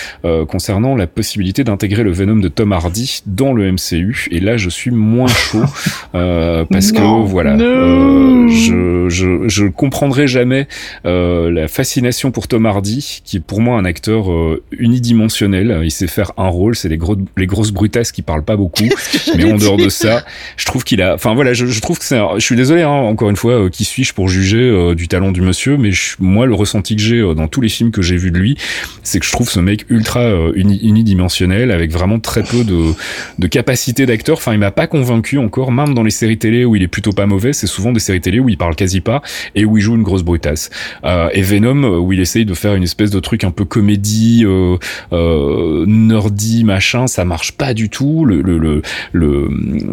concernant 0.48 0.94
la 0.96 1.06
possibilité 1.06 1.64
d'intégrer 1.64 2.02
le 2.02 2.12
Venom 2.12 2.36
de 2.36 2.48
Tom 2.48 2.72
Hardy 2.72 3.22
dans 3.26 3.52
le 3.52 3.70
MCU. 3.72 4.28
Et 4.30 4.40
là, 4.40 4.56
je 4.56 4.68
suis 4.68 4.90
moins 4.90 5.28
chaud 5.28 5.64
parce 6.12 6.92
que 6.92 7.02
voilà, 7.20 7.56
euh, 7.56 8.48
je, 8.48 9.08
je, 9.08 9.48
je 9.48 9.66
comprendrai 9.66 10.26
jamais 10.26 10.66
euh, 11.04 11.50
la 11.50 11.68
fascination 11.68 12.30
pour 12.30 12.48
Tom 12.48 12.66
Hardy, 12.66 13.20
qui 13.24 13.36
est 13.36 13.40
pour 13.40 13.60
moi 13.60 13.78
un 13.78 13.84
acteur 13.84 14.30
euh, 14.32 14.62
unidimensionnel. 14.72 15.80
Il 15.82 15.90
sait 15.90 16.06
faire 16.06 16.32
un 16.36 16.48
rôle, 16.48 16.74
c'est 16.76 16.88
les, 16.88 16.96
gros, 16.96 17.16
les 17.36 17.46
grosses 17.46 17.72
brutasses 17.72 18.12
qui 18.12 18.22
parlent 18.22 18.44
pas 18.44 18.56
beaucoup, 18.56 18.84
mais 19.36 19.52
en 19.52 19.56
dehors 19.56 19.76
de 19.76 19.88
ça, 19.88 20.24
je 20.56 20.64
trouve 20.64 20.84
qu'il 20.84 21.02
a. 21.02 21.14
Enfin 21.14 21.34
voilà, 21.34 21.52
je, 21.52 21.66
je 21.66 21.80
trouve 21.80 21.98
que 21.98 22.04
c'est. 22.04 22.20
Je 22.36 22.44
suis 22.44 22.56
désolé, 22.56 22.82
hein, 22.82 22.88
encore 22.88 23.30
une 23.30 23.36
fois, 23.36 23.68
qui 23.70 23.84
suis-je 23.84 24.14
pour 24.14 24.28
juger 24.28 24.94
du 24.94 25.08
talent 25.08 25.32
du 25.32 25.40
monsieur, 25.40 25.76
mais 25.76 25.90
moi 26.18 26.46
le 26.46 26.54
ressenti 26.54 26.96
que 26.96 27.02
j'ai 27.02 27.22
dans 27.34 27.48
tous 27.48 27.60
les 27.60 27.68
films 27.68 27.90
que 27.90 28.02
j'ai 28.02 28.16
vus 28.16 28.30
de 28.30 28.38
lui, 28.38 28.56
c'est 29.02 29.20
que 29.20 29.26
je 29.26 29.32
trouve 29.32 29.50
ce 29.50 29.60
mec 29.60 29.84
ultra 29.88 30.30
unidimensionnel, 30.54 31.70
avec 31.70 31.90
vraiment 31.90 32.18
très 32.18 32.42
peu 32.42 32.64
de, 32.64 32.92
de 33.38 33.46
capacité 33.46 34.06
d'acteur. 34.06 34.38
Enfin, 34.38 34.52
il 34.52 34.58
m'a 34.58 34.70
pas 34.70 34.86
convaincu 34.86 35.38
encore, 35.38 35.72
même 35.72 35.94
dans 35.94 36.02
les 36.02 36.10
séries 36.10 36.38
télé 36.38 36.64
où 36.64 36.76
il 36.76 36.82
est 36.82 36.88
plus 36.88 37.01
plutôt 37.02 37.16
pas 37.16 37.26
mauvais, 37.26 37.52
c'est 37.52 37.66
souvent 37.66 37.92
des 37.92 37.98
séries 37.98 38.20
télé 38.20 38.38
où 38.38 38.48
il 38.48 38.56
parle 38.56 38.76
quasi 38.76 39.00
pas 39.00 39.22
et 39.56 39.64
où 39.64 39.76
il 39.76 39.82
joue 39.82 39.96
une 39.96 40.04
grosse 40.04 40.22
brutasse. 40.22 40.70
Euh, 41.04 41.28
et 41.32 41.42
Venom 41.42 41.98
où 41.98 42.12
il 42.12 42.20
essaye 42.20 42.44
de 42.44 42.54
faire 42.54 42.74
une 42.76 42.84
espèce 42.84 43.10
de 43.10 43.18
truc 43.18 43.42
un 43.42 43.50
peu 43.50 43.64
comédie, 43.64 44.44
euh, 44.44 44.76
euh, 45.12 45.84
nerdy 45.86 46.62
machin, 46.62 47.08
ça 47.08 47.24
marche 47.24 47.52
pas 47.52 47.74
du 47.74 47.90
tout. 47.90 48.24
Le, 48.24 48.40
le, 48.40 48.58
le, 48.58 48.82
le, 49.12 49.48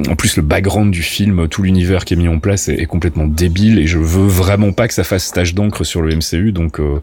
en 0.07 0.15
plus 0.15 0.37
le 0.37 0.43
background 0.43 0.91
du 0.91 1.01
film, 1.01 1.47
tout 1.47 1.63
l'univers 1.63 2.05
qui 2.05 2.13
est 2.13 2.17
mis 2.17 2.27
en 2.27 2.37
place 2.37 2.69
est, 2.69 2.85
complètement 2.85 3.27
débile 3.27 3.79
et 3.79 3.87
je 3.87 3.97
veux 3.97 4.27
vraiment 4.27 4.71
pas 4.71 4.87
que 4.87 4.93
ça 4.93 5.03
fasse 5.03 5.31
tâche 5.31 5.55
d'encre 5.55 5.83
sur 5.83 6.01
le 6.01 6.15
MCU. 6.15 6.51
Donc 6.51 6.79
euh, 6.79 7.01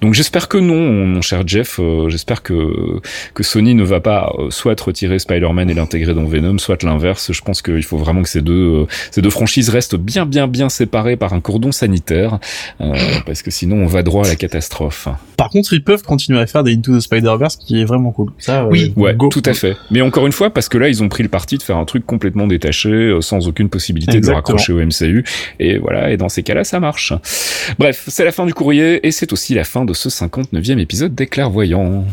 donc 0.00 0.14
j'espère 0.14 0.48
que 0.48 0.58
non, 0.58 1.06
mon 1.06 1.20
cher 1.20 1.42
Jeff. 1.46 1.80
Euh, 1.80 2.08
j'espère 2.08 2.42
que 2.42 3.00
que 3.34 3.42
Sony 3.42 3.74
ne 3.74 3.82
va 3.84 4.00
pas 4.00 4.32
euh, 4.38 4.50
soit 4.50 4.80
retirer 4.80 5.18
Spider-Man 5.18 5.68
et 5.68 5.74
l'intégrer 5.74 6.14
dans 6.14 6.24
Venom, 6.24 6.58
soit 6.58 6.82
l'inverse. 6.84 7.32
Je 7.32 7.42
pense 7.42 7.60
qu'il 7.62 7.82
faut 7.82 7.98
vraiment 7.98 8.22
que 8.22 8.28
ces 8.28 8.42
deux 8.42 8.86
ces 9.10 9.22
deux 9.22 9.30
franchises 9.30 9.47
reste 9.68 9.96
bien 9.96 10.26
bien 10.26 10.46
bien 10.46 10.68
séparé 10.68 11.16
par 11.16 11.32
un 11.32 11.40
cordon 11.40 11.72
sanitaire 11.72 12.38
euh, 12.80 12.94
parce 13.26 13.42
que 13.42 13.50
sinon 13.50 13.76
on 13.76 13.86
va 13.86 14.02
droit 14.02 14.24
à 14.24 14.28
la 14.28 14.36
catastrophe. 14.36 15.08
Par 15.36 15.50
contre, 15.50 15.72
ils 15.72 15.84
peuvent 15.84 16.02
continuer 16.02 16.40
à 16.40 16.46
faire 16.46 16.64
des 16.64 16.74
Into 16.74 16.96
the 16.96 17.00
Spider-Verse 17.00 17.56
qui 17.56 17.80
est 17.80 17.84
vraiment 17.84 18.10
cool. 18.10 18.32
Ça, 18.38 18.62
euh, 18.62 18.68
oui, 18.70 18.92
ouais, 18.96 19.16
tout 19.30 19.42
à 19.44 19.54
fait. 19.54 19.76
Mais 19.90 20.00
encore 20.00 20.26
une 20.26 20.32
fois, 20.32 20.50
parce 20.50 20.68
que 20.68 20.78
là, 20.78 20.88
ils 20.88 21.00
ont 21.02 21.08
pris 21.08 21.22
le 21.22 21.28
parti 21.28 21.58
de 21.58 21.62
faire 21.62 21.76
un 21.76 21.84
truc 21.84 22.04
complètement 22.04 22.48
détaché, 22.48 22.88
euh, 22.88 23.20
sans 23.20 23.46
aucune 23.46 23.68
possibilité 23.68 24.20
de 24.20 24.26
le 24.26 24.32
raccrocher 24.32 24.72
au 24.72 24.84
MCU. 24.84 25.24
Et 25.60 25.78
voilà, 25.78 26.10
et 26.10 26.16
dans 26.16 26.28
ces 26.28 26.42
cas-là, 26.42 26.64
ça 26.64 26.80
marche. 26.80 27.12
Bref, 27.78 28.04
c'est 28.08 28.24
la 28.24 28.32
fin 28.32 28.46
du 28.46 28.54
courrier 28.54 29.06
et 29.06 29.12
c'est 29.12 29.32
aussi 29.32 29.54
la 29.54 29.64
fin 29.64 29.84
de 29.84 29.92
ce 29.92 30.08
59e 30.08 30.78
épisode 30.78 31.14
des 31.14 31.28
clairvoyants. 31.28 32.04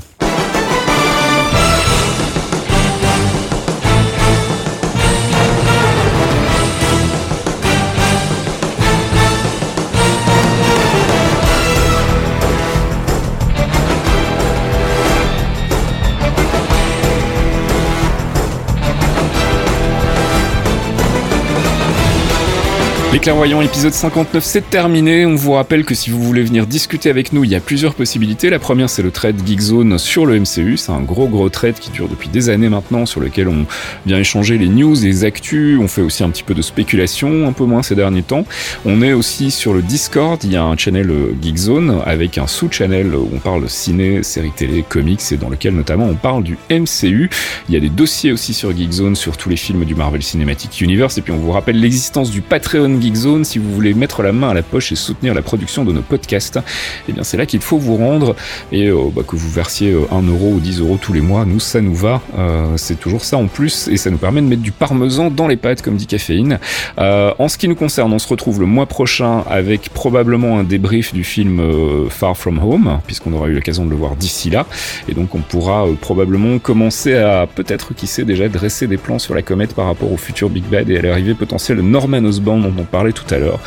Les 23.16 23.22
clairvoyants 23.22 23.62
épisode 23.62 23.94
59 23.94 24.44
c'est 24.44 24.70
terminé. 24.70 25.26
On 25.26 25.36
vous 25.36 25.54
rappelle 25.54 25.86
que 25.86 25.96
si 25.96 26.10
vous 26.10 26.22
voulez 26.22 26.44
venir 26.44 26.68
discuter 26.68 27.10
avec 27.10 27.32
nous, 27.32 27.46
il 27.46 27.50
y 27.50 27.56
a 27.56 27.62
plusieurs 27.62 27.96
possibilités. 27.96 28.50
La 28.50 28.60
première 28.60 28.90
c'est 28.90 29.04
le 29.04 29.10
trade 29.10 29.38
Geekzone 29.48 29.98
sur 29.98 30.26
le 30.26 30.38
MCU. 30.38 30.76
C'est 30.76 30.92
un 30.92 31.00
gros 31.00 31.30
gros 31.30 31.48
trade 31.48 31.76
qui 31.76 31.92
dure 31.92 32.10
depuis 32.10 32.28
des 32.28 32.50
années 32.50 32.68
maintenant 32.68 33.06
sur 33.06 33.22
lequel 33.22 33.48
on 33.48 33.68
vient 34.06 34.18
échanger 34.18 34.58
les 34.58 34.68
news, 34.68 34.96
les 35.02 35.24
actus. 35.24 35.80
On 35.80 35.88
fait 35.88 36.02
aussi 36.02 36.26
un 36.26 36.30
petit 36.30 36.44
peu 36.44 36.54
de 36.54 36.62
spéculation, 36.62 37.48
un 37.48 37.54
peu 37.54 37.64
moins 37.64 37.84
ces 37.84 37.96
derniers 37.96 38.22
temps. 38.22 38.44
On 38.84 39.02
est 39.02 39.14
aussi 39.14 39.50
sur 39.50 39.74
le 39.74 39.82
Discord. 39.82 40.44
Il 40.44 40.52
y 40.52 40.58
a 40.58 40.66
un 40.66 40.76
channel 40.76 41.10
euh, 41.10 41.34
Geekzone 41.42 42.02
avec 42.06 42.38
un 42.38 42.48
sous-channel 42.48 43.16
où 43.16 43.30
on 43.34 43.40
parle 43.40 43.70
ciné, 43.70 44.24
séries 44.24 44.52
télé, 44.54 44.84
comics 44.84 45.22
et 45.32 45.38
dans 45.38 45.50
lequel 45.50 45.74
notamment 45.74 46.08
on 46.08 46.16
parle 46.16 46.44
du 46.44 46.58
MCU. 46.70 47.30
Il 47.70 47.76
y 47.76 47.78
a 47.78 47.80
des 47.80 47.90
dossiers 47.90 48.34
aussi 48.34 48.54
sur 48.54 48.76
Geekzone 48.76 49.16
sur 49.16 49.38
tous 49.38 49.48
les 49.48 49.56
films 49.56 49.86
du 49.86 49.96
Marvel 49.96 50.22
Cinematic 50.22 50.82
Universe. 50.82 51.18
Et 51.18 51.22
puis 51.22 51.32
on 51.32 51.38
vous 51.38 51.54
rappelle 51.54 51.80
l'existence 51.80 52.30
du 52.30 52.42
Patreon 52.42 53.05
Zone, 53.14 53.46
si 53.46 53.60
vous 53.60 53.72
voulez 53.72 53.94
mettre 53.94 54.24
la 54.24 54.32
main 54.32 54.50
à 54.50 54.54
la 54.54 54.64
poche 54.64 54.92
et 54.92 54.96
soutenir 54.96 55.34
la 55.34 55.42
production 55.42 55.84
de 55.84 55.92
nos 55.92 56.02
podcasts, 56.02 56.60
eh 57.08 57.14
bien 57.14 57.24
c'est 57.24 57.38
là 57.38 57.46
qu'il 57.46 57.62
faut 57.62 57.78
vous 57.78 57.98
rendre. 57.98 58.36
Et 58.72 58.88
euh, 58.88 58.96
bah, 59.14 59.22
que 59.28 59.36
vous 59.36 59.50
versiez 59.50 59.92
1 59.92 59.94
euh, 59.94 60.32
euro 60.32 60.54
ou 60.54 60.60
10 60.60 60.80
euros 60.80 60.98
tous 61.00 61.14
les 61.14 61.22
mois, 61.22 61.46
nous 61.46 61.60
ça 61.60 61.82
nous 61.82 61.94
va, 61.94 62.22
euh, 62.38 62.78
c'est 62.78 63.00
toujours 63.00 63.24
ça 63.24 63.38
en 63.38 63.48
plus 63.48 63.88
et 63.90 63.98
ça 63.98 64.10
nous 64.10 64.18
permet 64.18 64.42
de 64.42 64.48
mettre 64.48 64.62
du 64.62 64.72
parmesan 64.72 65.30
dans 65.30 65.48
les 65.48 65.58
pâtes 65.58 65.82
comme 65.82 65.98
dit 65.98 66.08
Caféine. 66.08 66.60
en 66.98 67.48
ce 67.48 67.58
qui 67.58 67.68
nous 67.68 67.76
concerne, 67.76 68.12
on 68.14 68.20
se 68.20 68.28
retrouve 68.28 68.60
le 68.60 68.66
mois 68.66 68.86
prochain 68.86 69.44
avec 69.50 69.90
probablement 69.90 70.58
un 70.58 70.64
débrief 70.64 71.14
du 71.14 71.24
film 71.24 71.62
Far 72.10 72.38
From 72.38 72.60
Home, 72.60 73.00
puisqu'on 73.06 73.34
aura 73.34 73.48
eu 73.48 73.54
l'occasion 73.54 73.86
de 73.86 73.90
le 73.90 73.96
voir 73.96 74.16
d'ici 74.16 74.50
là, 74.50 74.66
et 75.10 75.14
donc 75.14 75.36
on 75.36 75.40
pourra 75.40 75.86
probablement 76.00 76.58
commencer 76.60 77.16
à 77.16 77.48
peut-être 77.48 77.94
qui 77.94 78.08
sait 78.08 78.24
déjà 78.24 78.48
dresser 78.48 78.88
des 78.88 78.98
plans 78.98 79.20
sur 79.20 79.36
la 79.36 79.42
comète 79.42 79.74
par 79.74 79.86
rapport 79.86 80.12
au 80.12 80.18
futur 80.18 80.50
Big 80.50 80.64
Bad 80.64 80.90
et 80.90 80.98
à 80.98 81.02
l'arrivée 81.02 81.34
potentielle 81.34 81.78
de 81.78 81.82
Norman 81.82 82.24
Osborn 82.24 82.62
dont 82.62 82.74
on 82.78 82.86
tout 83.14 83.34
à 83.34 83.38
l'heure. 83.38 83.60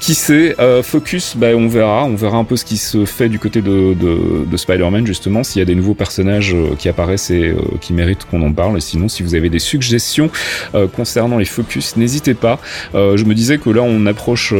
Qui 0.00 0.14
sait, 0.14 0.54
euh, 0.60 0.82
Focus, 0.82 1.36
bah, 1.36 1.48
on 1.56 1.68
verra, 1.68 2.04
on 2.04 2.14
verra 2.14 2.36
un 2.36 2.44
peu 2.44 2.56
ce 2.56 2.64
qui 2.64 2.76
se 2.76 3.04
fait 3.06 3.28
du 3.28 3.38
côté 3.38 3.62
de, 3.62 3.94
de, 3.94 4.44
de 4.44 4.56
Spider-Man 4.56 5.06
justement, 5.06 5.42
s'il 5.42 5.60
y 5.60 5.62
a 5.62 5.64
des 5.64 5.74
nouveaux 5.74 5.94
personnages 5.94 6.54
euh, 6.54 6.74
qui 6.78 6.88
apparaissent 6.88 7.30
et 7.30 7.48
euh, 7.48 7.56
qui 7.80 7.92
méritent 7.92 8.26
qu'on 8.30 8.42
en 8.42 8.52
parle. 8.52 8.76
Et 8.76 8.80
sinon, 8.80 9.08
si 9.08 9.22
vous 9.22 9.34
avez 9.34 9.48
des 9.48 9.58
suggestions 9.58 10.30
concernant 10.94 11.38
les 11.38 11.44
Focus, 11.44 11.96
n'hésitez 11.96 12.34
pas. 12.34 12.58
Je 12.94 13.24
me 13.24 13.34
disais 13.34 13.58
que 13.58 13.70
là, 13.70 13.82
on 13.82 14.06
approche, 14.06 14.52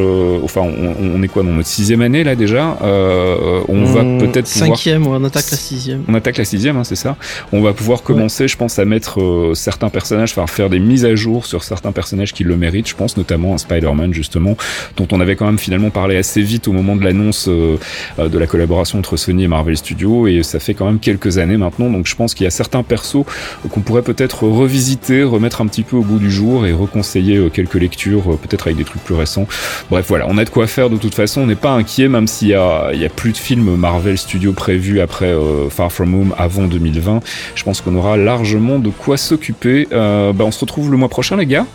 enfin, 0.42 0.62
on, 0.62 0.94
on 1.14 1.22
est 1.22 1.28
quoi 1.28 1.42
dans 1.42 1.50
notre 1.52 1.68
sixième 1.68 2.00
année 2.02 2.24
là 2.24 2.34
déjà? 2.34 2.78
On 2.82 3.84
va 3.84 4.06
Mmh, 4.06 4.18
peut-être 4.18 4.46
Cinquième, 4.46 5.06
on 5.06 5.24
attaque 5.24 5.50
la 5.50 5.56
sixième. 5.56 6.02
on 6.08 6.14
attaque 6.14 6.36
la 6.38 6.44
sixième, 6.44 6.76
hein, 6.76 6.84
c'est 6.84 6.96
ça. 6.96 7.16
On 7.52 7.60
va 7.62 7.72
pouvoir 7.72 8.02
commencer, 8.02 8.46
je 8.48 8.56
pense, 8.56 8.78
à 8.78 8.84
mettre 8.84 9.52
certains 9.54 9.88
personnages, 9.88 10.32
enfin 10.32 10.46
faire 10.46 10.70
des 10.70 10.78
mises 10.78 11.04
à 11.04 11.14
jour 11.14 11.46
sur 11.46 11.62
certains 11.64 11.92
personnages 11.92 12.32
qui 12.32 12.44
le 12.44 12.56
méritent. 12.56 12.88
Je 12.88 12.94
pense 12.94 13.16
notamment 13.16 13.54
à 13.54 13.58
Spider-Man 13.58 14.05
justement, 14.12 14.56
dont 14.96 15.08
on 15.12 15.20
avait 15.20 15.36
quand 15.36 15.46
même 15.46 15.58
finalement 15.58 15.90
parlé 15.90 16.16
assez 16.16 16.42
vite 16.42 16.68
au 16.68 16.72
moment 16.72 16.96
de 16.96 17.04
l'annonce 17.04 17.48
euh, 17.48 17.76
euh, 18.18 18.28
de 18.28 18.38
la 18.38 18.46
collaboration 18.46 18.98
entre 18.98 19.16
Sony 19.16 19.44
et 19.44 19.48
Marvel 19.48 19.76
Studios, 19.76 20.26
et 20.26 20.42
ça 20.42 20.58
fait 20.58 20.74
quand 20.74 20.86
même 20.86 20.98
quelques 20.98 21.38
années 21.38 21.56
maintenant. 21.56 21.90
Donc 21.90 22.06
je 22.06 22.16
pense 22.16 22.34
qu'il 22.34 22.44
y 22.44 22.46
a 22.46 22.50
certains 22.50 22.82
persos 22.82 23.24
qu'on 23.70 23.80
pourrait 23.80 24.02
peut-être 24.02 24.44
revisiter, 24.44 25.22
remettre 25.22 25.60
un 25.60 25.66
petit 25.66 25.82
peu 25.82 25.96
au 25.96 26.02
bout 26.02 26.18
du 26.18 26.30
jour 26.30 26.66
et 26.66 26.72
reconseiller 26.72 27.36
euh, 27.36 27.48
quelques 27.48 27.74
lectures, 27.74 28.38
peut-être 28.38 28.66
avec 28.66 28.76
des 28.76 28.84
trucs 28.84 29.02
plus 29.02 29.14
récents. 29.14 29.46
Bref, 29.90 30.06
voilà, 30.08 30.26
on 30.28 30.38
a 30.38 30.44
de 30.44 30.50
quoi 30.50 30.66
faire 30.66 30.90
de 30.90 30.96
toute 30.96 31.14
façon. 31.14 31.42
On 31.42 31.46
n'est 31.46 31.54
pas 31.54 31.72
inquiet, 31.72 32.08
même 32.08 32.26
s'il 32.26 32.48
y 32.48 32.54
a, 32.54 32.90
il 32.92 33.00
y 33.00 33.04
a 33.04 33.08
plus 33.08 33.32
de 33.32 33.36
films 33.36 33.76
Marvel 33.76 34.18
Studios 34.18 34.52
prévus 34.52 35.00
après 35.00 35.26
euh, 35.26 35.68
Far 35.70 35.92
From 35.92 36.14
Home 36.14 36.34
avant 36.36 36.66
2020. 36.66 37.20
Je 37.54 37.62
pense 37.62 37.80
qu'on 37.80 37.94
aura 37.94 38.16
largement 38.16 38.78
de 38.78 38.90
quoi 38.90 39.16
s'occuper. 39.16 39.88
Euh, 39.92 40.32
bah, 40.32 40.44
on 40.44 40.50
se 40.50 40.60
retrouve 40.60 40.90
le 40.90 40.96
mois 40.96 41.08
prochain, 41.08 41.36
les 41.36 41.46
gars. 41.46 41.66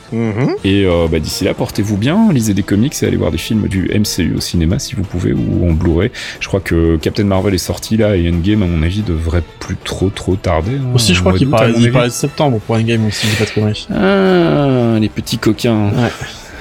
Et 0.63 0.85
euh, 0.85 1.07
bah, 1.09 1.19
d'ici 1.19 1.43
là, 1.43 1.53
portez-vous 1.53 1.97
bien, 1.97 2.10
lisez 2.31 2.53
des 2.53 2.63
comics 2.63 2.93
et 3.01 3.05
allez 3.05 3.17
voir 3.17 3.31
des 3.31 3.37
films 3.37 3.67
du 3.67 3.89
MCU 3.93 4.35
au 4.37 4.41
cinéma 4.41 4.79
si 4.79 4.95
vous 4.95 5.03
pouvez 5.03 5.33
ou 5.33 5.69
en 5.69 5.73
Blu-ray. 5.73 6.11
Je 6.39 6.47
crois 6.47 6.59
que 6.59 6.97
Captain 6.97 7.23
Marvel 7.23 7.53
est 7.53 7.57
sorti 7.57 7.97
là 7.97 8.15
et 8.15 8.29
Endgame, 8.29 8.63
à 8.63 8.67
mon 8.67 8.83
avis, 8.83 9.01
devrait 9.01 9.43
plus 9.59 9.75
trop 9.83 10.09
trop 10.09 10.35
tarder. 10.35 10.71
hein, 10.75 10.93
Aussi, 10.95 11.13
je 11.13 11.19
crois 11.21 11.33
qu'il 11.33 11.47
mon 11.47 11.57
il 11.57 11.91
de 11.91 12.09
septembre 12.09 12.59
pour 12.65 12.75
un 12.75 12.83
game 12.83 13.05
aussi, 13.07 13.27
j'ai 13.27 13.37
pas 13.37 13.45
trop 13.49 13.61
conneries. 13.61 13.87
Ah, 13.93 14.97
les 14.99 15.09
petits 15.09 15.37
coquins. 15.37 15.89
Ouais. 15.89 16.09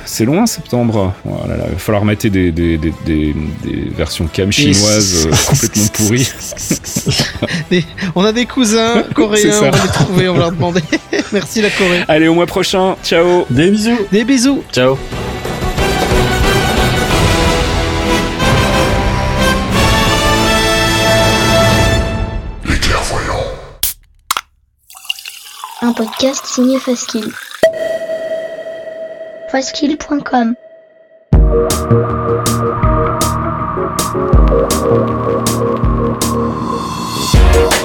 C'est 0.07 0.24
loin 0.24 0.46
septembre. 0.46 1.12
Voilà, 1.24 1.57
là, 1.57 1.64
il 1.68 1.72
va 1.74 1.78
falloir 1.78 2.05
mettre 2.05 2.26
des, 2.28 2.51
des, 2.51 2.76
des, 2.78 2.92
des, 3.07 3.34
des 3.64 3.90
versions 3.96 4.26
cam 4.32 4.51
chinoises 4.51 5.28
euh, 5.28 5.30
complètement 5.46 5.84
pourries. 5.92 6.28
Des- 7.70 7.84
on 8.16 8.24
a 8.24 8.32
des 8.32 8.46
cousins 8.46 9.05
coréens, 9.14 9.53
on 9.61 9.70
va 9.70 9.82
les 9.84 9.88
trouver, 9.92 10.28
on 10.28 10.32
va 10.34 10.38
leur 10.40 10.53
demander. 10.53 10.80
Merci 11.32 11.62
la 11.62 11.70
Corée. 11.70 12.01
Allez, 12.09 12.26
au 12.26 12.34
mois 12.34 12.46
prochain. 12.46 12.96
Ciao. 13.05 13.44
Des 13.51 13.70
bisous 13.70 13.98
Des 14.11 14.24
bisous. 14.24 14.64
Ciao 14.72 14.98
Un 25.82 25.94
podcast 25.94 26.44
signé 26.44 26.78
Faskill. 26.78 27.32
Faskill.com 29.50 30.54